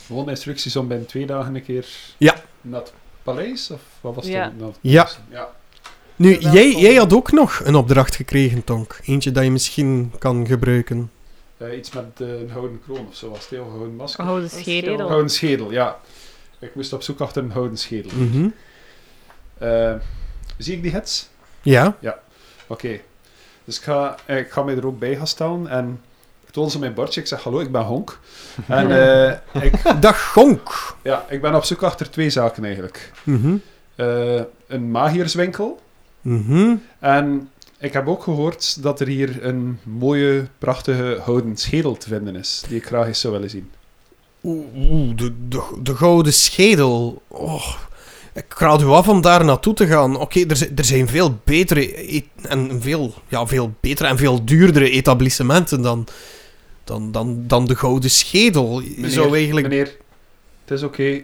Gewoon 0.06 0.28
instructies 0.28 0.76
om 0.76 0.88
binnen 0.88 1.06
twee 1.06 1.26
dagen 1.26 1.54
een 1.54 1.64
keer 1.64 1.88
Ja. 2.18 2.34
naar 2.60 2.80
het 2.80 2.92
paleis? 3.22 3.70
Of 3.70 3.80
wat 4.00 4.14
was 4.14 4.26
Ja. 4.26 4.52
het 4.58 4.76
Ja. 4.80 5.08
ja. 5.30 5.48
Nu, 6.16 6.38
jij, 6.38 6.74
jij 6.76 6.94
had 6.94 7.12
ook 7.12 7.32
nog 7.32 7.60
een 7.64 7.74
opdracht 7.74 8.16
gekregen, 8.16 8.64
Tonk. 8.64 8.98
Eentje 9.04 9.30
dat 9.32 9.44
je 9.44 9.50
misschien 9.50 10.12
kan 10.18 10.46
gebruiken. 10.46 11.10
Eh, 11.56 11.76
iets 11.76 11.92
met 11.92 12.04
eh, 12.20 12.28
een 12.40 12.50
gouden 12.52 12.80
kroon 12.84 13.06
of 13.08 13.14
zo 13.16 13.28
was 13.30 13.38
het, 13.38 13.48
heel 13.50 13.68
gouden 13.70 13.96
masker. 13.96 14.24
Gouden 14.24 14.44
Een 14.44 14.50
schedel. 14.50 14.88
schedel. 14.88 15.06
Gouden 15.06 15.30
schedel, 15.30 15.70
ja. 15.72 15.98
Ik 16.58 16.74
moest 16.74 16.92
op 16.92 17.02
zoek 17.02 17.20
achter 17.20 17.42
een 17.42 17.52
gouden 17.52 17.76
schedel. 17.78 18.10
Mhm. 18.14 18.48
Eh, 19.58 19.94
zie 20.58 20.74
ik 20.76 20.82
die 20.82 20.92
hits? 20.92 21.28
Ja. 21.62 21.96
Oké. 22.66 23.00
Dus 23.64 23.76
ik 23.76 23.82
ga, 23.82 24.16
eh, 24.26 24.38
ik 24.38 24.50
ga 24.50 24.62
mij 24.62 24.76
er 24.76 24.86
ook 24.86 24.98
bij 24.98 25.16
gaan 25.16 25.26
staan 25.26 25.68
en 25.68 26.00
ik 26.46 26.52
toon 26.52 26.70
ze 26.70 26.78
mijn 26.78 26.94
bordje. 26.94 27.20
Ik 27.20 27.26
zeg 27.26 27.42
hallo, 27.42 27.60
ik 27.60 27.72
ben 27.72 27.82
Honk. 27.82 28.18
En 28.66 28.90
eh, 28.90 29.62
ik, 29.62 29.72
Dag 30.00 30.22
Gonk. 30.32 30.94
ja, 31.02 31.24
ik 31.28 31.40
ben 31.40 31.54
op 31.54 31.64
zoek 31.64 31.82
achter 31.82 32.10
twee 32.10 32.30
zaken 32.30 32.64
eigenlijk. 32.64 33.12
Mhm. 33.22 33.56
Eh, 33.94 34.40
een 34.66 34.90
magierswinkel. 34.90 35.80
Mhm. 36.22 36.74
En 36.98 37.48
ik 37.78 37.92
heb 37.92 38.08
ook 38.08 38.22
gehoord 38.22 38.82
dat 38.82 39.00
er 39.00 39.06
hier 39.06 39.44
een 39.44 39.78
mooie, 39.82 40.46
prachtige 40.58 41.20
houten 41.24 41.56
schedel 41.56 41.96
te 41.96 42.08
vinden 42.08 42.36
is. 42.36 42.62
Die 42.68 42.76
ik 42.76 42.86
graag 42.86 43.06
eens 43.06 43.20
zou 43.20 43.32
willen 43.32 43.50
zien. 43.50 43.70
Oeh, 44.42 44.66
oeh, 44.76 45.16
de, 45.16 45.32
de, 45.48 45.62
de 45.82 45.94
gouden 45.94 46.32
schedel. 46.32 47.22
Oh, 47.28 47.74
ik 48.34 48.54
raad 48.58 48.82
u 48.82 48.84
af 48.84 49.08
om 49.08 49.20
daar 49.20 49.44
naartoe 49.44 49.74
te 49.74 49.86
gaan. 49.86 50.16
Oké, 50.16 50.40
er, 50.40 50.68
er 50.76 50.84
zijn 50.84 51.08
veel 51.08 51.38
betere 51.44 52.14
e- 52.14 52.22
en 52.42 52.82
veel, 52.82 53.14
ja, 53.28 53.46
veel 53.46 53.72
betere 53.80 54.08
en 54.08 54.16
veel 54.16 54.44
duurdere 54.44 54.90
etablissementen 54.90 55.82
dan, 55.82 56.06
dan, 56.84 57.12
dan, 57.12 57.44
dan 57.46 57.66
de 57.66 57.76
gouden 57.76 58.10
schedel. 58.10 58.80
Je 58.80 59.10
zou 59.10 59.36
eigenlijk... 59.36 59.68
Meneer, 59.68 59.96
het 60.64 60.70
is 60.70 60.82
oké. 60.82 61.20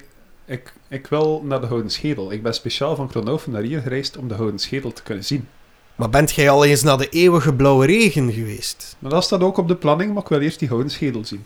Ik, 0.48 0.72
ik 0.88 1.06
wil 1.06 1.42
naar 1.44 1.60
de 1.60 1.66
houten 1.66 1.90
schedel. 1.90 2.32
Ik 2.32 2.42
ben 2.42 2.54
speciaal 2.54 2.96
van 2.96 3.08
Kronoven 3.08 3.52
naar 3.52 3.62
hier 3.62 3.80
gereisd 3.80 4.16
om 4.16 4.28
de 4.28 4.34
houten 4.34 4.58
schedel 4.58 4.92
te 4.92 5.02
kunnen 5.02 5.24
zien. 5.24 5.48
Maar 5.96 6.10
bent 6.10 6.32
jij 6.32 6.50
al 6.50 6.64
eens 6.64 6.82
naar 6.82 6.98
de 6.98 7.08
eeuwige 7.08 7.54
blauwe 7.54 7.86
regen 7.86 8.32
geweest? 8.32 8.96
Maar 8.98 9.10
dat 9.10 9.24
staat 9.24 9.40
ook 9.40 9.56
op 9.56 9.68
de 9.68 9.76
planning, 9.76 10.12
maar 10.12 10.22
ik 10.22 10.28
wil 10.28 10.40
eerst 10.40 10.58
die 10.58 10.68
houten 10.68 10.90
schedel 10.90 11.24
zien. 11.24 11.44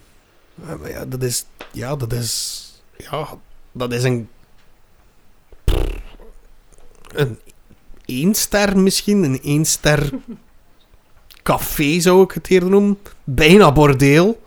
Ja, 0.67 0.77
maar 0.77 0.91
ja, 0.91 1.05
dat 1.05 1.23
is... 1.23 1.45
Ja, 1.73 1.97
dat 1.97 2.13
is... 2.13 2.65
Ja, 2.97 3.29
dat 3.73 3.93
is 3.93 4.03
een... 4.03 4.29
Een 7.15 7.39
één 8.05 8.35
ster 8.35 8.79
misschien. 8.79 9.23
Een 9.23 9.41
één 9.43 9.65
ster 9.65 10.11
café 11.43 12.01
zou 12.01 12.23
ik 12.23 12.33
het 12.33 12.51
eerder 12.51 12.71
noemen. 12.71 12.99
Bijna 13.25 13.73
bordeel. 13.73 14.43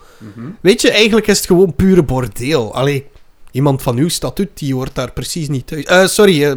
Weet 0.62 0.82
je, 0.82 0.92
eigenlijk 0.92 1.28
is 1.28 1.38
het 1.38 1.46
gewoon 1.46 1.76
pure 1.76 2.04
bordeel. 2.04 2.76
Allee, 2.76 3.08
iemand 3.56 3.82
van 3.82 3.98
uw 3.98 4.10
statuut, 4.10 4.50
die 4.54 4.74
hoort 4.74 4.96
daar 4.96 5.12
precies 5.12 5.48
niet 5.48 5.68
thuis. 5.68 5.84
Eh, 5.86 6.06
sorry, 6.06 6.44
eh, 6.44 6.54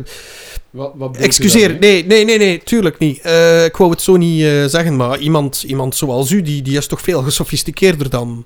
Wat, 0.70 0.92
wat 0.94 1.16
excuseer. 1.16 1.78
Nee, 1.78 2.06
nee, 2.06 2.24
nee, 2.24 2.38
nee, 2.38 2.62
tuurlijk 2.62 2.98
niet. 2.98 3.20
Eh, 3.20 3.64
ik 3.64 3.76
wou 3.76 3.90
het 3.90 4.02
zo 4.02 4.16
niet 4.16 4.42
eh, 4.44 4.64
zeggen, 4.64 4.96
maar 4.96 5.18
iemand, 5.18 5.62
iemand 5.62 5.96
zoals 5.96 6.30
u, 6.30 6.42
die, 6.42 6.62
die 6.62 6.76
is 6.76 6.86
toch 6.86 7.00
veel 7.00 7.22
gesofisticeerder 7.22 8.10
dan... 8.10 8.44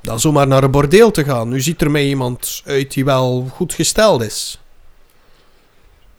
Dan 0.00 0.20
zomaar 0.20 0.46
naar 0.46 0.62
een 0.62 0.70
bordeel 0.70 1.10
te 1.10 1.24
gaan. 1.24 1.52
U 1.52 1.60
ziet 1.60 1.80
er 1.80 1.90
mij 1.90 2.06
iemand 2.06 2.62
uit 2.64 2.92
die 2.92 3.04
wel 3.04 3.48
goed 3.52 3.74
gesteld 3.74 4.22
is. 4.22 4.60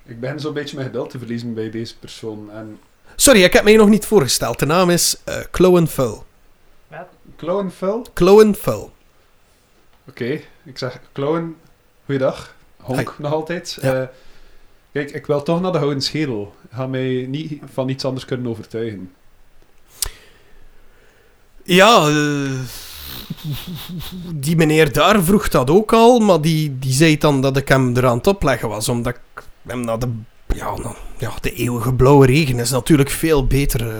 Ik 0.05 0.19
begin 0.19 0.39
zo'n 0.39 0.53
beetje 0.53 0.75
mijn 0.75 0.87
geduld 0.87 1.09
te 1.09 1.17
verliezen 1.17 1.53
bij 1.53 1.69
deze 1.69 1.97
persoon. 1.97 2.49
En 2.51 2.79
Sorry, 3.15 3.43
ik 3.43 3.53
heb 3.53 3.63
mij 3.63 3.75
nog 3.75 3.89
niet 3.89 4.05
voorgesteld. 4.05 4.59
De 4.59 4.65
naam 4.65 4.89
is 4.89 5.15
eh 5.23 5.35
Clowenfull. 5.51 6.17
Clown 7.37 7.69
Phil? 7.69 8.05
Clowenfull. 8.13 8.89
Oké, 10.09 10.41
ik 10.65 10.77
zeg 10.77 10.99
Clown, 11.13 11.55
goeiedag. 12.05 12.55
Honk 12.77 13.15
nog 13.19 13.31
altijd. 13.31 13.77
Ja. 13.81 14.01
Eh, 14.01 14.07
kijk, 14.91 15.11
ik 15.11 15.25
wil 15.25 15.43
toch 15.43 15.61
naar 15.61 15.71
de 15.71 15.77
houten 15.77 16.01
schedel. 16.01 16.55
Ga 16.73 16.87
mij 16.87 17.25
niet 17.29 17.61
van 17.73 17.89
iets 17.89 18.05
anders 18.05 18.25
kunnen 18.25 18.47
overtuigen. 18.51 19.11
Ja, 21.63 22.07
eh, 22.07 22.51
die 24.33 24.55
meneer 24.55 24.93
daar 24.93 25.23
vroeg 25.23 25.47
dat 25.49 25.69
ook 25.69 25.93
al, 25.93 26.19
maar 26.19 26.41
die, 26.41 26.79
die 26.79 26.91
zei 26.93 27.17
dan 27.17 27.41
dat 27.41 27.57
ik 27.57 27.67
hem 27.67 27.97
eraan 27.97 28.17
het 28.17 28.27
opleggen 28.27 28.69
was, 28.69 28.89
omdat 28.89 29.15
ik 29.15 29.43
hem 29.67 29.79
naar 29.85 29.99
de... 29.99 30.09
Ja, 30.55 30.75
nou, 30.77 30.95
ja, 31.17 31.31
de 31.41 31.53
eeuwige 31.53 31.93
blauwe 31.93 32.25
regen 32.25 32.59
is 32.59 32.71
natuurlijk 32.71 33.09
veel 33.09 33.47
beter. 33.47 33.87
eh. 33.89 33.95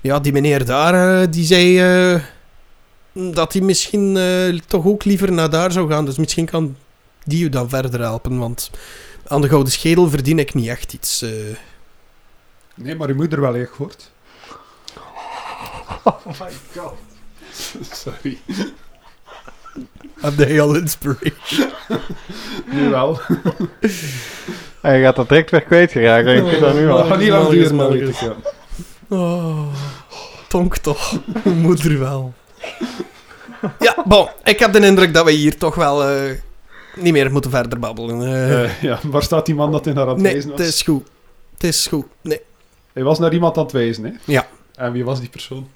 Ja, 0.00 0.20
die 0.20 0.32
meneer 0.32 0.64
daar, 0.64 1.30
die 1.30 1.44
zei 1.44 1.80
dat 3.34 3.52
hij 3.52 3.62
misschien 3.62 4.16
eh, 4.16 4.58
toch 4.66 4.84
ook 4.86 5.04
liever 5.04 5.32
naar 5.32 5.50
daar 5.50 5.72
zou 5.72 5.90
gaan. 5.90 6.04
Dus 6.04 6.16
misschien 6.16 6.46
kan 6.46 6.76
die 7.24 7.44
u 7.44 7.48
dan 7.48 7.68
verder 7.68 8.00
helpen, 8.00 8.38
want 8.38 8.70
aan 9.26 9.40
de 9.40 9.48
Gouden 9.48 9.72
Schedel 9.72 10.08
verdien 10.10 10.38
ik 10.38 10.54
niet 10.54 10.68
echt 10.68 10.92
iets. 10.92 11.22
eh. 11.22 11.30
Nee, 12.74 12.94
maar 12.96 13.08
uw 13.08 13.14
moeder 13.14 13.40
wel 13.40 13.54
echt 13.54 13.70
gehoord. 13.70 14.10
Oh 16.02 16.26
my 16.26 16.50
god. 16.80 16.92
Sorry. 17.92 18.38
Heb 20.20 20.38
jij 20.38 20.60
al 20.60 20.74
inspiration? 20.74 21.70
Nu 22.72 22.88
wel. 22.88 23.20
Hij 24.80 25.00
gaat 25.02 25.16
dat 25.16 25.28
direct 25.28 25.50
weer 25.50 25.62
kwijtgeraken. 25.62 26.36
Ik 26.36 26.42
weet 26.42 26.60
dat 26.60 26.74
nu 26.74 26.86
Dat 26.86 27.00
al. 27.00 27.06
gaat 27.06 27.18
niet 27.18 27.28
lang 27.28 27.48
duren, 27.48 28.14
ja. 28.20 28.36
Oh, 29.08 29.66
tonk 30.48 30.76
toch. 30.76 31.20
Moeder 31.44 31.98
wel. 31.98 32.34
Ja, 33.78 33.96
bon. 34.04 34.28
Ik 34.44 34.58
heb 34.58 34.72
de 34.72 34.80
indruk 34.86 35.14
dat 35.14 35.24
we 35.24 35.30
hier 35.30 35.58
toch 35.58 35.74
wel 35.74 36.04
eh, 36.04 36.30
niet 36.94 37.12
meer 37.12 37.32
moeten 37.32 37.50
verder 37.50 37.78
babbelen. 37.78 38.22
Eh, 38.22 38.64
Eh, 38.64 38.82
ja, 38.82 38.98
waar 39.02 39.22
staat 39.22 39.46
die 39.46 39.54
man 39.54 39.72
dat 39.72 39.84
hij 39.84 39.94
naar 39.94 40.06
aan 40.06 40.12
het 40.12 40.22
nee, 40.22 40.32
wijzen 40.32 40.50
het 40.50 40.60
is 40.60 40.82
goed. 40.82 41.06
Het 41.52 41.64
is 41.64 41.86
goed. 41.86 42.06
Nee. 42.20 42.40
Hij 42.92 43.02
was 43.02 43.18
naar 43.18 43.32
iemand 43.32 43.56
aan 43.56 43.62
het 43.62 43.72
wijzen, 43.72 44.04
hè? 44.04 44.10
Ja. 44.24 44.46
En 44.74 44.92
wie 44.92 45.04
was 45.04 45.20
die 45.20 45.28
persoon? 45.28 45.68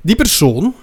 Die 0.00 0.16
persoon, 0.16 0.74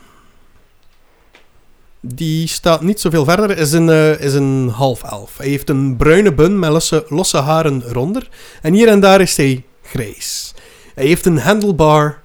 die 1.99 2.47
staat 2.47 2.81
niet 2.81 2.99
zoveel 2.99 3.25
verder, 3.25 3.57
is 3.57 3.71
een, 3.71 3.89
is 4.19 4.33
een 4.33 4.69
half 4.69 5.03
elf. 5.03 5.37
Hij 5.37 5.47
heeft 5.47 5.69
een 5.69 5.95
bruine 5.97 6.33
bun 6.33 6.59
met 6.59 6.69
losse, 6.71 7.05
losse 7.09 7.37
haren 7.37 7.83
eronder. 7.89 8.29
En 8.61 8.73
hier 8.73 8.87
en 8.87 8.99
daar 8.99 9.21
is 9.21 9.37
hij 9.37 9.63
grijs. 9.83 10.53
Hij 10.95 11.05
heeft 11.05 11.25
een 11.25 11.39
handlebar 11.39 12.21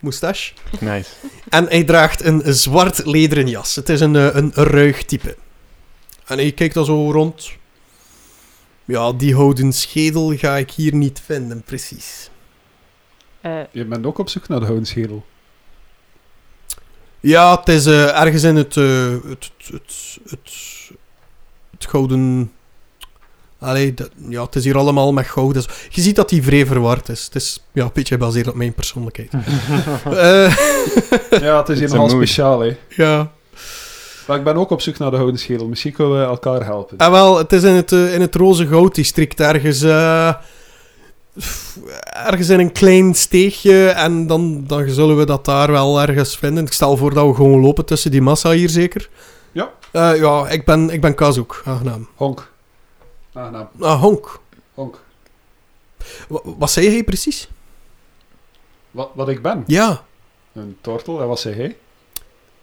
moustache. 0.00 0.52
Nice. 0.80 1.10
En 1.48 1.64
hij 1.64 1.84
draagt 1.84 2.24
een 2.24 2.42
zwart 2.44 3.06
lederen 3.06 3.48
jas. 3.48 3.74
Het 3.74 3.88
is 3.88 4.00
een, 4.00 4.16
eh, 4.16 4.28
een 4.32 4.52
ruig 4.54 5.04
type. 5.04 5.36
En 6.26 6.38
hij 6.38 6.52
kijkt 6.52 6.74
dan 6.74 6.84
zo 6.84 7.10
rond. 7.12 7.50
Ja, 8.84 9.12
die 9.12 9.34
houden 9.34 9.72
schedel 9.72 10.36
ga 10.36 10.56
ik 10.56 10.70
hier 10.70 10.94
niet 10.94 11.22
vinden, 11.24 11.62
precies. 11.62 12.30
Eh, 13.40 13.60
Je 13.70 13.84
bent 13.84 14.06
ook 14.06 14.18
op 14.18 14.28
zoek 14.28 14.48
naar 14.48 14.60
de 14.60 14.66
hounschedel. 14.66 15.24
Ja, 17.20 17.58
het 17.58 17.68
is 17.68 17.86
eh, 17.86 18.20
ergens 18.20 18.42
in 18.42 18.56
het, 18.56 18.76
eh, 18.76 19.10
het, 19.24 19.50
het, 19.56 20.18
het, 20.28 20.50
het 21.70 21.86
gouden... 21.86 22.52
Allee, 23.60 23.94
dat- 23.94 24.10
ja, 24.28 24.42
het 24.44 24.54
is 24.56 24.64
hier 24.64 24.76
allemaal 24.78 25.12
met 25.12 25.26
goud. 25.26 25.54
Dus 25.54 25.68
je 25.88 26.00
ziet 26.00 26.16
dat 26.16 26.30
hij 26.30 26.42
vrij 26.42 26.66
verward 26.66 27.08
is. 27.08 27.24
Het 27.24 27.34
is 27.34 27.64
ja, 27.72 27.82
een 27.84 27.90
beetje 27.92 28.14
gebaseerd 28.14 28.48
op 28.48 28.54
mijn 28.54 28.72
persoonlijkheid. 28.74 29.32
Eh, 30.04 30.56
Ja, 31.40 31.58
het 31.58 31.68
is 31.68 31.92
mood. 31.92 32.10
speciaal, 32.20 32.60
hè. 32.60 32.76
ja. 32.88 33.30
Maar 34.26 34.36
ik 34.36 34.44
ben 34.44 34.56
ook 34.56 34.70
op 34.70 34.80
zoek 34.80 34.98
naar 34.98 35.10
de 35.10 35.16
hounschedel. 35.16 35.66
Misschien 35.66 35.92
kunnen 35.92 36.18
we 36.20 36.24
elkaar 36.24 36.64
helpen. 36.64 36.98
En 36.98 37.10
wel, 37.10 37.38
het 37.38 37.52
is 37.52 37.62
in 37.62 37.74
het, 37.74 37.92
eh, 37.92 38.14
in 38.14 38.20
het 38.20 38.34
roze 38.34 38.66
gouddistrict 38.66 39.40
ergens... 39.40 39.82
eh, 39.82 40.34
f- 41.40 41.76
ergens 42.26 42.48
in 42.48 42.58
een 42.60 42.72
klein 42.72 43.14
steegje. 43.14 43.88
En 43.88 44.26
dan, 44.26 44.64
dan 44.66 44.88
zullen 44.88 45.16
we 45.16 45.24
dat 45.26 45.44
daar 45.44 45.70
wel 45.72 46.00
ergens 46.00 46.36
vinden. 46.36 46.64
Ik 46.66 46.72
stel 46.72 46.96
voor 46.96 47.14
dat 47.14 47.26
we 47.26 47.34
gewoon 47.34 47.60
lopen 47.60 47.84
tussen 47.84 48.10
die 48.10 48.22
massa 48.22 48.50
hier, 48.50 48.68
zeker? 48.68 49.08
Ja. 49.52 49.70
Eh, 49.90 50.16
ja, 50.20 50.48
ik 50.48 50.64
ben, 50.64 50.90
ik 50.90 51.00
ben 51.00 51.14
Kazoek. 51.14 51.62
Aangenaam. 51.64 52.08
Honk. 52.14 52.50
Aangenaam. 53.38 53.68
Ah, 53.80 54.00
Honk. 54.00 54.40
Honk. 54.74 55.00
Wa- 56.28 56.40
wat 56.44 56.70
zei 56.70 56.88
hij 56.88 57.02
precies? 57.04 57.48
Wat, 58.90 59.10
wat 59.14 59.28
ik 59.28 59.42
ben? 59.42 59.64
Ja. 59.66 60.04
Een 60.52 60.76
tortel. 60.80 61.20
En 61.20 61.26
wat 61.28 61.40
zei 61.40 61.54
hij? 61.54 61.76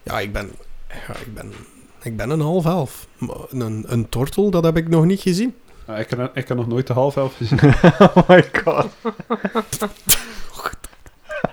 Ja, 0.04 0.20
ik 0.20 0.34
ben... 0.34 0.52
Ja, 0.90 1.16
ik 1.16 1.34
ben... 1.34 1.54
Ik 2.02 2.18
ben 2.18 2.30
een 2.30 2.40
half 2.42 2.66
elf. 2.66 3.08
Een, 3.50 3.84
een 3.88 4.10
tortel, 4.10 4.50
dat 4.50 4.64
heb 4.64 4.78
ik 4.78 4.88
nog 4.90 5.06
niet 5.06 5.22
gezien. 5.22 5.56
Nou, 5.88 6.00
ik, 6.00 6.10
heb, 6.10 6.38
ik 6.38 6.48
heb 6.48 6.58
nog 6.58 6.68
nooit 6.68 6.88
de 6.88 6.94
half 6.94 7.18
elf 7.18 7.36
gezien. 7.36 7.60
oh 8.00 8.30
my 8.30 8.50
god. 8.64 8.88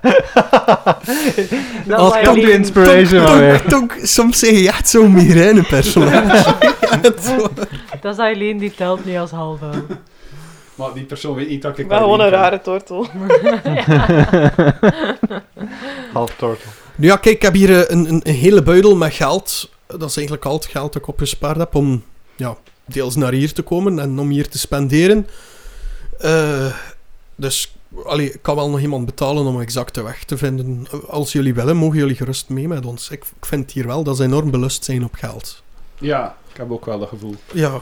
dat 1.87 2.01
Oh, 2.01 2.23
Komt 2.23 2.35
die 2.35 2.53
inspiration. 2.53 3.61
Tonk, 3.69 3.97
soms 4.03 4.39
zeg 4.39 4.51
je 4.51 4.69
echt 4.69 4.89
zo'n 4.89 5.13
migraine-personage. 5.13 6.55
Zo. 7.23 7.49
Dat 8.01 8.13
is 8.13 8.19
Eileen, 8.19 8.59
die 8.59 8.75
telt 8.75 9.05
niet 9.05 9.17
als 9.17 9.31
halve. 9.31 9.67
maar 10.75 10.93
die 10.95 11.05
persoon 11.05 11.35
weet 11.35 11.49
niet 11.49 11.63
dat 11.63 11.73
ik 11.73 11.79
Ik 11.79 11.89
ben 11.89 11.99
gewoon 11.99 12.21
een 12.21 12.29
rare 12.29 12.61
tortel. 12.61 13.07
Half 16.13 16.35
tortel. 16.37 16.71
Nu 16.95 17.07
ja, 17.07 17.17
kijk, 17.17 17.37
ik 17.37 17.43
heb 17.43 17.55
hier 17.55 17.71
eh, 17.71 17.97
een, 17.97 18.09
een, 18.09 18.21
een 18.25 18.35
hele 18.35 18.63
buidel 18.63 18.97
met 18.97 19.15
geld. 19.15 19.71
Dat 19.87 20.09
is 20.09 20.17
eigenlijk 20.17 20.47
al 20.47 20.55
het 20.55 20.67
geld 20.67 20.93
dat 20.93 21.03
ik 21.03 21.09
opgespaard 21.09 21.57
heb 21.57 21.75
om 21.75 22.05
ja, 22.37 22.57
deels 22.85 23.17
naar 23.17 23.33
hier 23.33 23.53
te 23.53 23.63
komen 23.63 23.99
en 23.99 24.19
om 24.19 24.29
hier 24.29 24.49
te 24.49 24.59
spenderen. 24.59 25.27
Eh, 26.19 26.73
dus 27.37 27.75
allee, 28.05 28.33
ik 28.33 28.43
kan 28.43 28.57
wel 28.57 28.71
nog 28.71 28.81
iemand 28.81 29.07
betalen 29.07 29.47
om 29.47 29.55
een 29.57 29.63
exacte 29.63 30.03
weg 30.03 30.25
te 30.25 30.37
vinden. 30.37 30.87
Als 31.09 31.33
jullie 31.33 31.55
willen, 31.55 31.77
mogen 31.77 31.99
jullie 31.99 32.17
gerust 32.17 32.49
mee 32.49 32.69
met 32.69 32.87
ons. 32.87 33.11
Ik, 33.11 33.25
ik 33.25 33.47
vind 33.47 33.71
hier 33.71 33.87
wel 33.87 34.03
dat 34.03 34.17
ze 34.17 34.23
enorm 34.23 34.51
belust 34.51 34.85
zijn 34.85 35.05
op 35.05 35.15
geld. 35.15 35.63
Ja, 35.99 36.37
ik 36.51 36.57
heb 36.57 36.71
ook 36.71 36.85
wel 36.85 36.99
dat 36.99 37.09
gevoel. 37.09 37.35
Ja, 37.53 37.81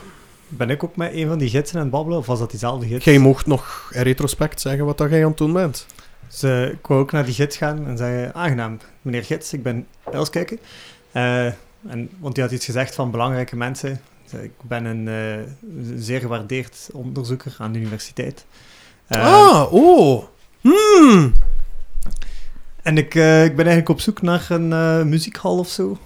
Ben 0.49 0.71
ik 0.71 0.85
ook 0.85 0.97
met 0.97 1.13
een 1.15 1.29
van 1.29 1.39
die 1.39 1.49
gidsen 1.49 1.77
aan 1.77 1.83
het 1.83 1.91
babbelen, 1.91 2.19
of 2.19 2.27
was 2.27 2.39
dat 2.39 2.51
diezelfde 2.51 2.87
gids? 2.87 3.05
jij 3.05 3.19
mocht 3.19 3.47
nog 3.47 3.91
in 3.93 4.03
retrospect 4.03 4.61
zeggen 4.61 4.85
wat 4.85 4.99
dat 4.99 5.11
jij 5.11 5.23
aan 5.23 5.29
het 5.29 5.39
doen 5.39 5.53
bent. 5.53 5.87
Dus 6.29 6.43
eh, 6.43 6.69
ik 6.69 6.87
wou 6.87 7.01
ook 7.01 7.13
naar 7.13 7.25
die 7.25 7.35
gids 7.35 7.57
gaan 7.57 7.87
en 7.87 7.97
zeggen, 7.97 8.35
aangenaam, 8.35 8.79
meneer 9.03 9.25
gids, 9.25 9.53
ik 9.53 9.63
ben 9.63 9.87
Elskijken. 10.13 10.59
Eh 11.13 11.47
en, 11.89 12.11
want 12.19 12.35
die 12.35 12.45
had 12.45 12.53
iets 12.53 12.65
gezegd 12.65 12.95
van 12.95 13.11
belangrijke 13.11 13.57
mensen. 13.57 13.91
Ik 13.93 13.99
zei, 14.25 14.43
Ik 14.43 14.53
ben 14.63 14.85
een 14.85 15.09
eh, 15.09 15.53
zeer 15.97 16.21
gewaardeerd 16.21 16.89
onderzoeker 16.93 17.55
aan 17.59 17.73
de 17.73 17.79
universiteit. 17.79 18.45
Eh, 19.11 19.23
ah, 19.23 19.73
oh. 19.73 20.25
Hmm. 20.61 21.33
En 22.83 22.99
ik, 22.99 23.15
eh, 23.15 23.45
ik 23.45 23.57
ben 23.57 23.67
eigenlijk 23.67 23.89
op 23.89 24.01
zoek 24.01 24.23
naar 24.23 24.47
een 24.49 24.73
eh, 24.73 25.03
muziekhal 25.03 25.59
of 25.59 25.69
zo. 25.69 25.99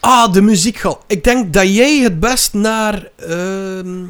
Ah, 0.00 0.32
de 0.32 0.42
muziekhal. 0.42 1.00
Ik 1.06 1.24
denk 1.24 1.52
dat 1.52 1.74
jij 1.74 1.98
het 1.98 2.20
best 2.20 2.52
naar... 2.52 3.08
ehm, 3.16 4.04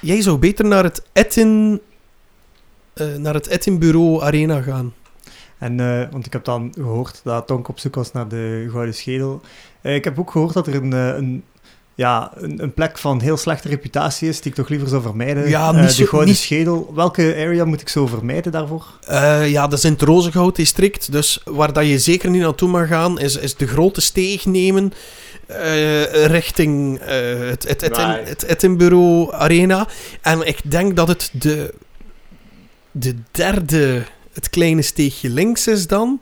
jij 0.00 0.22
zou 0.22 0.38
beter 0.38 0.64
naar 0.64 0.84
het 0.84 1.02
Etin... 1.12 1.80
naar 3.16 3.34
het 3.34 3.46
Edinburgh 3.46 4.24
Arena 4.24 4.60
gaan. 4.60 4.94
En, 5.58 5.76
want 6.10 6.26
ik 6.26 6.32
heb 6.32 6.44
dan 6.44 6.72
gehoord 6.74 7.20
dat 7.24 7.46
Tonk 7.46 7.68
op 7.68 7.78
zoek 7.78 7.94
was 7.94 8.12
naar 8.12 8.28
de 8.28 8.68
Gouden 8.70 8.94
Schedel. 8.94 9.40
Ik 9.82 10.04
heb 10.04 10.18
ook 10.18 10.30
gehoord 10.30 10.54
dat 10.54 10.66
er 10.66 10.74
een, 10.74 10.92
een, 10.92 11.44
ja, 11.98 12.32
een, 12.34 12.62
een 12.62 12.74
plek 12.74 12.98
van 12.98 13.20
heel 13.20 13.36
slechte 13.36 13.68
reputatie 13.68 14.28
is, 14.28 14.40
die 14.40 14.50
ik 14.50 14.56
toch 14.56 14.68
liever 14.68 14.88
zou 14.88 15.02
vermijden. 15.02 15.48
Ja, 15.48 15.68
Eh, 15.72 15.74
niet 15.80 15.88
de 15.88 15.94
zo- 15.94 16.04
Gouden 16.04 16.28
niet- 16.30 16.38
Schedel. 16.38 16.92
Welke 16.94 17.34
area 17.38 17.64
moet 17.64 17.80
ik 17.80 17.88
zo 17.88 18.06
vermijden 18.06 18.52
daarvoor? 18.52 18.84
Eh, 19.06 19.50
ja, 19.50 19.66
dat 19.66 19.78
is 19.78 19.84
in 19.84 19.92
het 19.92 20.02
Rozengoud-district. 20.02 21.12
Dus 21.12 21.40
waar 21.44 21.72
dat 21.72 21.86
je 21.86 21.98
zeker 21.98 22.30
niet 22.30 22.42
naartoe 22.42 22.68
mag 22.68 22.88
gaan, 22.88 23.18
is, 23.20 23.36
is 23.36 23.54
de 23.56 23.66
grote 23.66 24.00
steeg 24.00 24.44
nemen. 24.46 24.92
eh, 25.46 26.24
richting 26.26 26.98
eh, 26.98 27.38
het, 27.38 27.68
het, 27.68 27.80
het, 27.80 27.96
Right. 27.96 28.28
het 28.28 28.42
Edinburgh 28.42 29.32
Arena. 29.32 29.86
En 30.22 30.46
ik 30.46 30.58
denk 30.70 30.96
dat 30.96 31.08
het 31.08 31.30
de, 31.32 31.74
de 32.90 33.14
derde, 33.30 34.02
het 34.32 34.50
kleine 34.50 34.82
steegje 34.82 35.28
links 35.30 35.66
is 35.66 35.86
dan. 35.86 36.20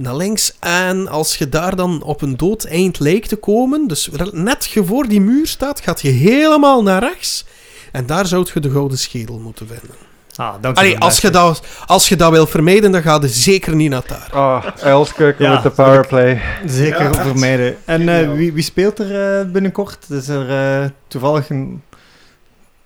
Naar 0.00 0.16
links. 0.16 0.54
En 0.60 1.08
als 1.08 1.36
je 1.36 1.48
daar 1.48 1.76
dan 1.76 2.02
op 2.02 2.22
een 2.22 2.36
dood 2.36 2.64
eind 2.64 2.98
lijkt 2.98 3.28
te 3.28 3.36
komen, 3.36 3.88
dus 3.88 4.08
net 4.32 4.66
je 4.66 4.84
voor 4.84 5.08
die 5.08 5.20
muur 5.20 5.46
staat, 5.46 5.80
gaat 5.80 6.02
je 6.02 6.08
helemaal 6.08 6.82
naar 6.82 7.00
rechts. 7.00 7.44
En 7.92 8.06
daar 8.06 8.26
zou 8.26 8.46
je 8.54 8.60
de 8.60 8.70
gouden 8.70 8.98
schedel 8.98 9.38
moeten 9.38 9.66
vinden. 9.66 9.96
Ah, 10.36 10.54
dank 10.60 10.76
Allee, 10.76 10.98
als 10.98 11.20
je, 11.20 11.30
dat, 11.30 11.62
als 11.86 12.08
je 12.08 12.16
dat 12.16 12.30
wil 12.30 12.46
vermijden, 12.46 12.92
dan 12.92 13.02
ga 13.02 13.18
je 13.20 13.28
zeker 13.28 13.74
niet 13.74 13.90
naar 13.90 14.04
daar. 14.06 14.28
Oh, 14.34 14.64
Elske 14.82 15.34
Ja, 15.38 15.52
met 15.52 15.62
de 15.62 15.70
powerplay. 15.70 16.42
Zeker 16.66 17.02
Ja, 17.02 17.14
vermijden. 17.14 17.76
En 17.84 18.08
eh, 18.08 18.32
wie, 18.32 18.52
wie 18.52 18.62
speelt 18.62 18.98
er 18.98 19.38
eh, 19.40 19.46
binnenkort? 19.50 20.10
Is 20.10 20.28
er 20.28 20.50
eh, 20.82 20.88
toevallig 21.08 21.50
een, 21.50 21.82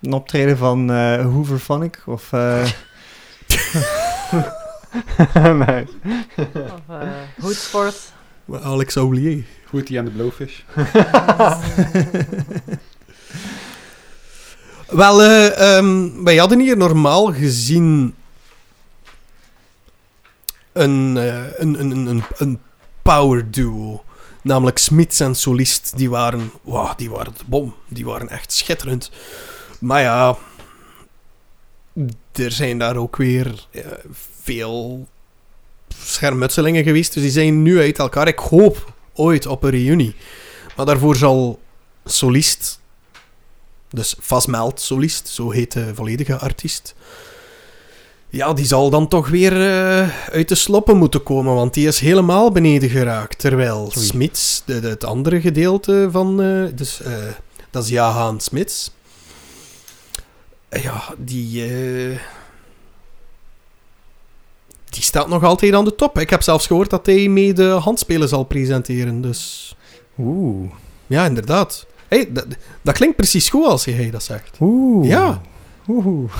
een 0.01 0.13
optreden 0.13 0.57
van 0.57 0.91
eh 0.91 1.25
Hoover 1.25 1.59
Phonic? 1.59 2.01
Of, 2.05 2.33
eh, 2.33 2.65
nee. 5.65 5.87
Of 6.37 6.81
uh, 6.89 7.09
Hootsforce. 7.41 7.99
Alex 8.61 8.97
Oulier. 8.97 9.43
Goed, 9.67 9.87
die 9.87 9.97
en 9.97 10.05
de 10.05 10.11
Blowfish. 10.11 10.59
Wel, 14.89 15.21
eh, 15.21 15.77
ehm, 15.77 16.23
wij 16.23 16.37
hadden 16.37 16.59
hier 16.59 16.77
normaal 16.77 17.33
gezien 17.33 18.15
een, 20.73 21.17
eh, 21.17 21.59
een, 21.59 21.79
een, 21.79 21.91
een, 21.91 22.07
een, 22.07 22.23
een 22.37 22.59
power 23.01 23.51
duo. 23.51 24.03
Namelijk 24.41 24.77
Smits 24.77 25.19
en 25.19 25.35
Solist. 25.35 25.97
Die 25.97 26.09
waren, 26.09 26.51
wow, 26.61 26.97
die 26.97 27.09
waren 27.09 27.33
de 27.37 27.43
bom. 27.45 27.75
Die 27.87 28.05
waren 28.05 28.29
echt 28.29 28.51
schitterend. 28.51 29.11
Maar 29.79 30.01
ja, 30.01 30.37
er 32.31 32.51
zijn 32.51 32.77
daar 32.77 32.95
ook 32.95 33.15
weer 33.15 33.67
eh, 33.71 33.85
veel 34.41 35.07
schermutselingen 35.97 36.83
geweest. 36.83 37.13
Dus 37.13 37.23
die 37.23 37.31
zijn 37.31 37.61
nu 37.61 37.79
uit 37.79 37.99
elkaar. 37.99 38.27
Ik 38.27 38.39
hoop 38.39 38.93
ooit 39.13 39.45
op 39.45 39.63
een 39.63 39.69
reunie. 39.69 40.15
Maar 40.75 40.85
daarvoor 40.85 41.15
zal 41.15 41.59
Solist 42.05 42.79
dus 43.95 44.15
Fasmeld 44.21 44.81
Solist, 44.81 45.27
zo 45.27 45.51
heet 45.51 45.71
de 45.71 45.95
volledige 45.95 46.37
artiest. 46.37 46.95
Ja, 48.29 48.53
die 48.53 48.65
zal 48.65 48.89
dan 48.89 49.07
toch 49.07 49.27
weer 49.27 49.51
eh, 49.51 50.09
uit 50.29 50.49
de 50.49 50.55
sloppen 50.55 50.97
moeten 50.97 51.23
komen, 51.23 51.53
want 51.53 51.73
die 51.73 51.87
is 51.87 51.99
helemaal 51.99 52.51
beneden 52.51 52.89
geraakt. 52.89 53.39
Terwijl. 53.39 53.91
Smits, 53.95 54.63
het 54.65 55.03
andere 55.03 55.41
gedeelte 55.41 56.07
van... 56.11 56.41
eh, 56.41 56.63
dus, 56.75 57.01
dat 57.71 57.83
is 57.83 57.89
Jahan 57.89 58.39
Smits. 58.39 58.91
Ja, 60.81 61.03
die... 61.17 61.63
eh, 61.63 62.19
die 64.89 65.03
staat 65.03 65.27
nog 65.27 65.43
altijd 65.43 65.73
aan 65.73 65.85
de 65.85 65.95
top. 65.95 66.19
Ik 66.19 66.29
heb 66.29 66.41
zelfs 66.41 66.67
gehoord 66.67 66.89
dat 66.89 67.05
hij 67.05 67.27
mee 67.27 67.53
de 67.53 67.63
handspelen 67.63 68.27
zal 68.27 68.43
presenteren, 68.43 69.21
dus... 69.21 69.75
Oeh. 70.17 70.71
Ja, 71.07 71.25
inderdaad. 71.25 71.85
Hey, 72.07 72.29
dat, 72.31 72.45
dat 72.81 72.93
klinkt 72.95 73.15
precies 73.15 73.49
goed 73.49 73.65
als 73.65 73.85
hij 73.85 74.09
dat 74.11 74.23
zegt. 74.23 74.57
Oeh. 74.59 75.07
Ja. 75.07 75.41
Oeh. 75.87 76.31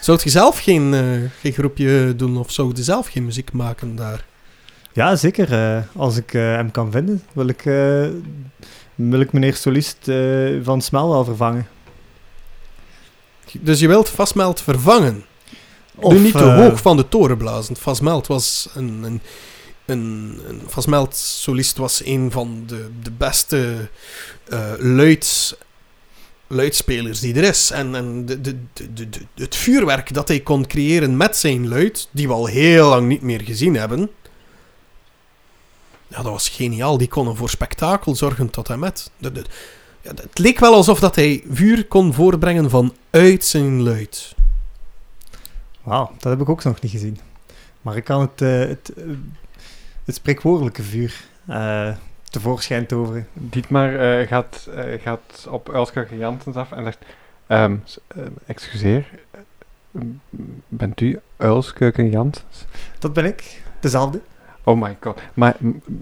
Zou 0.00 0.20
je 0.22 0.30
zelf 0.30 0.58
geen, 0.58 0.94
eh, 0.94 1.30
geen 1.40 1.52
groepje 1.52 2.12
doen 2.16 2.36
of 2.36 2.50
zou 2.52 2.72
je 2.74 2.82
zelf 2.82 3.06
geen 3.08 3.24
muziek 3.24 3.52
maken 3.52 3.96
daar? 3.96 4.24
Ja, 4.92 5.16
zeker. 5.16 5.52
eh, 5.52 5.82
als 5.96 6.16
ik 6.16 6.30
hem 6.30 6.70
kan 6.70 6.90
vinden, 6.90 7.22
wil 7.32 7.48
ik, 7.48 7.62
wil 8.94 9.20
ik 9.20 9.32
meneer 9.32 9.54
Solist 9.54 9.98
van 10.62 10.80
Smel 10.80 11.08
wel 11.10 11.24
vervangen. 11.24 11.66
Dus 13.60 13.80
je 13.80 13.88
wilt 13.88 14.08
Vastmeld 14.08 14.60
vervangen. 14.60 15.24
Of, 15.94 16.12
Doe 16.12 16.22
niet 16.22 16.32
te 16.32 16.38
eh, 16.38 16.56
hoog 16.56 16.80
van 16.80 16.96
de 16.96 17.08
toren 17.08 17.36
blazen. 17.36 17.76
Vastmeld 17.76 18.26
was 18.26 18.68
een... 18.74 19.02
een 19.02 19.20
een, 19.84 20.40
een 20.48 20.62
Vastmeld 20.66 21.16
solist 21.16 21.76
was 21.76 22.04
een 22.04 22.30
van 22.30 22.62
de, 22.66 22.90
de 23.02 23.10
beste 23.10 23.88
eh 24.48 24.72
luids, 24.78 25.54
luidspelers 26.46 27.20
die 27.20 27.34
er 27.34 27.44
is. 27.44 27.70
En, 27.70 27.94
en 27.94 28.26
de, 28.26 28.40
de, 28.40 28.56
de, 28.72 29.10
de, 29.10 29.20
het 29.34 29.56
vuurwerk 29.56 30.14
dat 30.14 30.28
hij 30.28 30.40
kon 30.40 30.66
creëren 30.66 31.16
met 31.16 31.36
zijn 31.36 31.68
luid, 31.68 32.08
die 32.10 32.26
we 32.26 32.32
al 32.32 32.46
heel 32.46 32.88
lang 32.88 33.08
niet 33.08 33.22
meer 33.22 33.40
gezien 33.40 33.74
hebben. 33.74 34.10
Ja, 36.08 36.16
dat 36.16 36.32
was 36.32 36.48
geniaal. 36.48 36.98
Die 36.98 37.08
konden 37.08 37.36
voor 37.36 37.50
spektakel 37.50 38.14
zorgen 38.14 38.50
tot 38.50 38.68
en 38.68 38.78
met. 38.78 39.10
De, 39.18 39.32
de, 39.32 39.44
ja, 40.04 40.10
het 40.10 40.38
leek 40.38 40.58
wel 40.58 40.74
alsof 40.74 41.00
dat 41.00 41.14
hij 41.16 41.42
vuur 41.50 41.86
kon 41.86 42.12
voortbrengen 42.12 42.70
vanuit 42.70 43.44
zijn 43.44 43.82
luid. 43.82 44.34
Wauw, 45.82 46.10
dat 46.18 46.32
heb 46.32 46.40
ik 46.40 46.48
ook 46.48 46.64
nog 46.64 46.80
niet 46.80 46.90
gezien. 46.90 47.18
Maar 47.82 47.96
ik 47.96 48.04
kan 48.04 48.20
het, 48.20 48.42
eh, 48.42 48.58
het, 48.58 48.92
eh, 48.96 49.04
het 50.04 50.14
spreekwoordelijke 50.14 50.82
vuur 50.82 51.24
eh, 51.46 51.94
tevoorschijn 52.30 52.86
toveren. 52.86 53.28
Dietmar 53.32 53.96
eh, 54.20 54.28
gaat, 54.28 54.68
eh, 54.74 55.00
gaat 55.02 55.46
op 55.50 55.70
Uilskake 55.70 56.16
Janssens 56.18 56.56
af 56.56 56.72
en 56.72 56.84
zegt... 56.84 56.98
ehm, 57.46 57.76
eh, 58.06 58.22
excuseer, 58.46 59.06
bent 60.68 61.00
u 61.00 61.20
Uilskeuken 61.36 62.10
Janssens? 62.10 62.64
Dat 62.98 63.12
ben 63.12 63.24
ik. 63.24 63.62
Dezelfde. 63.80 64.20
Oh 64.64 64.80
my 64.80 64.96
god. 65.00 65.20
Maar 65.34 65.56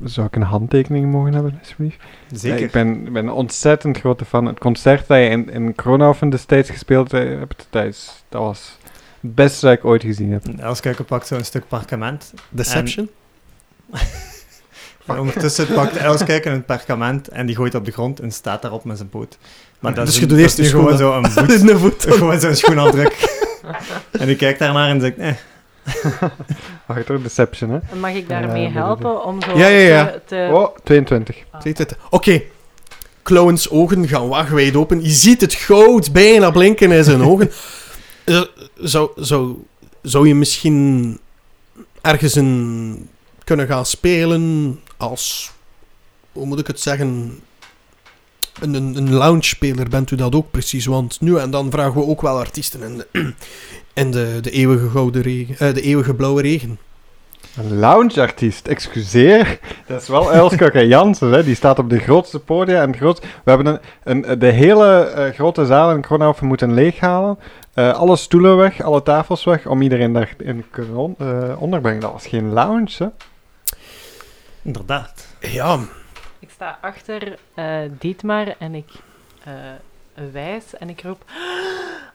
zou 0.04 0.26
ik 0.26 0.36
een 0.36 0.42
handtekening 0.42 1.10
mogen 1.12 1.34
hebben, 1.34 1.58
alsjeblieft? 1.60 1.96
Zeker. 2.32 2.58
Ja, 2.58 2.64
ik 2.64 2.70
ben, 2.70 3.12
ben 3.12 3.26
een 3.26 3.32
ontzettend 3.32 3.98
grote 3.98 4.24
fan. 4.24 4.46
Het 4.46 4.58
concert 4.58 5.06
dat 5.06 5.18
je 5.18 5.24
in, 5.24 5.50
in 5.50 5.74
Kronhoven 5.74 6.30
destijds 6.30 6.70
gespeeld 6.70 7.12
eh, 7.12 7.38
hebt, 7.38 7.66
dat, 7.70 7.84
is, 7.84 8.24
dat 8.28 8.40
was 8.40 8.78
het 9.20 9.34
beste 9.34 9.66
dat 9.66 9.74
ik 9.74 9.84
ooit 9.84 10.02
gezien 10.02 10.32
heb. 10.32 10.46
Elskuiken 10.58 11.04
pakt 11.04 11.26
zo 11.26 11.34
een 11.34 11.44
stuk 11.44 11.68
parkement. 11.68 12.32
Deception? 12.48 13.08
En 15.06 15.18
ondertussen 15.20 15.66
pakt 15.74 15.96
Elskuiken 15.96 16.52
een 16.52 16.64
perkament 16.64 17.28
en 17.28 17.46
die 17.46 17.56
gooit 17.56 17.74
op 17.74 17.84
de 17.84 17.92
grond 17.92 18.20
en 18.20 18.32
staat 18.32 18.62
daarop 18.62 18.84
met 18.84 18.96
zijn 18.96 19.08
poot. 19.08 19.38
Maar 19.80 19.94
dat 19.94 20.06
Dus 20.06 20.14
is, 20.14 20.20
je 20.20 20.26
doet 20.26 20.38
eerst 20.38 20.60
gewoon 20.60 20.84
schoen 20.84 20.96
zo 20.96 21.16
een 21.16 21.30
voet. 21.46 21.52
in 21.52 21.66
de 21.66 21.78
voet. 21.78 22.04
gewoon 22.08 22.40
zo'n 22.40 22.54
schoenafdruk. 22.54 23.40
en 24.20 24.28
ik 24.28 24.38
kijk 24.38 24.58
daarnaar 24.58 24.88
en 24.88 25.00
zeg, 25.00 25.16
eh, 25.16 25.32
Wacht 26.86 27.08
hoor, 27.08 27.22
Deception, 27.22 27.70
hè? 27.70 27.78
En 27.90 28.00
mag 28.00 28.12
ik 28.12 28.28
daarmee 28.28 28.68
helpen 28.68 29.24
om 29.24 29.42
zo 29.42 29.56
Ja, 29.58 29.66
ja, 29.66 29.78
ja. 29.88 30.04
te... 30.06 30.20
te- 30.24 30.48
Oh, 30.52 30.76
22. 30.84 31.36
Ziet 31.62 31.78
het? 31.78 31.96
Oké. 32.10 32.42
Clowns 33.22 33.70
ogen 33.70 34.08
gaan 34.08 34.28
wagenwijd 34.28 34.76
open. 34.76 35.02
Je 35.02 35.10
ziet 35.10 35.40
het 35.40 35.54
goud 35.54 36.12
bijna 36.12 36.50
blinken 36.50 36.92
in 36.92 37.04
zijn 37.04 37.22
ogen. 37.22 37.50
Eh, 38.24 38.40
zou, 38.76 39.10
zou, 39.16 39.56
zou 40.02 40.28
je 40.28 40.34
misschien 40.34 41.18
ergens 42.00 42.34
een 42.34 43.08
kunnen 43.44 43.66
gaan 43.66 43.86
spelen 43.86 44.80
als... 44.96 45.52
Hoe 46.32 46.46
moet 46.46 46.58
ik 46.58 46.66
het 46.66 46.80
zeggen? 46.80 47.40
Een, 48.60 48.74
een, 48.74 48.96
een 48.96 49.12
lounge-speler 49.12 49.88
bent 49.88 50.10
u 50.10 50.16
dat 50.16 50.34
ook 50.34 50.50
precies. 50.50 50.86
Want 50.86 51.20
nu 51.20 51.36
en 51.38 51.50
dan 51.50 51.70
vragen 51.70 51.94
we 52.00 52.06
ook 52.06 52.20
wel 52.22 52.38
artiesten 52.38 52.82
in 53.12 53.34
de, 53.95 54.01
in 54.01 54.11
de, 54.11 54.38
de, 54.40 54.51
eeuwige, 54.51 54.88
gouden 54.88 55.22
regen, 55.22 55.68
eh, 55.68 55.74
de 55.74 55.80
eeuwige 55.80 56.14
blauwe 56.14 56.43
regen. 56.43 56.78
Een 57.57 57.78
loungeartiest, 57.78 58.66
excuseer. 58.66 59.59
Dat 59.86 60.03
is 60.03 60.09
wel 60.09 60.32
Elske 60.32 60.86
Jansen, 60.86 61.30
hè? 61.32 61.45
die 61.45 61.55
staat 61.55 61.78
op 61.78 61.90
de 61.90 61.99
grootste 61.99 62.38
podia. 62.38 62.82
En 62.82 62.88
het 62.88 62.97
groot... 62.97 63.20
We 63.20 63.51
hebben 63.51 63.66
een, 63.66 63.80
een, 64.24 64.38
de 64.38 64.47
hele 64.47 65.05
eh, 65.05 65.34
grote 65.34 65.66
zaal 65.66 65.90
in 65.90 66.01
Kronhoven 66.01 66.47
moeten 66.47 66.74
leeghalen. 66.74 67.38
Eh, 67.74 67.93
alle 67.95 68.16
stoelen 68.16 68.57
weg, 68.57 68.82
alle 68.82 69.03
tafels 69.03 69.45
weg, 69.45 69.66
om 69.66 69.82
iedereen 69.82 70.12
daarin 70.12 70.64
te 70.72 71.14
eh, 71.18 71.62
onderbrengen. 71.62 72.01
Dat 72.01 72.12
was 72.12 72.26
geen 72.26 72.53
lounge, 72.53 72.95
hè? 72.99 73.07
inderdaad. 74.62 75.26
Ja, 75.40 75.78
Ik 76.38 76.51
sta 76.51 76.78
achter 76.80 77.38
eh, 77.55 77.80
Dietmar 77.99 78.55
en 78.59 78.74
ik 78.74 78.90
eh, 79.45 79.53
wijs 80.32 80.76
en 80.76 80.88
ik 80.88 81.03
roep... 81.03 81.24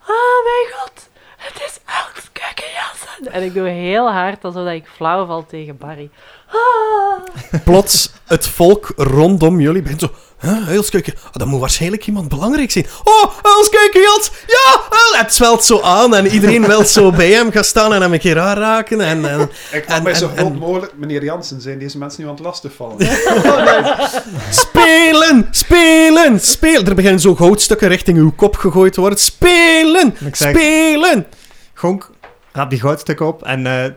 Oh 0.10 0.44
mijn 0.44 0.80
god, 0.80 1.10
het 1.48 1.62
is 1.66 1.80
Els 1.86 2.30
Keukenjansen. 2.32 3.32
En 3.32 3.44
ik 3.44 3.54
doe 3.54 3.68
heel 3.68 4.12
hard 4.12 4.44
alsof 4.46 4.68
ik 4.70 4.88
flauw 4.88 5.26
val 5.26 5.46
tegen 5.46 5.78
Barry. 5.78 6.10
Ah. 6.50 7.60
plots 7.64 8.12
het 8.26 8.48
volk 8.48 8.92
rondom 8.96 9.60
jullie 9.60 9.82
begint 9.82 10.00
zo... 10.02 10.12
Huh, 10.42 10.68
Uilskeuken? 10.70 11.14
Ah, 11.26 11.34
dat 11.34 11.48
moet 11.48 11.60
waarschijnlijk 11.60 12.08
iemand 12.08 12.28
belangrijk 12.30 12.72
zijn. 12.72 12.86
Oh, 13.04 13.32
Uilskeuken, 13.42 14.02
Jans! 14.02 14.32
Ja! 14.48 14.82
Uil- 14.90 15.22
Het 15.24 15.34
zwelt 15.34 15.64
zo 15.64 15.82
aan 15.82 16.16
en 16.16 16.28
iedereen 16.28 16.68
wil 16.68 16.86
zo 16.86 17.12
bij 17.12 17.32
hem 17.32 17.52
gaan 17.52 17.64
staan 17.64 17.94
en 17.94 18.02
hem 18.02 18.14
een 18.14 18.20
keer 18.20 18.40
aanraken. 18.40 19.02
En, 19.02 19.30
en, 19.30 19.42
Ik 19.72 19.86
En- 19.86 19.92
mag 19.94 20.02
mij 20.04 20.14
zo 20.14 20.30
en- 20.36 20.58
mogelijk, 20.58 20.94
meneer 20.98 21.24
Jansen, 21.24 21.62
zijn 21.62 21.80
deze 21.80 21.98
mensen 21.98 22.22
nu 22.22 22.28
aan 22.30 22.34
het 22.36 22.44
lastigvallen. 22.44 22.98
spelen! 24.50 25.48
Spelen! 25.52 26.40
Spelen! 26.40 26.88
Er 26.88 26.96
beginnen 26.96 27.20
zo 27.20 27.36
goudstukken 27.36 27.88
richting 27.88 28.18
uw 28.18 28.32
kop 28.36 28.56
gegooid 28.56 28.94
te 28.94 29.00
worden. 29.00 29.20
Spelen! 29.20 30.16
Zeg, 30.32 30.50
Spelen! 30.52 31.26
Gonk, 31.74 32.10
raap 32.52 32.70
die 32.70 32.80
goudstukken 32.80 33.26
op 33.28 33.44
en 33.44 33.66
eh, 33.68 33.92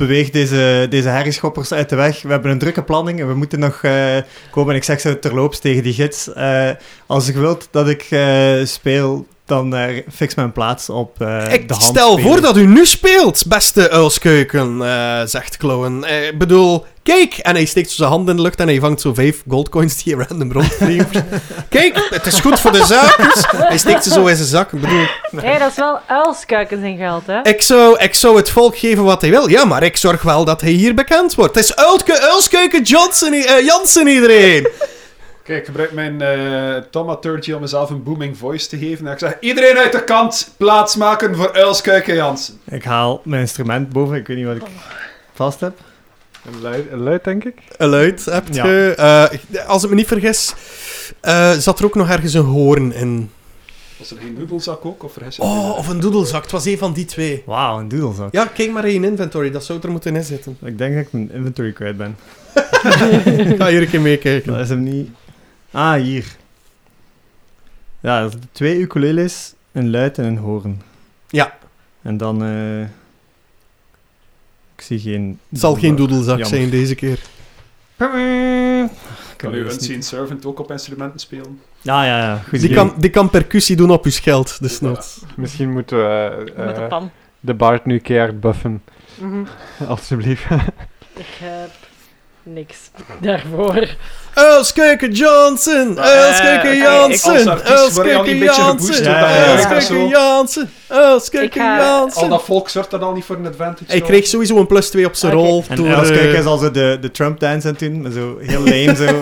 beweeg 0.00 0.30
deze, 0.30 0.86
deze 0.90 1.08
herrieschoppers 1.08 1.72
uit 1.72 1.88
de 1.88 1.96
weg. 1.96 2.22
We 2.22 2.28
hebben 2.28 2.50
een 2.50 2.58
drukke 2.58 2.82
planning 2.82 3.20
en 3.20 3.28
we 3.28 3.34
moeten 3.34 3.58
nog 3.58 3.82
eh, 3.82 4.16
komen. 4.50 4.70
En 4.70 4.76
ik 4.76 4.84
zeg 4.84 5.00
zo 5.00 5.18
terloops 5.18 5.58
tegen 5.58 5.82
die 5.82 5.92
gids, 5.92 6.32
eh, 6.32 6.70
als 7.06 7.26
je 7.26 7.32
wilt 7.32 7.68
dat 7.70 7.88
ik 7.88 8.06
eh, 8.10 8.64
speel, 8.64 9.26
dan 9.50 9.74
eh, 9.76 10.02
fix 10.14 10.34
mijn 10.34 10.52
plaats 10.52 10.88
op 10.90 11.20
eh, 11.20 11.52
Ik 11.52 11.68
de 11.68 11.74
hand. 11.74 11.86
stel 11.86 12.12
spelen. 12.12 12.30
voor 12.32 12.40
dat 12.40 12.56
u 12.56 12.66
nu 12.66 12.86
speelt, 12.86 13.46
beste 13.46 13.90
Uilskeuken, 13.90 14.82
eh, 14.82 15.20
zegt 15.24 15.56
Clown. 15.56 16.04
Eh, 16.04 16.26
Ik 16.26 16.38
bedoel, 16.38 16.84
kijk! 17.02 17.34
En 17.38 17.54
hij 17.54 17.64
steekt 17.64 17.88
zo 17.90 17.96
zijn 17.96 18.08
hand 18.10 18.28
in 18.28 18.36
de 18.36 18.42
lucht 18.42 18.60
en 18.60 18.66
hij 18.68 18.78
vangt 18.80 19.00
zo 19.00 19.14
vijf 19.14 19.42
goldcoins 19.48 20.02
die 20.02 20.16
random 20.16 20.52
rondvliegen. 20.52 21.28
kijk, 21.68 22.06
het 22.10 22.26
is 22.26 22.40
goed 22.40 22.60
voor 22.60 22.72
de 22.72 22.84
zaak. 22.84 23.16
dus 23.16 23.44
Hij 23.56 23.78
steekt 23.78 24.04
ze 24.04 24.10
zo 24.10 24.26
in 24.26 24.36
zijn 24.36 24.48
zak. 24.48 24.72
Ik 24.72 24.80
bedoel, 24.80 25.04
Hé, 25.36 25.58
dat 25.58 25.70
is 25.70 25.76
wel 25.76 25.98
uilskuiken 26.06 26.80
zijn 26.80 26.96
geld, 26.96 27.22
hè? 27.26 27.40
ik 27.42 27.62
zou, 27.62 27.98
ik 27.98 28.14
zou 28.14 28.36
het 28.36 28.50
volk 28.50 28.78
geven 28.78 29.04
wat 29.04 29.20
hij 29.20 29.30
wil. 29.30 29.48
Ja, 29.48 29.64
maar 29.64 29.82
ik 29.82 29.96
zorg 29.96 30.22
wel 30.22 30.44
dat 30.44 30.60
hij 30.60 30.70
hier 30.70 30.94
bekend 30.94 31.34
wordt. 31.34 31.54
Het 31.54 31.64
is 31.64 31.76
Uilke, 31.76 32.20
Uilskeuken 32.20 32.82
Johnson, 32.82 33.32
eh, 33.32 33.64
Jansen 33.64 34.06
iedereen. 34.06 34.68
Kijk, 35.42 35.58
ik 35.58 35.64
gebruik 35.64 35.92
mijn 35.92 36.20
eh 36.20 36.76
tomaturgy 36.90 37.52
om 37.52 37.60
mezelf 37.60 37.90
een 37.90 38.02
booming 38.02 38.36
voice 38.38 38.68
te 38.68 38.78
geven. 38.78 39.06
En 39.06 39.12
ik 39.12 39.18
zeg, 39.18 39.36
iedereen 39.40 39.76
uit 39.78 39.92
de 39.92 40.04
kant 40.04 40.54
plaatsmaken 40.56 41.36
voor 41.36 41.52
Uilskuiken 41.52 42.14
Jansen. 42.14 42.60
Ik 42.70 42.84
haal 42.84 43.20
mijn 43.24 43.40
instrument 43.40 43.88
boven, 43.88 44.16
ik 44.16 44.26
weet 44.26 44.36
niet 44.36 44.46
wat 44.46 44.56
ik 44.56 44.62
vast 45.34 45.60
heb. 45.60 45.78
Een 46.54 46.60
luid, 46.60 46.84
een 46.92 47.02
luid 47.02 47.24
denk 47.24 47.44
ik. 47.44 47.54
Een 47.76 47.88
luid 47.88 48.24
hebt 48.24 48.54
Ja. 48.54 48.66
je. 48.66 48.94
Eh, 48.96 49.66
als 49.68 49.82
ik 49.82 49.88
me 49.88 49.94
niet 49.94 50.06
vergis, 50.06 50.54
eh, 51.20 51.50
zat 51.52 51.78
er 51.78 51.84
ook 51.84 51.94
nog 51.94 52.08
ergens 52.08 52.34
een 52.34 52.44
hoorn 52.44 52.92
in. 52.92 53.30
Was 53.98 54.10
er 54.10 54.16
geen 54.20 54.34
noedelzak 54.38 54.84
ook? 54.84 55.02
Of 55.04 55.12
vergis 55.12 55.38
ik 55.38 55.44
Oh, 55.44 55.76
of 55.78 55.88
een 55.88 56.00
doedelzak. 56.00 56.42
Het 56.42 56.50
was 56.52 56.64
een 56.64 56.78
van 56.78 56.92
die 56.92 57.04
twee. 57.04 57.42
Wauw, 57.46 57.78
een 57.78 57.88
doedelzak. 57.88 58.32
Ja, 58.32 58.44
kijk 58.44 58.70
maar 58.72 58.84
in 58.88 59.00
je 59.00 59.06
inventory. 59.08 59.50
Dat 59.50 59.64
zou 59.64 59.78
er 59.82 59.90
moeten 59.90 60.16
in 60.16 60.24
zitten. 60.24 60.56
Ik 60.64 60.78
denk 60.78 60.94
dat 60.94 61.04
ik 61.04 61.12
mijn 61.12 61.30
inventory 61.32 61.72
kwijt 61.72 61.96
ben. 61.96 62.16
Ga 63.58 63.66
hier 63.66 63.80
een 63.82 63.90
keer 63.90 64.00
meekijken. 64.00 64.52
Dat 64.52 64.60
is 64.60 64.68
hem 64.68 64.82
niet. 64.82 65.10
Ah, 65.70 65.94
hier. 66.00 66.24
Ja, 68.00 68.22
dat 68.22 68.36
twee 68.52 68.78
ukuleles, 68.80 69.54
een 69.72 69.90
luid 69.90 70.18
en 70.18 70.24
een 70.24 70.36
hoorn. 70.38 70.82
Ja. 71.28 71.58
En 72.02 72.16
dan... 72.16 72.44
eh 72.44 72.82
ik 74.76 74.86
zie 74.86 74.98
geen... 74.98 75.38
Het 75.48 75.60
zal 75.60 75.74
geen 75.74 75.96
doedelzak 75.96 76.38
Jammer. 76.38 76.46
zijn 76.58 76.70
deze 76.70 76.94
keer. 76.94 77.18
Kan 79.36 79.54
u 79.54 79.58
Unseen 79.64 80.02
Servant 80.02 80.46
ook 80.46 80.58
op 80.58 80.70
instrumenten 80.70 81.20
spelen? 81.20 81.60
Ja, 81.80 82.04
ja, 82.04 82.18
ja. 82.18 82.42
Goed 82.48 82.60
Die 82.60 82.74
kan, 82.74 82.94
die 82.98 83.10
kan 83.10 83.30
percussie 83.30 83.76
doen 83.76 83.90
op 83.90 84.04
uw 84.04 84.10
scheld, 84.10 84.60
dus 84.60 84.80
not. 84.80 85.22
Misschien 85.36 85.70
moeten 85.72 85.98
we... 85.98 86.52
eh, 86.56 86.64
Met 86.66 86.76
de 86.76 86.82
pan. 86.82 87.10
de 87.40 87.54
Bart 87.54 87.84
nu 87.84 87.98
keihard 87.98 88.40
buffen. 88.40 88.82
Mhm. 89.20 89.44
Alsjeblieft. 89.88 90.44
Ik 91.14 91.26
heb 91.40 91.70
niks 92.42 92.76
daarvoor. 93.20 93.86
Elskeke 94.34 95.08
Johnson! 95.10 95.90
Ik- 95.90 96.74
Jansen! 96.82 97.38
geboost 97.38 98.44
Jansen! 98.44 99.82
Zo. 99.82 100.06
Jansen! 100.08 100.70
Ga- 100.88 101.76
Al 101.78 101.84
Jansen! 101.84 102.28
dat 102.28 102.42
volk 102.44 102.68
zorgt 102.68 102.92
er 102.92 102.98
al 102.98 103.12
niet 103.12 103.24
voor 103.24 103.36
een 103.36 103.46
advantage. 103.46 103.84
Hij 103.90 104.00
kreeg 104.00 104.26
sowieso 104.26 104.56
een 104.56 104.66
plus 104.66 104.90
2 104.90 105.06
op 105.06 105.14
zijn 105.14 105.32
rol. 105.32 105.64
En 105.68 105.76
door, 105.76 105.86
Els 105.88 106.08
eh, 106.10 106.16
Kijk 106.16 106.32
is 106.32 106.44
al 106.44 106.58
zo 106.58 106.70
de, 106.70 106.98
de 107.00 107.10
Trump-dance 107.10 107.66
aan 107.66 107.72
het 107.78 107.82
doen, 107.82 108.02
maar 108.02 108.10
zo 108.10 108.36
heel 108.40 108.60
lame 108.60 108.94
zo. 108.96 109.04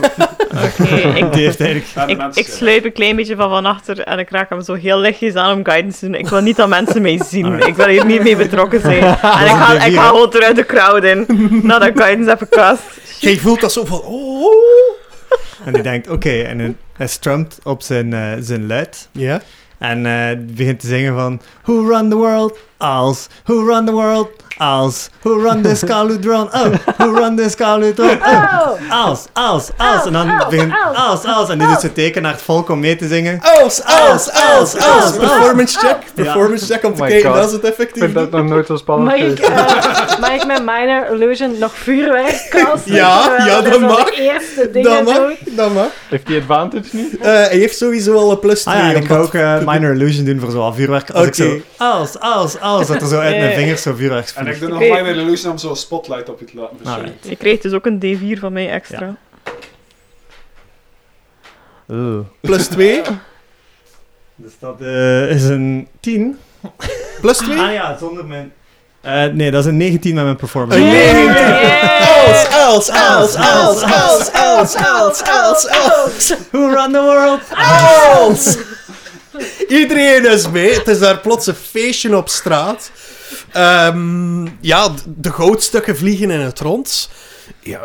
Oké, 0.64 0.94
ik, 1.24 1.34
heeft 1.34 1.60
eigenlijk... 1.60 2.10
Ik, 2.10 2.34
ik 2.34 2.46
sluip 2.48 2.84
een 2.84 2.92
klein 2.92 3.16
beetje 3.16 3.36
van 3.36 3.50
van 3.50 3.66
achter 3.66 4.00
en 4.00 4.18
ik 4.18 4.30
raak 4.30 4.48
hem 4.50 4.62
zo 4.62 4.74
heel 4.74 4.98
lichtjes 4.98 5.34
aan 5.34 5.56
om 5.56 5.64
guidance 5.64 5.98
te 5.98 6.04
doen. 6.04 6.14
Ik 6.14 6.28
wil 6.28 6.40
niet 6.40 6.56
dat 6.56 6.68
mensen 6.68 7.02
mij 7.02 7.20
zien. 7.28 7.66
Ik 7.66 7.74
wil 7.74 7.86
hier 7.86 8.06
niet 8.06 8.22
mee 8.22 8.36
betrokken 8.36 8.80
zijn. 8.80 9.02
En 9.02 9.44
ik 9.44 9.54
ga, 9.54 9.84
ik 9.84 9.94
ga 9.94 10.08
gewoon 10.08 10.30
terug 10.30 10.52
de 10.52 10.66
crowd 10.66 11.04
in, 11.04 11.26
nadat 11.62 11.90
guidance 11.94 12.28
heb 12.30 12.38
gecast. 12.38 12.82
Jij 13.26 13.36
voelt 13.36 13.60
dat 13.60 13.72
zo 13.72 13.84
van... 13.84 14.00
Oh. 14.00 14.54
En 15.64 15.72
die 15.72 15.82
denkt, 15.82 16.08
oké, 16.10 16.30
en 16.42 16.58
hij- 16.58 16.74
hij 16.92 17.06
strumt 17.06 17.58
op 17.64 17.82
zijn, 17.82 18.12
eh, 18.12 18.32
zijn 18.40 18.66
luid. 18.66 19.08
Ja? 19.12 19.42
En 19.78 20.06
eh, 20.06 20.36
begint 20.40 20.80
te 20.80 20.86
zingen 20.86 21.14
van... 21.14 21.40
Who 21.62 21.88
run 21.88 22.08
the 22.10 22.16
world? 22.16 22.58
Als. 22.78 23.26
Who 23.44 23.66
run 23.66 23.86
the 23.86 23.92
world? 23.92 24.28
Als. 24.58 25.10
Who 25.22 25.40
run 25.42 25.62
this 25.62 25.84
Caludron? 25.84 26.48
Oh. 26.54 26.72
Who 26.98 27.12
run 27.14 27.36
this 27.36 27.54
Caludron? 27.54 28.18
Oh. 28.28 29.04
Als, 29.06 29.26
als, 29.32 29.70
als. 29.76 30.06
En 30.06 30.12
dan 30.12 30.30
Als, 30.30 30.48
begint... 30.48 30.72
als, 30.84 30.96
Als, 30.96 31.24
als. 31.24 31.48
En 31.48 31.58
die 31.58 31.66
doet 31.68 31.80
zijn 31.80 31.92
teken 31.92 32.22
naar 32.22 32.32
het 32.32 32.42
volk 32.42 32.68
om 32.68 32.80
mee 32.80 32.96
te 32.96 33.08
zingen. 33.08 33.40
Els, 33.42 33.82
Els, 33.82 34.30
Els, 34.30 34.74
Els! 34.74 35.16
Performance 35.16 35.78
check. 35.78 35.96
Performance 36.14 36.66
check 36.66 36.84
om 36.84 36.94
te 36.94 37.02
Oh 37.02 37.08
kijken 37.08 37.32
dat 37.32 37.52
het 37.52 37.64
Ik 37.64 37.70
effectief 37.70 38.02
vind 38.02 38.14
dat 38.14 38.30
nog 38.30 38.44
nooit 38.44 38.66
zo 38.66 38.76
spannend 38.76 39.10
Mag 39.10 39.28
ik, 39.28 39.38
eh, 39.38 40.18
mag 40.20 40.30
ik 40.30 40.46
met 40.46 40.58
Minor 40.64 41.06
Illusion 41.12 41.58
nog 41.58 41.72
vuurwerk 41.74 42.46
casten? 42.50 42.94
Ja, 42.94 43.34
ja, 43.46 43.60
dat 43.60 43.80
mag. 43.80 44.04
de 44.04 44.22
eerste 44.22 44.80
Dat 44.82 45.04
mag, 45.04 45.16
dat 45.46 45.72
mag. 45.74 45.86
Heeft 46.08 46.28
hij 46.28 46.36
advantage 46.38 46.86
nu? 46.90 47.08
Eh, 47.20 47.26
hij 47.26 47.48
heeft 47.48 47.76
sowieso 47.76 48.14
al 48.16 48.30
een 48.30 48.38
plus 48.38 48.62
2. 48.62 48.74
Ah 48.74 48.90
ik 48.90 49.06
ga 49.06 49.16
ook 49.16 49.34
eh, 49.34 49.58
Minor 49.66 49.92
Illusion 49.92 50.24
doen 50.24 50.40
voor 50.40 50.50
zo'n 50.50 50.74
vuurwerk. 50.74 51.10
Als 51.10 51.26
ik 51.26 51.34
Oké. 51.34 51.42
zo... 51.76 51.84
Als, 51.84 52.18
als, 52.20 52.60
als. 52.60 52.67
Dat 52.76 53.02
er 53.02 53.08
zo 53.08 53.18
uit 53.18 53.36
mijn 53.36 53.54
vingers 53.54 53.82
zo 53.82 53.94
vuurwerk 53.94 54.32
En 54.34 54.46
ik 54.46 54.60
doe 54.60 54.68
nog. 54.68 54.78
Minor 54.78 55.06
Illusion 55.06 55.52
om 55.52 55.58
zo'n 55.58 55.76
spotlight 55.76 56.28
op 56.28 56.38
je 56.38 56.44
te 56.44 56.56
laten 56.56 56.76
verschijnen. 56.76 57.04
Alright. 57.04 57.28
Je 57.28 57.36
krijgt 57.36 57.62
dus 57.62 57.72
ook 57.72 57.86
een 57.86 58.02
D4 58.36 58.40
van 58.40 58.52
mij 58.52 58.70
extra. 58.70 59.16
Oeh. 61.88 62.20
Plus 62.40 62.66
2. 62.66 63.02
Dus 64.34 64.52
dat 64.58 64.80
eh, 64.80 65.30
is 65.30 65.44
een 65.44 65.88
10. 66.00 66.38
Plus 67.20 67.36
2. 67.36 67.58
Ah 67.58 67.72
ja, 67.72 67.96
zonder 67.98 68.24
mijn... 68.24 68.52
Eh, 69.00 69.24
nee, 69.24 69.50
dat 69.50 69.64
is 69.64 69.70
een 69.70 69.76
19 69.76 70.14
met 70.14 70.24
mijn 70.24 70.36
performance. 70.36 70.80
Een 70.80 70.90
19. 70.90 71.36
Els! 72.18 72.48
Els, 72.48 72.88
Els, 72.88 73.34
Els, 73.34 73.82
Els, 73.82 74.30
Els, 74.32 74.74
Els, 74.74 75.22
Els, 75.22 75.66
Els. 75.66 76.34
Who 76.50 76.68
run 76.68 76.92
the 76.92 77.00
world? 77.00 77.40
Els! 77.56 78.58
Iedereen 79.68 80.26
is 80.26 80.48
mee. 80.50 80.72
Het 80.74 80.88
is 80.88 80.98
daar 80.98 81.18
plots 81.18 81.46
een 81.46 81.54
feestje 81.54 82.16
op 82.16 82.28
straat. 82.28 82.90
Ehm, 83.52 84.44
ja, 84.60 84.88
de 85.06 85.32
goudstukken 85.32 85.96
vliegen 85.96 86.30
in 86.30 86.40
het 86.40 86.60
rond. 86.60 87.10
Ja, 87.60 87.80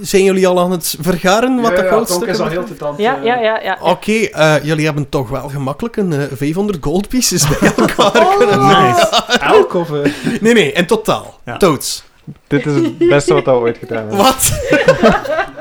zijn 0.00 0.24
jullie 0.24 0.46
al 0.46 0.60
aan 0.60 0.70
het 0.70 0.96
vergaren 1.00 1.60
wat 1.60 1.70
ja, 1.70 1.76
de 1.76 1.82
ja, 1.82 1.88
goudstukken 1.88 2.28
is 2.28 2.38
al 2.38 2.48
heel. 2.48 2.64
Ja, 2.96 3.18
ja, 3.22 3.38
ja. 3.40 3.60
ja. 3.60 3.78
Oké, 3.80 4.12
eh, 4.12 4.54
jullie 4.62 4.84
hebben 4.84 5.08
toch 5.08 5.28
wel 5.28 5.48
gemakkelijk 5.48 5.96
een 5.96 6.12
eh, 6.12 6.20
500 6.32 6.78
gold 6.84 7.08
pieces 7.08 7.48
bij 7.48 7.72
elkaar 7.76 8.36
kunnen 8.38 8.66
Nice. 8.66 9.22
Elk 9.40 9.74
of... 9.74 9.90
eh, 9.92 10.12
Nee, 10.40 10.52
nee, 10.54 10.72
in 10.72 10.86
totaal. 10.86 11.40
Ja. 11.44 11.56
Toads. 11.56 12.04
Dit 12.46 12.66
is 12.66 12.74
het 12.74 12.98
beste 12.98 13.34
wat 13.34 13.44
we 13.44 13.50
ooit 13.50 13.78
gedaan 13.78 13.96
hebben. 13.98 14.16
Wat? 14.16 14.50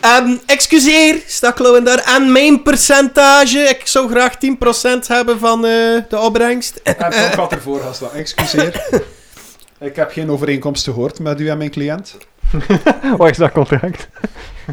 Ehm, 0.00 0.36
excuseer, 0.46 1.22
staklo 1.26 1.74
en 1.74 1.84
daar. 1.84 1.98
En 1.98 2.32
mijn 2.32 2.62
percentage. 2.62 3.58
Ik 3.58 3.86
zou 3.86 4.10
graag 4.10 4.36
10% 4.36 5.06
hebben 5.06 5.38
van 5.38 5.64
eh, 5.64 5.70
de 6.08 6.18
opbrengst. 6.18 6.80
En 6.82 6.96
Tonk 6.96 7.34
had 7.34 7.52
ervoor 7.52 7.80
gestaan. 7.80 8.12
Excuseer. 8.12 8.88
Ik 9.80 9.96
heb 9.96 10.10
geen 10.10 10.30
overeenkomst 10.30 10.84
gehoord 10.84 11.18
met 11.18 11.40
u 11.40 11.48
en 11.48 11.58
mijn 11.58 11.70
cliënt. 11.70 12.16
Wat 13.16 13.30
is 13.30 13.36
dat 13.36 13.52
contract? 13.52 14.08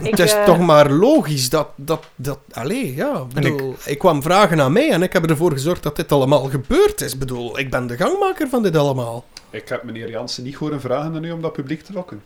Ik, 0.02 0.10
het 0.10 0.20
is 0.20 0.34
eh, 0.34 0.44
toch 0.44 0.60
maar 0.60 0.92
logisch 0.92 1.50
dat... 1.50 1.68
dat, 1.76 2.06
dat 2.16 2.40
allee, 2.52 2.96
ja. 2.96 3.26
ik 3.30 3.34
Bedoel, 3.34 3.76
ik... 3.86 3.98
kwam 3.98 4.22
vragen 4.22 4.62
aan 4.62 4.72
mij 4.72 4.92
en 4.92 5.04
ik 5.04 5.14
heb 5.14 5.30
ervoor 5.30 5.52
gezorgd 5.52 5.84
dat 5.84 5.96
dit 5.96 6.12
allemaal 6.12 6.44
gebeurd 6.44 7.02
is. 7.02 7.14
Ik 7.14 7.20
bedoel, 7.20 7.60
ik 7.60 7.70
ben 7.70 7.88
de 7.88 7.98
gangmaker 7.98 8.50
van 8.50 8.64
dit 8.64 8.76
allemaal. 8.76 9.26
Ik 9.50 9.70
heb 9.70 9.84
meneer 9.84 10.10
Jansen 10.10 10.44
niet 10.44 10.56
horen 10.56 10.82
vragen 10.82 11.16
aan 11.16 11.24
u 11.24 11.32
om 11.32 11.42
dat 11.42 11.54
publiek 11.54 11.84
te 11.84 11.94
lokken. 11.94 12.24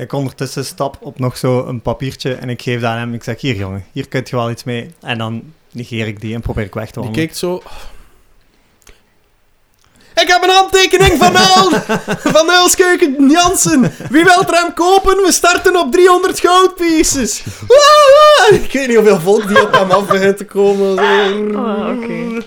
Ik 0.00 0.12
ondertussen 0.12 0.64
stap 0.64 0.96
op 1.00 1.18
nog 1.18 1.36
zo 1.36 1.66
een 1.66 1.80
papiertje 1.80 2.34
en 2.34 2.48
ik 2.48 2.62
geef 2.62 2.80
dat 2.80 2.90
aan 2.90 2.98
hem. 2.98 3.14
Ik 3.14 3.22
zeg, 3.22 3.40
hier 3.40 3.56
jongen, 3.56 3.84
hier 3.92 4.08
kun 4.08 4.20
je 4.24 4.36
wel 4.36 4.50
iets 4.50 4.64
mee. 4.64 4.94
En 5.00 5.18
dan 5.18 5.42
negeer 5.72 6.06
ik 6.06 6.20
die 6.20 6.34
en 6.34 6.40
probeer 6.40 6.64
ik 6.64 6.74
weg 6.74 6.86
te 6.86 6.92
Die 6.92 7.02
wandelen. 7.02 7.26
kijkt 7.26 7.38
zo... 7.38 7.62
Ik 10.14 10.28
heb 10.28 10.42
een 10.42 10.50
handtekening 10.50 11.18
van 11.18 11.36
El, 11.36 11.70
van 12.36 12.50
Elskeuken 12.50 13.30
Jansen. 13.30 13.80
Wie 14.10 14.24
wil 14.24 14.42
er 14.46 14.54
hem 14.54 14.74
kopen? 14.74 15.16
We 15.16 15.32
starten 15.32 15.76
op 15.76 15.92
300 15.92 16.40
goudpieces. 16.40 17.42
Ik 18.50 18.72
weet 18.72 18.86
niet 18.86 18.96
hoeveel 18.96 19.20
volk 19.20 19.48
die 19.48 19.62
op 19.62 19.72
hem 19.72 19.90
af 19.90 20.06
begint 20.06 20.36
te 20.36 20.44
komen. 20.44 20.96
Zo. 20.96 21.02
Ah, 21.60 21.96
oké. 21.96 22.44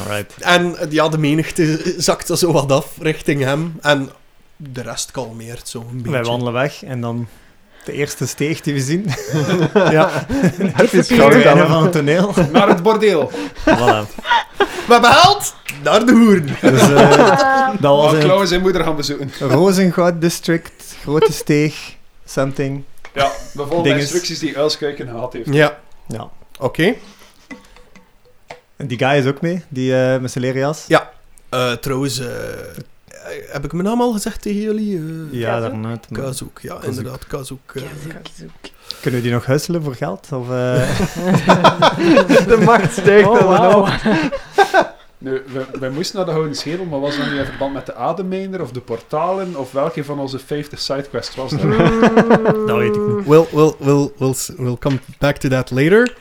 Alright. 0.00 0.34
En 0.38 0.76
ja, 0.90 1.08
de 1.08 1.18
menigte 1.18 1.94
zakte 1.96 2.36
zo 2.36 2.52
wat 2.52 2.72
af 2.72 2.86
richting 2.98 3.42
hem. 3.42 3.76
En 3.80 4.10
de 4.72 4.82
rest 4.82 5.10
kalmeert 5.10 5.68
zo 5.68 5.80
een 5.90 5.96
beetje. 5.96 6.10
Wij 6.10 6.22
wandelen 6.22 6.52
weg 6.52 6.84
en 6.84 7.00
dan 7.00 7.28
de 7.84 7.92
eerste 7.92 8.26
steeg 8.26 8.60
die 8.60 8.74
we 8.74 8.80
zien. 8.80 9.06
Ja. 9.74 10.26
Het 10.62 10.92
is 10.92 11.08
Het 11.08 11.66
van 11.68 11.82
het 11.82 11.92
toneel. 11.92 12.34
Naar 12.52 12.68
het 12.68 12.82
bordeel. 12.82 13.30
voilà. 13.60 14.02
We 14.86 14.92
hebben 14.92 15.10
geld 15.10 15.54
naar 15.82 16.06
de 16.06 16.12
hoeren. 16.12 16.46
Dus 16.60 16.80
eh, 16.90 17.68
dat 17.80 18.20
was 18.26 18.48
zijn 18.48 18.60
moeder 18.60 18.84
gaan 18.84 18.96
bezoeken. 18.96 19.30
Rozengoud 19.38 20.20
District, 20.20 20.96
grote 21.02 21.32
steeg, 21.32 21.96
something. 22.24 22.84
Ja, 23.14 23.30
we 23.52 23.58
volgen 23.58 23.76
de 23.76 23.82
Dinges. 23.82 24.00
instructies 24.00 24.38
die 24.38 24.56
Uilskuiken 24.58 25.08
gehad 25.08 25.32
heeft. 25.32 25.52
Ja, 25.54 25.78
Ja. 26.08 26.28
oké. 26.60 26.94
En 28.76 28.86
die 28.86 28.98
guy 28.98 29.18
is 29.18 29.26
ook 29.26 29.40
mee, 29.40 29.62
die 29.68 29.96
eh 29.96 30.20
met 30.20 30.30
zijn 30.32 30.44
leren 30.44 30.60
jas. 30.60 30.84
Eh, 31.48 31.72
trouwens, 31.72 32.18
eh, 32.18 32.26
heb 33.52 33.64
ik 33.64 33.72
mijn 33.72 33.84
naam 33.84 34.00
al 34.00 34.12
gezegd 34.12 34.42
tegen 34.42 34.60
jullie? 34.60 34.96
Eh, 34.96 35.02
Ja, 35.40 35.50
Kazoek? 35.54 35.70
daarnet. 35.70 36.10
maar- 36.10 36.20
Kazoek, 36.20 36.58
ja, 36.60 36.74
Kazoek. 36.74 36.88
inderdaad, 36.88 37.26
Kazoek. 37.26 37.72
eh. 37.74 37.82
Kunnen 39.00 39.20
we 39.20 39.26
die 39.26 39.32
nog 39.34 39.46
husselen 39.46 39.82
voor 39.82 39.94
geld? 39.94 40.28
Of, 40.32 40.50
eh, 40.50 40.98
De 42.48 42.62
macht 42.64 42.92
stijgt 42.92 43.28
Oh, 43.28 43.72
op. 43.76 43.88
Nu, 45.18 45.42
we, 45.52 45.66
wij 45.80 45.90
moesten 45.90 46.16
naar 46.16 46.24
de 46.26 46.32
Gouden 46.32 46.54
Schedel, 46.54 46.84
maar 46.84 47.00
was 47.00 47.16
dat 47.16 47.26
nu 47.26 47.38
in 47.38 47.44
verband 47.44 47.72
met 47.72 47.86
de 47.86 47.94
ademmijner 47.94 48.60
of 48.62 48.70
de 48.70 48.80
portalen? 48.80 49.56
Of 49.56 49.72
welke 49.72 50.04
van 50.04 50.18
onze 50.18 50.38
50 50.38 50.80
sidequests 50.80 51.34
was 51.36 51.50
dat? 51.50 51.60
dat 52.66 52.76
weet 52.76 52.94
ik 52.96 53.06
niet. 53.06 53.26
We'll, 53.26 53.46
we'll, 53.52 53.72
we'll, 53.78 54.10
we'll, 54.18 54.34
we'll 54.56 54.76
come 54.78 54.98
back 55.18 55.36
to 55.36 55.48
that 55.48 55.70
later. 55.70 56.16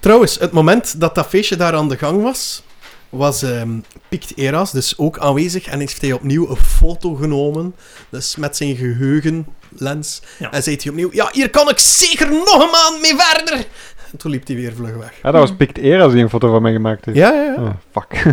Trouwens, 0.00 0.38
het 0.38 0.52
moment 0.52 1.00
dat 1.00 1.14
dat 1.14 1.26
feestje 1.26 1.56
daar 1.56 1.74
aan 1.74 1.88
de 1.88 1.96
gang 1.96 2.22
was, 2.22 2.62
was 3.08 3.42
ehm 3.42 3.80
Pict 4.08 4.36
Eras 4.36 4.72
dus 4.72 4.98
ook 4.98 5.18
aanwezig 5.18 5.66
en 5.66 5.78
heeft 5.78 6.00
hij 6.00 6.12
opnieuw 6.12 6.50
een 6.50 6.56
foto 6.56 7.14
genomen, 7.14 7.74
dus 8.08 8.36
met 8.36 8.56
zijn 8.56 8.76
geheugenlens. 8.76 10.22
Ja. 10.38 10.52
En 10.52 10.62
zei 10.62 10.76
hij 10.76 10.90
opnieuw, 10.90 11.08
ja, 11.12 11.28
hier 11.32 11.50
kan 11.50 11.68
ik 11.68 11.78
zeker 11.78 12.28
nog 12.28 12.62
een 12.62 12.70
maand 12.70 13.00
mee 13.00 13.14
verder. 13.16 13.66
En 14.12 14.18
toen 14.18 14.30
liep 14.30 14.46
hij 14.46 14.56
weer 14.56 14.72
vlug 14.74 14.96
weg. 14.96 15.12
Ja, 15.22 15.30
dat 15.30 15.40
was 15.40 15.56
Pict 15.56 15.78
Era 15.78 16.02
als 16.02 16.12
die 16.12 16.22
een 16.22 16.28
foto 16.28 16.50
van 16.50 16.62
mij 16.62 16.72
gemaakt 16.72 17.04
heeft. 17.04 17.18
Ja, 17.18 17.32
ja, 17.32 17.42
ja. 17.42 17.54
Oh, 17.54 17.70
fuck. 17.90 18.24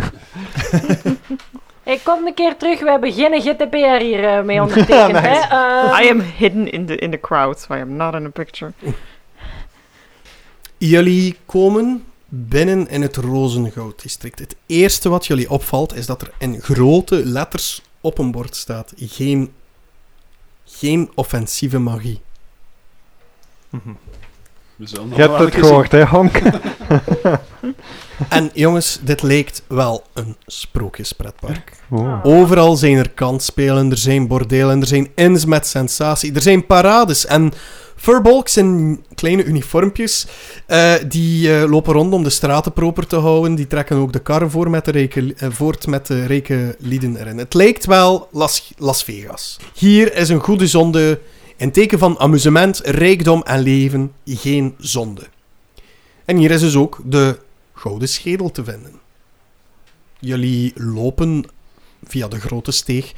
Ik 1.84 2.00
kom 2.04 2.26
een 2.26 2.34
keer 2.34 2.56
terug, 2.56 2.80
we 2.80 2.90
hebben 2.90 3.12
geen 3.12 3.40
GDPR 3.40 4.02
hier 4.02 4.24
eh, 4.24 4.42
mee 4.42 4.60
ondertekend. 4.60 5.16
Ja, 5.16 5.20
nice. 5.20 5.46
hè? 5.48 5.94
Eh, 5.98 6.04
I 6.04 6.10
am 6.10 6.20
hidden 6.36 6.70
in 6.70 6.86
the, 6.86 6.96
in 6.96 7.10
the 7.10 7.20
crowd, 7.20 7.60
so 7.60 7.74
I 7.74 7.80
am 7.80 7.96
not 7.96 8.14
in 8.14 8.24
a 8.24 8.28
picture. 8.28 8.72
Jullie 10.78 11.36
komen 11.46 12.04
binnen 12.28 12.88
in 12.88 13.02
het 13.02 13.16
Rozengoud-district. 13.16 14.38
Het 14.38 14.56
eerste 14.66 15.08
wat 15.08 15.26
jullie 15.26 15.50
opvalt 15.50 15.94
is 15.94 16.06
dat 16.06 16.22
er 16.22 16.32
in 16.38 16.60
grote 16.60 17.26
letters 17.26 17.82
op 18.00 18.18
een 18.18 18.30
bord 18.30 18.56
staat: 18.56 18.92
geen, 18.96 19.52
geen 20.64 21.10
offensieve 21.14 21.78
magie. 21.78 22.20
Mhm. 23.70 23.90
Je 24.76 25.14
hebt 25.14 25.38
het 25.38 25.54
gehoord, 25.54 25.92
hè, 25.92 26.04
Honk? 26.04 26.40
En 28.28 28.50
jongens, 28.54 28.98
dit 29.02 29.22
lijkt 29.22 29.62
wel 29.66 30.04
een 30.12 30.36
sprookjespretpark. 30.46 31.72
Oh. 31.90 32.20
Overal 32.22 32.76
zijn 32.76 32.96
er 32.96 33.10
kansspelen, 33.10 33.90
er 33.90 33.96
zijn 33.96 34.26
bordelen, 34.26 34.80
er 34.80 34.86
zijn 34.86 35.10
inns 35.14 35.44
met 35.44 35.66
sensatie, 35.66 36.34
er 36.34 36.42
zijn 36.42 36.66
parades 36.66 37.26
en 37.26 37.52
Furbolgs 37.96 38.56
in 38.56 39.04
kleine 39.14 39.44
uniformpjes, 39.44 40.26
eh, 40.66 40.94
die 41.08 41.54
eh, 41.54 41.70
lopen 41.70 41.92
rond 41.92 42.12
om 42.12 42.22
de 42.22 42.30
straten 42.30 42.72
proper 42.72 43.06
te 43.06 43.16
houden. 43.16 43.54
Die 43.54 43.66
trekken 43.66 43.96
ook 43.96 44.12
de 44.12 44.18
karren 44.18 44.50
voor 44.50 44.70
met 44.70 44.84
de 44.84 44.90
rijke, 44.90 45.34
eh, 45.34 45.48
voort 45.50 45.86
met 45.86 46.06
de 46.06 46.26
rijke 46.26 46.76
lieden 46.78 47.16
erin. 47.16 47.38
Het 47.38 47.54
lijkt 47.54 47.86
wel 47.86 48.28
Las, 48.32 48.72
Las 48.76 49.04
Vegas. 49.04 49.56
Hier 49.74 50.16
is 50.16 50.28
een 50.28 50.40
goede 50.40 50.66
zonde 50.66 51.20
in 51.56 51.72
teken 51.72 51.98
van 51.98 52.18
amusement, 52.18 52.80
rijkdom 52.84 53.42
en 53.42 53.60
leven 53.60 54.12
geen 54.24 54.74
zonde. 54.78 55.22
En 56.24 56.36
hier 56.36 56.50
is 56.50 56.60
dus 56.60 56.76
ook 56.76 57.00
de 57.04 57.38
gouden 57.74 58.08
schedel 58.08 58.50
te 58.50 58.64
vinden. 58.64 58.92
Jullie 60.18 60.72
lopen 60.74 61.44
via 62.08 62.28
de 62.28 62.40
grote 62.40 62.72
steeg 62.72 63.12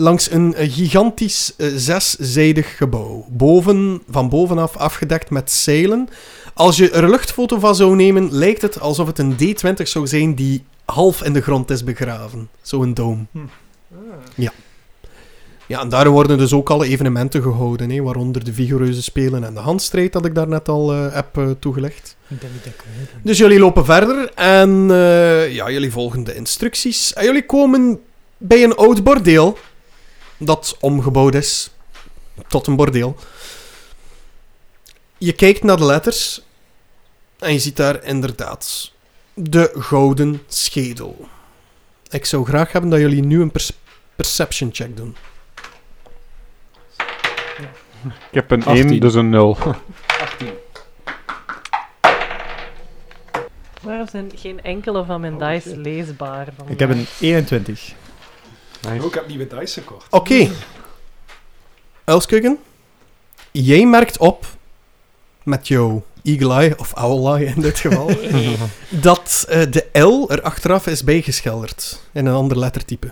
langs 0.00 0.30
een 0.30 0.54
eh, 0.54 0.72
gigantisch 0.72 1.54
eh, 1.56 1.68
zeszijdig 1.76 2.76
gebouw. 2.76 3.26
Boven, 3.28 4.02
van 4.10 4.28
bovenaf 4.28 4.76
afgedekt 4.76 5.30
met 5.30 5.50
zeilen. 5.50 6.08
Als 6.54 6.76
je 6.76 6.90
er 6.90 7.04
een 7.04 7.10
luchtfoto 7.10 7.58
van 7.58 7.74
zou 7.74 7.96
nemen, 7.96 8.32
lijkt 8.32 8.62
het 8.62 8.80
alsof 8.80 9.06
het 9.06 9.18
een 9.18 9.32
D20 9.32 9.82
zou 9.82 10.06
zijn 10.06 10.34
die 10.34 10.64
half 10.84 11.22
in 11.22 11.32
de 11.32 11.40
grond 11.40 11.70
is 11.70 11.84
begraven. 11.84 12.48
Zo'n 12.62 12.94
dome. 12.94 13.24
Ja. 14.34 14.52
Ja, 15.66 15.80
en 15.80 15.88
daar 15.88 16.08
worden 16.08 16.38
dus 16.38 16.52
ook 16.52 16.70
alle 16.70 16.86
evenementen 16.86 17.42
gehouden, 17.42 17.90
hè, 17.90 18.02
waaronder 18.02 18.44
de 18.44 18.52
Vigoreuze 18.52 19.02
Spelen 19.02 19.44
en 19.44 19.54
de 19.54 19.60
handstrijd, 19.60 20.12
dat 20.12 20.24
ik 20.24 20.34
daarnet 20.34 20.68
al 20.68 20.92
eh, 20.92 21.14
heb 21.14 21.56
toegelegd. 21.58 22.16
Dus 23.22 23.38
jullie 23.38 23.58
lopen 23.58 23.84
verder 23.84 24.30
en 24.34 24.88
ja, 25.50 25.70
jullie 25.70 25.90
volgen 25.90 26.24
de 26.24 26.34
instructies. 26.34 27.12
En 27.12 27.24
jullie 27.24 27.46
komen 27.46 28.00
bij 28.42 28.62
een 28.62 28.74
oud 28.76 29.02
bordeel 29.04 29.58
dat 30.38 30.76
omgebouwd 30.80 31.34
is 31.34 31.70
tot 32.48 32.66
een 32.66 32.76
bordeel. 32.76 33.16
Je 35.18 35.32
kijkt 35.32 35.62
naar 35.62 35.76
de 35.76 35.84
letters 35.84 36.42
en 37.38 37.52
je 37.52 37.58
ziet 37.58 37.76
daar 37.76 38.04
inderdaad 38.04 38.92
de 39.34 39.70
gouden 39.74 40.42
schedel. 40.48 41.28
Ik 42.08 42.24
zou 42.24 42.44
graag 42.46 42.72
hebben 42.72 42.90
dat 42.90 43.00
jullie 43.00 43.22
nu 43.22 43.40
een 43.40 43.52
perception 44.16 44.70
check 44.72 44.96
doen. 44.96 45.16
Ik 48.04 48.12
heb 48.30 48.50
een 48.50 48.64
18. 48.64 48.88
1, 48.90 49.00
dus 49.00 49.14
een 49.14 49.28
0. 49.28 49.56
18. 50.20 50.48
Waarom 53.82 54.08
zijn 54.08 54.30
geen 54.34 54.62
enkele 54.62 55.04
van 55.04 55.20
mijn 55.20 55.42
Oh, 55.42 55.48
dice 55.48 55.68
shit. 55.68 55.76
leesbaar? 55.78 56.48
Van 56.56 56.68
Ik 56.68 56.78
heb 56.78 56.90
een 56.90 57.06
21. 57.20 57.92
Nice. 58.82 59.00
Oh, 59.00 59.06
ik 59.08 59.14
heb 59.14 59.28
nieuwe 59.28 59.46
dice 59.46 59.80
gekocht. 59.80 60.06
Oké. 60.10 60.50
Elskuggen, 62.04 62.58
jij 63.50 63.86
merkt 63.86 64.18
op 64.18 64.46
met 65.42 65.68
jouw 65.68 66.02
eagle 66.22 66.54
eye, 66.54 66.74
of 66.78 66.92
owl 66.94 67.34
eye 67.34 67.46
in 67.46 67.60
dit 67.60 67.78
geval, 67.78 68.10
dat 68.88 69.46
eh, 69.48 69.62
de 69.70 70.00
L 70.00 70.30
er 70.30 70.42
achteraf 70.42 70.86
is 70.86 71.04
bijgeschilderd 71.04 72.00
in 72.12 72.26
een 72.26 72.34
ander 72.34 72.58
lettertype. 72.58 73.10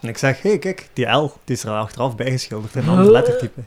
En 0.00 0.08
ik 0.08 0.18
zeg, 0.18 0.42
hé, 0.42 0.48
hey, 0.48 0.58
kijk, 0.58 0.88
die 0.92 1.06
L 1.06 1.32
die 1.44 1.56
is 1.56 1.64
er 1.64 1.70
achteraf 1.70 2.16
bijgeschilderd 2.16 2.74
in 2.74 2.82
een 2.82 2.88
ander 2.88 3.12
lettertype. 3.18 3.60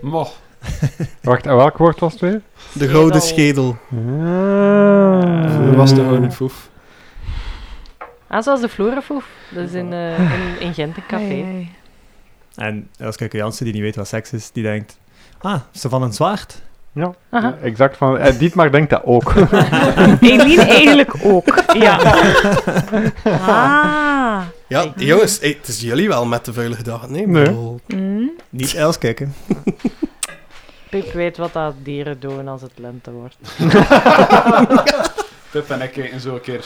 Mo. 0.00 0.28
Wacht, 1.22 1.46
en 1.46 1.56
welk 1.56 1.78
woord 1.78 2.00
was 2.00 2.12
het 2.12 2.20
weer? 2.20 2.42
De 2.72 2.88
gouden 2.88 3.22
Schedel. 3.22 3.76
Ah. 3.90 5.66
Dat 5.66 5.74
was 5.74 5.94
de 5.94 6.02
oude 6.02 6.30
foef. 6.30 6.68
Ah, 8.34 8.42
zoals 8.42 8.60
de 8.60 8.68
Florafoef. 8.68 9.26
Dat 9.50 9.64
is 9.68 9.72
in, 9.72 9.92
eh, 9.92 10.18
in, 10.18 10.60
in 10.60 10.74
Gent 10.74 10.96
een 10.96 11.06
café. 11.16 11.24
Ai, 11.24 11.42
ai. 11.44 11.70
En 12.56 12.88
Elske 12.98 13.28
Jansen, 13.30 13.64
die 13.64 13.74
niet 13.74 13.82
weet 13.82 13.96
wat 13.96 14.08
seks 14.08 14.32
is, 14.32 14.50
die 14.52 14.62
denkt, 14.62 14.98
ah, 15.40 15.60
ze 15.72 15.88
van 15.88 16.02
een 16.02 16.12
zwaard? 16.12 16.62
Ja, 16.92 17.14
exact. 17.62 17.96
Van, 17.96 18.18
eh, 18.18 18.38
Dietmar 18.38 18.70
denkt 18.70 18.90
dat 18.90 19.02
ook. 19.04 19.34
Eline 20.20 20.62
eigenlijk 20.62 21.14
ook. 21.22 21.62
Ja. 21.72 21.98
Ah. 23.24 24.40
Ja, 24.68 24.92
jongens, 24.96 25.40
hey, 25.40 25.56
het 25.58 25.68
is 25.68 25.80
jullie 25.80 26.08
wel 26.08 26.26
met 26.26 26.44
de 26.44 26.52
vuile 26.52 26.74
gedachten. 26.74 27.12
Nee, 27.12 27.26
Nee. 27.26 27.44
bedoel, 27.44 27.80
Mm. 27.86 28.30
Niet 28.50 28.74
Els 28.74 28.98
kijken. 28.98 29.34
Pip 30.90 31.12
weet 31.12 31.36
wat 31.36 31.52
dat 31.52 31.74
dieren 31.82 32.20
doen 32.20 32.48
als 32.48 32.62
het 32.62 32.72
lente 32.74 33.10
wordt. 33.10 33.36
Pip 35.54 35.70
en 35.70 35.82
ik 35.82 35.92
kijken 35.92 36.20
zo 36.20 36.34
een 36.34 36.40
keer 36.40 36.64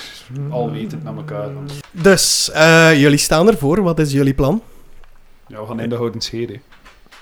al 0.51 0.70
wetend 0.72 1.05
naar 1.05 1.16
elkaar. 1.16 1.49
Dus, 1.91 2.51
eh, 2.51 3.01
jullie 3.01 3.18
staan 3.18 3.49
ervoor. 3.49 3.82
Wat 3.82 3.99
is 3.99 4.12
jullie 4.12 4.34
plan? 4.34 4.62
Ja, 5.47 5.61
we 5.61 5.66
gaan 5.66 5.80
in 5.80 5.89
de 5.89 5.97
houden 5.97 6.20
schede. 6.20 6.61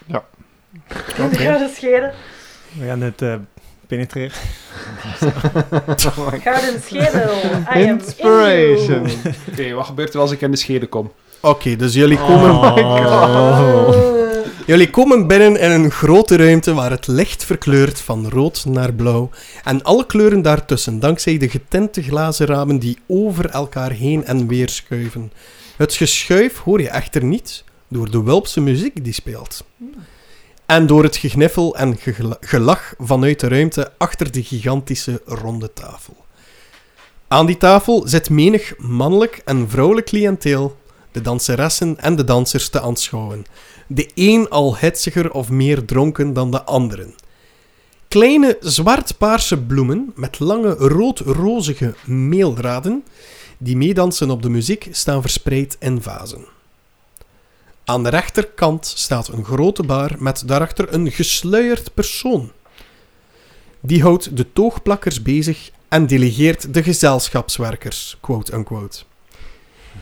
Oké. 0.08 0.24
Gouden 1.36 1.70
schedel. 1.74 2.10
We 2.72 2.86
gaan 2.86 3.00
het 3.00 3.22
eh, 3.22 3.34
penetreren. 3.86 4.36
Gouden 6.42 6.80
schedel. 6.84 7.34
I 7.76 7.88
am 7.88 7.98
Inspiration. 7.98 9.06
in. 9.06 9.34
Oké, 9.50 9.72
wat 9.72 9.86
gebeurt 9.86 10.14
er 10.14 10.20
als 10.20 10.30
ik 10.30 10.40
in 10.40 10.50
de 10.50 10.56
schede 10.56 10.86
kom? 10.86 11.12
Oké, 11.40 11.76
dus 11.76 11.94
jullie 11.94 12.18
komen, 12.18 12.50
Oh. 12.50 14.35
Jullie 14.66 14.90
komen 14.90 15.26
binnen 15.26 15.60
in 15.60 15.70
een 15.70 15.90
grote 15.90 16.36
ruimte 16.36 16.74
waar 16.74 16.90
het 16.90 17.06
licht 17.06 17.44
verkleurt 17.44 18.00
van 18.00 18.28
rood 18.28 18.64
naar 18.64 18.92
blauw. 18.92 19.30
En 19.64 19.82
alle 19.82 20.06
kleuren 20.06 20.42
daartussen, 20.42 21.00
dankzij 21.00 21.38
de 21.38 21.48
getinte 21.48 22.02
glazen 22.02 22.46
ramen 22.46 22.78
die 22.78 22.98
over 23.06 23.50
elkaar 23.50 23.90
heen 23.90 24.24
en 24.24 24.46
weer 24.46 24.68
schuiven. 24.68 25.32
Het 25.76 25.94
geschuif 25.94 26.58
hoor 26.58 26.80
je 26.80 26.88
echter 26.88 27.24
niet 27.24 27.64
door 27.88 28.10
de 28.10 28.22
wulpse 28.22 28.60
muziek 28.60 29.04
die 29.04 29.12
speelt. 29.12 29.64
En 30.66 30.86
door 30.86 31.02
het 31.02 31.16
gegniffel 31.16 31.76
en 31.76 31.98
gelach 32.40 32.94
vanuit 32.98 33.40
de 33.40 33.48
ruimte 33.48 33.92
achter 33.98 34.32
de 34.32 34.42
gigantische 34.42 35.22
ronde 35.24 35.72
tafel. 35.72 36.24
Aan 37.28 37.46
die 37.46 37.56
tafel 37.56 38.02
zit 38.08 38.30
menig 38.30 38.74
mannelijk 38.78 39.40
en 39.44 39.70
vrouwelijk 39.70 40.06
cliënteel, 40.06 40.76
de 41.12 41.20
danseressen 41.20 41.98
en 42.00 42.16
de 42.16 42.24
dansers 42.24 42.68
te 42.68 42.80
aanschouwen. 42.80 43.44
De 43.86 44.10
een 44.14 44.48
al 44.48 44.78
hitsiger 44.78 45.32
of 45.32 45.50
meer 45.50 45.84
dronken 45.84 46.32
dan 46.32 46.50
de 46.50 46.64
anderen. 46.64 47.14
Kleine 48.08 48.56
zwart-paarse 48.60 49.62
bloemen 49.62 50.12
met 50.14 50.38
lange 50.38 50.70
rood-rozige 50.70 51.94
meeldraden 52.04 53.04
die 53.58 53.76
meedansen 53.76 54.30
op 54.30 54.42
de 54.42 54.48
muziek 54.48 54.88
staan 54.90 55.20
verspreid 55.20 55.76
in 55.80 56.02
vazen. 56.02 56.44
Aan 57.84 58.02
de 58.02 58.08
rechterkant 58.08 58.86
staat 58.86 59.28
een 59.28 59.44
grote 59.44 59.82
bar 59.82 60.14
met 60.18 60.42
daarachter 60.46 60.94
een 60.94 61.10
gesluierd 61.12 61.94
persoon. 61.94 62.52
Die 63.80 64.02
houdt 64.02 64.36
de 64.36 64.52
toogplakkers 64.52 65.22
bezig 65.22 65.70
en 65.88 66.06
delegeert 66.06 66.74
de 66.74 66.82
gezelschapswerkers, 66.82 68.16
quote-unquote. 68.20 69.02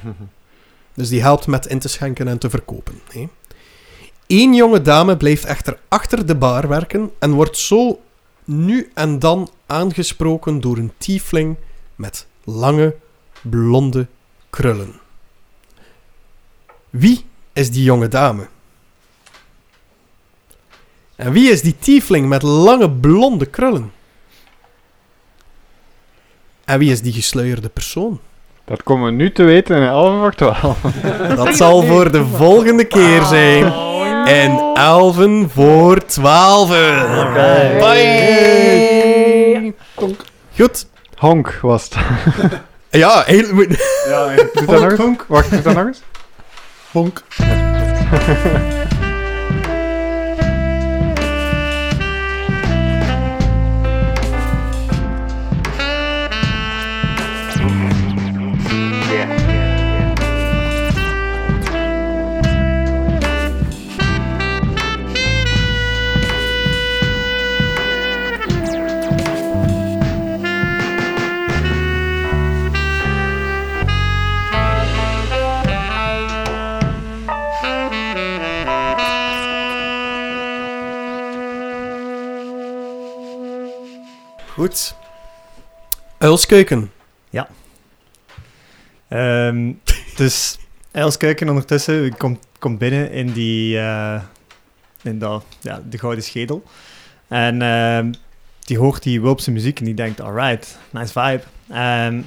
Dus 0.94 1.08
die 1.08 1.20
helpt 1.20 1.46
met 1.46 1.66
in 1.66 1.78
te 1.78 1.88
schenken 1.88 2.28
en 2.28 2.38
te 2.38 2.50
verkopen. 2.50 3.00
Hè. 3.12 3.28
Eén 4.26 4.54
jonge 4.54 4.82
dame 4.82 5.16
blijft 5.16 5.44
echter 5.44 5.78
achter 5.88 6.26
de 6.26 6.34
bar 6.34 6.68
werken 6.68 7.10
en 7.18 7.32
wordt 7.32 7.56
zo 7.56 8.00
nu 8.44 8.90
en 8.94 9.18
dan 9.18 9.50
aangesproken 9.66 10.60
door 10.60 10.76
een 10.76 10.92
tiefling 10.98 11.56
met 11.94 12.26
lange, 12.44 12.94
blonde 13.42 14.06
krullen. 14.50 14.94
Wie 16.90 17.24
is 17.52 17.70
die 17.70 17.82
jonge 17.82 18.08
dame? 18.08 18.46
En 21.16 21.32
wie 21.32 21.50
is 21.50 21.62
die 21.62 21.78
tiefling 21.78 22.28
met 22.28 22.42
lange, 22.42 22.90
blonde 22.90 23.46
krullen? 23.46 23.92
En 26.64 26.78
wie 26.78 26.90
is 26.90 27.02
die 27.02 27.12
gesluierde 27.12 27.68
persoon? 27.68 28.20
Dat 28.64 28.82
komen 28.82 29.04
we 29.04 29.12
nu 29.12 29.32
te 29.32 29.42
weten 29.42 29.76
in 29.76 29.82
11 29.82 30.20
voor 30.20 30.34
12. 30.34 30.80
Dat 31.36 31.56
zal 31.56 31.82
voor 31.82 32.12
de 32.12 32.24
volgende 32.24 32.84
keer 32.84 33.22
zijn. 33.22 33.72
En 34.24 34.74
Elven 34.74 35.50
voor 35.50 36.04
12. 36.04 36.70
Alright. 36.70 37.78
Bye. 37.78 39.74
Goed. 40.56 40.86
Honk 41.16 41.58
was 41.62 41.84
het. 41.84 41.94
Ja, 42.90 43.22
heel... 43.26 43.60
Ja, 44.06 44.26
eigenlijk. 44.26 44.52
Doe 44.54 44.66
dat 44.66 44.80
nog 44.80 44.98
eens? 44.98 45.18
Wacht, 45.28 45.50
doe 45.50 45.62
dat 45.62 45.74
nog 45.74 45.86
eens? 45.86 46.02
honk. 46.92 47.22
Goed. 84.54 84.94
Uilskeuken. 86.18 86.90
Ehm, 89.08 89.72
dus 90.16 90.58
Elskeuken 90.90 91.48
ondertussen 91.48 92.16
komt, 92.16 92.38
komt 92.58 92.78
binnen 92.78 93.10
in, 93.10 93.32
die, 93.32 93.78
eh, 93.78 94.22
in 95.02 95.18
dat, 95.18 95.44
ja, 95.60 95.82
de 95.88 95.98
gouden 95.98 96.24
schedel. 96.24 96.62
En 97.28 97.62
ehm, 97.62 98.12
die 98.60 98.78
hoort 98.78 99.02
die 99.02 99.20
Wulpse 99.20 99.50
muziek 99.50 99.78
en 99.78 99.84
die 99.84 99.94
denkt, 99.94 100.20
alright, 100.20 100.78
nice 100.90 101.12
vibe. 101.12 101.42
Ehm, 101.68 102.22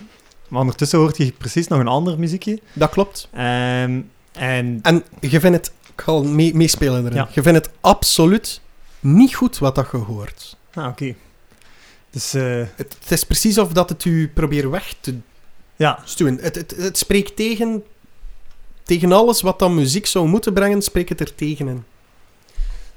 maar 0.47 0.61
ondertussen 0.61 0.99
hoort 0.99 1.17
hij 1.17 1.33
precies 1.37 1.67
nog 1.67 1.79
een 1.79 1.87
ander 1.87 2.19
muziekje. 2.19 2.59
Dat 2.73 2.89
klopt. 2.89 3.29
Ehm, 3.33 4.01
en 4.31 4.79
En 4.81 5.03
je 5.19 5.39
vindt 5.39 5.57
het... 5.57 5.71
Ik 5.95 6.03
ga 6.03 6.19
mee, 6.19 6.55
meespelen 6.55 7.05
erin. 7.05 7.17
Ja. 7.17 7.27
Je 7.31 7.41
vindt 7.41 7.65
het 7.65 7.73
absoluut 7.81 8.61
niet 8.99 9.35
goed 9.35 9.57
wat 9.57 9.75
dat 9.75 9.87
je 9.91 9.97
hoort. 9.97 10.57
Ah, 10.73 10.87
oké. 10.87 11.15
Dus 12.17 12.33
eh, 12.33 12.63
Het, 12.75 12.97
het 12.99 13.11
is 13.11 13.23
precies 13.23 13.57
of 13.57 13.71
dat 13.73 13.89
het 13.89 14.05
u 14.05 14.27
probeert 14.33 14.69
weg 14.69 14.93
te 14.99 15.15
ja, 15.75 15.99
stuwen. 16.03 16.37
Het, 16.41 16.55
het, 16.55 16.75
het 16.77 16.97
spreekt 16.97 17.35
tegen, 17.35 17.83
tegen 18.83 19.11
alles 19.11 19.41
wat 19.41 19.59
dan 19.59 19.75
muziek 19.75 20.05
zou 20.05 20.27
moeten 20.27 20.53
brengen, 20.53 20.81
spreekt 20.81 21.09
het 21.09 21.19
er 21.19 21.35
tegen 21.35 21.67
in. 21.67 21.83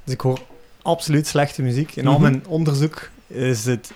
dus 0.04 0.14
ik 0.14 0.20
hoor 0.20 0.40
absoluut 0.82 1.26
slechte 1.26 1.62
muziek. 1.62 1.96
In 1.96 2.06
al 2.06 2.12
Mhm. 2.12 2.22
mijn 2.22 2.46
onderzoek 2.46 3.10
is 3.26 3.64
het 3.64 3.92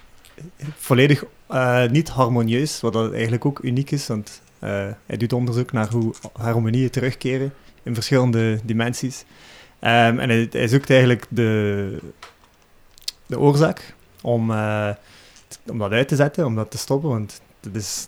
volledig 0.76 1.24
eh, 1.46 1.86
niet 1.88 2.08
harmonieus, 2.08 2.80
wat 2.80 2.92
dat 2.92 3.12
eigenlijk 3.12 3.44
ook 3.44 3.58
uniek 3.62 3.90
is, 3.90 4.06
want 4.06 4.40
eh, 4.58 4.86
hij 5.06 5.16
doet 5.16 5.32
onderzoek 5.32 5.72
naar 5.72 5.88
hoe 5.90 6.14
harmonieën 6.32 6.90
terugkeren 6.90 7.54
in 7.82 7.94
verschillende 7.94 8.58
dimensies. 8.64 9.24
Ehm, 9.78 10.18
en 10.18 10.28
hij, 10.28 10.48
hij 10.50 10.68
zoekt 10.68 10.90
eigenlijk 10.90 11.26
de, 11.28 11.98
de 13.26 13.38
oorzaak 13.38 13.94
om, 14.20 14.50
om 15.66 15.78
dat 15.78 15.92
uit 15.92 16.09
te 16.09 16.16
zetten, 16.16 16.46
om 16.46 16.55
dat 16.55 16.70
te 16.70 16.78
stoppen, 16.78 17.09
want 17.09 17.40
dit 17.61 17.76
is, 17.76 18.07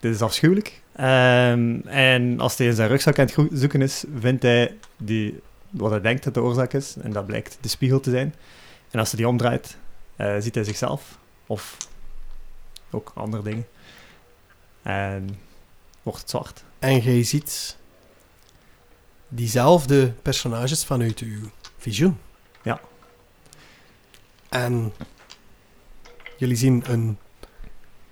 dit 0.00 0.14
is 0.14 0.22
afschuwelijk. 0.22 0.82
Ehm, 0.92 1.80
en 1.86 2.40
als 2.40 2.58
hij 2.58 2.66
in 2.66 2.74
zijn 2.74 2.88
rugzak 2.88 3.18
aan 3.18 3.26
het 3.26 3.48
zoeken 3.52 3.82
is, 3.82 4.04
vindt 4.18 4.42
hij 4.42 4.76
die, 4.96 5.40
wat 5.70 5.90
hij 5.90 6.00
denkt 6.00 6.24
dat 6.24 6.34
de 6.34 6.42
oorzaak 6.42 6.72
is, 6.72 6.96
en 7.02 7.12
dat 7.12 7.26
blijkt 7.26 7.58
de 7.60 7.68
spiegel 7.68 8.00
te 8.00 8.10
zijn. 8.10 8.34
En 8.90 8.98
als 8.98 9.08
hij 9.08 9.18
die 9.18 9.28
omdraait, 9.28 9.76
eh, 10.16 10.34
ziet 10.38 10.54
hij 10.54 10.64
zichzelf, 10.64 11.18
of 11.46 11.76
ook 12.90 13.12
andere 13.14 13.42
dingen. 13.42 13.66
En 14.82 15.38
wordt 16.02 16.20
het 16.20 16.30
zwart. 16.30 16.64
En 16.78 16.98
jij 16.98 17.22
ziet 17.22 17.76
diezelfde 19.28 20.12
personages 20.22 20.84
vanuit 20.84 21.18
uw 21.18 21.50
visioen. 21.78 22.18
Ja. 22.62 22.80
En 24.48 24.92
jullie 26.36 26.56
zien 26.56 26.82
een 26.86 27.18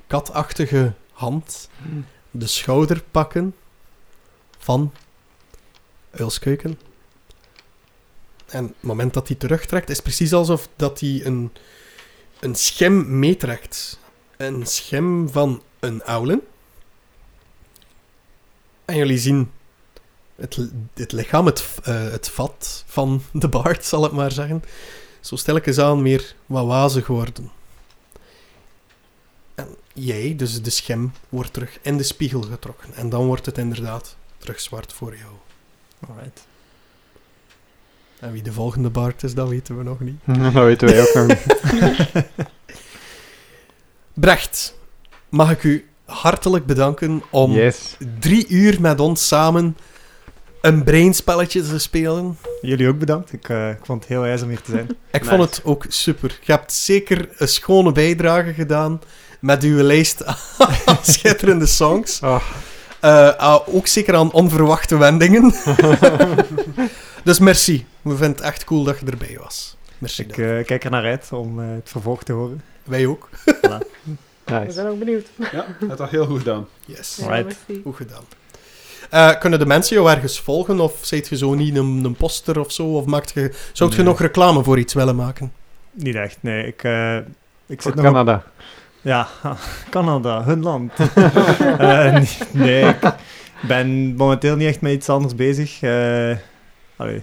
katachtige 0.07 0.93
hand 1.13 1.69
de 2.31 2.47
schouder 2.47 3.03
pakken 3.11 3.55
van 4.59 4.93
Uilskeuken. 6.11 6.79
En 8.47 8.65
het 8.65 8.75
moment 8.83 9.15
dat 9.15 9.29
hij 9.29 9.37
terugtrekt, 9.37 9.91
is 9.91 10.01
precies 10.01 10.33
alsof 10.33 10.69
dat 10.77 11.01
hij 11.01 11.21
een, 11.25 11.53
een 12.41 12.55
schim 12.55 13.19
meetrekt. 13.19 13.99
Een 14.37 14.67
schim 14.67 15.29
van 15.29 15.63
een 15.81 16.05
oulen. 16.05 16.41
En 18.85 18.97
jullie 18.97 19.19
zien 19.19 19.51
het, 20.35 20.59
het 20.95 21.13
lichaam, 21.13 21.47
het, 21.47 21.79
eh, 21.83 22.11
het 22.11 22.29
vat 22.29 22.85
van 22.87 23.23
de 23.33 23.49
baard, 23.49 23.85
zal 23.85 24.05
ik 24.05 24.13
maar 24.13 24.33
zeggen. 24.33 24.63
Zo 25.21 25.37
stilletjes 25.37 25.79
aan 25.79 26.03
meer 26.03 26.35
wat 26.47 26.67
wazig 26.67 27.07
worden. 27.07 27.51
Jij, 29.97 30.35
dus 30.37 30.63
de 30.63 30.71
schim, 30.71 31.13
wordt 31.29 31.53
terug 31.53 31.79
in 31.83 31.97
de 31.97 32.03
spiegel 32.03 32.43
getrokken. 32.43 32.95
En 32.95 33.09
dan 33.09 33.27
wordt 33.27 33.47
het 33.47 33.59
inderdaad 33.59 34.17
terug 34.39 34.61
zwart 34.61 34.93
voor 34.93 35.17
jou. 35.17 35.33
Alright. 36.09 36.47
En 38.21 38.33
wie 38.33 38.43
de 38.43 38.53
volgende 38.53 38.91
baard 38.91 39.23
is, 39.23 39.35
dat 39.35 39.49
weten 39.49 39.77
we 39.79 39.83
nog 39.83 40.01
niet. 40.01 40.17
dat 40.55 40.65
weten 40.65 40.89
wij 40.89 41.01
ook 41.01 41.15
nog 41.15 41.27
niet. 41.27 41.47
Brecht, 44.15 44.75
mag 45.29 45.51
ik 45.51 45.63
u 45.63 45.89
hartelijk 46.05 46.67
bedanken 46.67 47.23
om 47.31 47.53
Yes. 47.53 47.97
drie 48.21 48.49
uur 48.49 48.81
met 48.81 49.01
ons 49.01 49.27
samen 49.27 49.77
een 50.61 50.85
brainspelletje 50.85 51.63
te 51.63 51.79
spelen. 51.79 52.39
Jullie 52.61 52.89
ook 52.89 52.99
bedankt. 52.99 53.33
Ik, 53.33 53.49
eh, 53.49 53.71
ik 53.71 53.79
vond 53.85 54.01
het 54.01 54.09
heel 54.09 54.25
ijs 54.25 54.43
om 54.43 54.49
hier 54.49 54.61
te 54.61 54.71
zijn. 54.71 54.89
Ik 55.11 55.21
Nice. 55.21 55.25
vond 55.37 55.43
het 55.43 55.65
ook 55.65 55.85
super. 55.89 56.39
Je 56.43 56.53
hebt 56.53 56.73
zeker 56.73 57.29
een 57.37 57.49
schone 57.49 57.93
bijdrage 57.93 58.53
gedaan 58.55 59.01
met 59.45 59.63
uw 59.63 59.83
lijst 59.83 60.25
aan 60.25 60.37
schitterende 61.03 61.67
songs. 61.67 62.21
Oh. 62.21 62.43
Eh, 63.01 63.35
ah, 63.37 63.75
ook 63.75 63.87
zeker 63.87 64.15
aan 64.15 64.33
onverwachte 64.33 64.97
wendingen. 64.99 65.55
dus 67.25 67.39
merci. 67.39 67.87
We 68.03 68.11
vinden 68.11 68.31
het 68.31 68.41
echt 68.41 68.65
cool 68.65 68.85
dat 68.85 68.99
je 68.99 69.07
erbij 69.07 69.39
was. 69.43 69.77
Merci. 69.99 70.23
Ik 70.23 70.39
eh, 70.39 70.65
kijk 70.65 70.85
er 70.85 70.91
naar 70.91 71.05
uit 71.05 71.29
om 71.33 71.61
eh, 71.61 71.67
het 71.75 71.89
vervolg 71.91 72.23
te 72.23 72.33
horen. 72.33 72.63
Wij 72.85 73.07
ook. 73.07 73.29
We 74.45 74.53
Nice. 74.53 74.73
zijn 74.73 74.87
ook 74.87 74.99
benieuwd. 74.99 75.27
Ja, 75.53 75.67
dat 75.89 75.99
had 75.99 76.11
heel 76.11 76.27
goed 76.27 76.39
gedaan. 76.39 76.67
Yes. 76.87 77.17
Ja, 77.21 77.29
merci. 77.29 77.81
Goed 77.83 77.97
gedaan. 77.97 78.23
Eh, 79.11 79.39
kunnen 79.41 79.59
de 79.59 79.67
mensen 79.67 79.97
jou 79.97 80.11
ergens 80.11 80.41
volgen? 80.41 80.81
Of 80.81 80.99
zijt 81.01 81.29
je 81.29 81.37
zo 81.37 81.55
niet 81.55 81.77
een, 81.77 82.05
een 82.05 82.15
poster 82.17 82.61
of 82.61 82.73
zo? 82.73 82.87
Of 82.87 83.05
maakt 83.05 83.31
je, 83.35 83.55
zou 83.73 83.97
je 83.97 84.03
nog 84.03 84.21
reclame 84.21 84.63
voor 84.65 84.79
iets 84.79 84.95
willen 84.95 85.17
maken? 85.17 85.53
Niet 85.91 86.15
echt, 86.15 86.39
nee. 86.41 86.67
Ik, 86.67 86.83
eh, 86.85 87.17
ik 87.17 87.25
Voor 87.83 87.93
zit 87.93 87.95
nog 87.95 88.05
op- 88.07 88.13
Canada. 88.13 88.45
Ja, 89.05 89.29
Canada, 89.91 90.45
hun 90.45 90.63
land. 90.63 90.93
Eh, 91.79 92.13
nee, 92.13 92.29
nee, 92.53 92.85
ik 92.89 93.15
ben 93.69 94.15
momenteel 94.17 94.57
niet 94.57 94.69
echt 94.69 94.81
met 94.81 94.93
iets 94.93 95.09
anders 95.09 95.35
bezig. 95.35 95.83
Eh, 95.83 96.37
allee. 96.97 97.23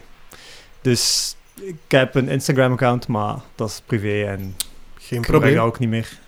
Dus 0.81 1.35
ik 1.61 1.75
heb 1.87 2.15
een 2.15 2.29
Instagram-account, 2.29 3.07
maar 3.07 3.35
dat 3.55 3.69
is 3.69 3.81
privé 3.85 4.23
en 4.25 4.55
Geen 4.99 5.21
probleem. 5.21 5.57
ook 5.57 5.79
niet 5.79 5.89
meer. 5.89 6.19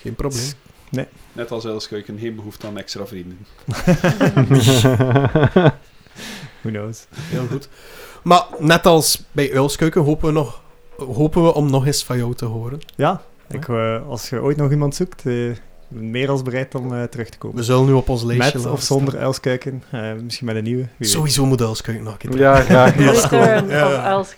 Geen 0.00 0.14
probleem. 0.14 0.52
Net 1.32 1.50
als 1.50 1.64
Elskeuken, 1.64 2.18
geen 2.18 2.34
behoefte 2.34 2.66
aan 2.66 2.78
extra 2.78 3.06
vrienden. 3.06 3.46
Who 6.60 6.70
knows? 6.70 7.06
Heel 7.18 7.46
goed. 7.46 7.68
Maar 8.22 8.44
net 8.58 8.86
als 8.86 9.24
bij 9.32 9.54
Uilskeuken 9.54 10.02
hopen 10.02 10.26
we, 10.26 10.32
nog, 10.32 10.60
hopen 10.96 11.44
we 11.44 11.54
om 11.54 11.70
nog 11.70 11.86
eens 11.86 12.04
van 12.04 12.16
jou 12.16 12.34
te 12.34 12.44
horen. 12.44 12.80
Ja, 12.96 13.22
ik, 13.50 13.68
eh, 13.68 14.08
als 14.08 14.28
je 14.28 14.42
ooit 14.42 14.56
nog 14.56 14.70
iemand 14.70 14.94
zoekt, 14.94 15.26
eh, 15.26 15.50
ik 15.50 15.60
ben 15.88 16.10
meer 16.10 16.30
als 16.30 16.42
bereid 16.42 16.74
om 16.74 16.94
eh, 16.94 17.02
terug 17.02 17.28
te 17.28 17.38
komen. 17.38 17.56
We 17.56 17.62
zullen 17.62 17.86
nu 17.86 17.92
op 17.92 18.08
ons 18.08 18.22
lijstje 18.22 18.44
Met 18.44 18.54
laten 18.54 18.70
of 18.72 18.82
zonder. 18.82 19.16
Elskuiken, 19.16 19.82
eh, 19.90 20.12
misschien 20.22 20.46
met 20.46 20.56
een 20.56 20.62
nieuwe. 20.62 20.82
wie 20.82 20.90
weet. 20.98 21.08
Sowieso 21.08 21.46
moet 21.46 21.60
Uilskeuken 21.62 22.02
nog 22.04 22.12
een 22.12 22.18
keer 22.30 22.38
ja, 22.38 22.60
graag. 22.60 22.96
Return 23.20 23.68
Ja. 23.68 24.18
of. 24.18 24.36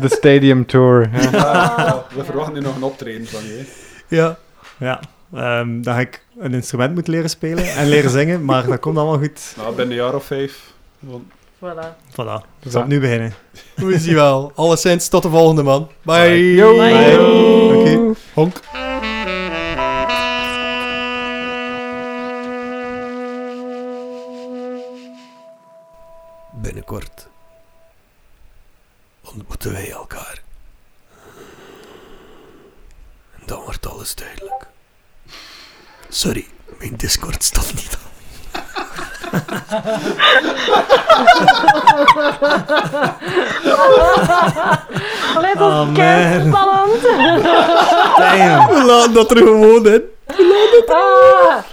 De 0.00 0.08
Stadium 0.08 0.66
Tour. 0.66 1.10
ja. 1.12 1.30
Ja, 1.30 2.06
we 2.14 2.24
verwachten 2.24 2.54
nu 2.54 2.60
nog 2.60 2.76
een 2.76 2.82
optreden 2.82 3.26
van 3.26 3.42
je. 3.44 3.64
Ja. 4.08 4.38
Ja, 4.78 5.00
ehm, 5.34 5.82
dan 5.82 5.94
ga 5.94 6.00
ik 6.00 6.24
een 6.38 6.54
instrument 6.54 6.94
moeten 6.94 7.12
leren 7.12 7.30
spelen 7.30 7.64
en 7.74 7.88
leren 7.88 8.10
zingen, 8.10 8.44
maar 8.44 8.66
dat 8.66 8.80
komt 8.80 8.96
allemaal 8.96 9.18
goed. 9.18 9.54
Nou, 9.56 9.74
binnen 9.74 9.96
een 9.96 10.02
jaar 10.04 10.14
of 10.14 10.24
vijf. 10.24 10.72
Want 10.98 11.22
Voilà. 11.62 11.94
Voilà, 12.10 12.42
dus 12.60 12.72
Ja. 12.72 12.80
opnieuw 12.80 13.00
beginnen. 13.00 13.34
We 13.76 13.98
zien 13.98 14.14
wel. 14.14 14.52
Alleszins, 14.54 15.08
tot 15.08 15.22
de 15.22 15.28
volgende 15.28 15.62
man. 15.62 15.88
Bye. 16.02 16.54
Yo. 16.54 16.76
Bye. 16.76 17.20
Oké. 17.78 18.14
Honk. 18.34 18.60
Binnenkort 26.52 27.26
ontmoeten 29.20 29.72
wij 29.72 29.90
elkaar. 29.90 30.42
En 33.40 33.46
dan 33.46 33.62
wordt 33.62 33.86
alles 33.86 34.14
duidelijk. 34.14 34.66
Sorry, 36.08 36.46
mijn 36.78 36.96
Discord 36.96 37.42
stond 37.44 37.74
niet 37.74 37.96
aan. 38.04 38.11
Let 45.40 45.54
op 45.54 45.60
oh, 45.60 45.92
kerstbalans. 45.92 47.02
Damn. 48.16 48.68
We 48.68 48.82
laten 48.86 49.12
dat 49.12 49.30
er 49.30 49.36
gewoon 49.36 49.86
in. 49.86 50.02
We 50.26 50.82
laten. 50.84 50.94
Ah. 50.94 51.71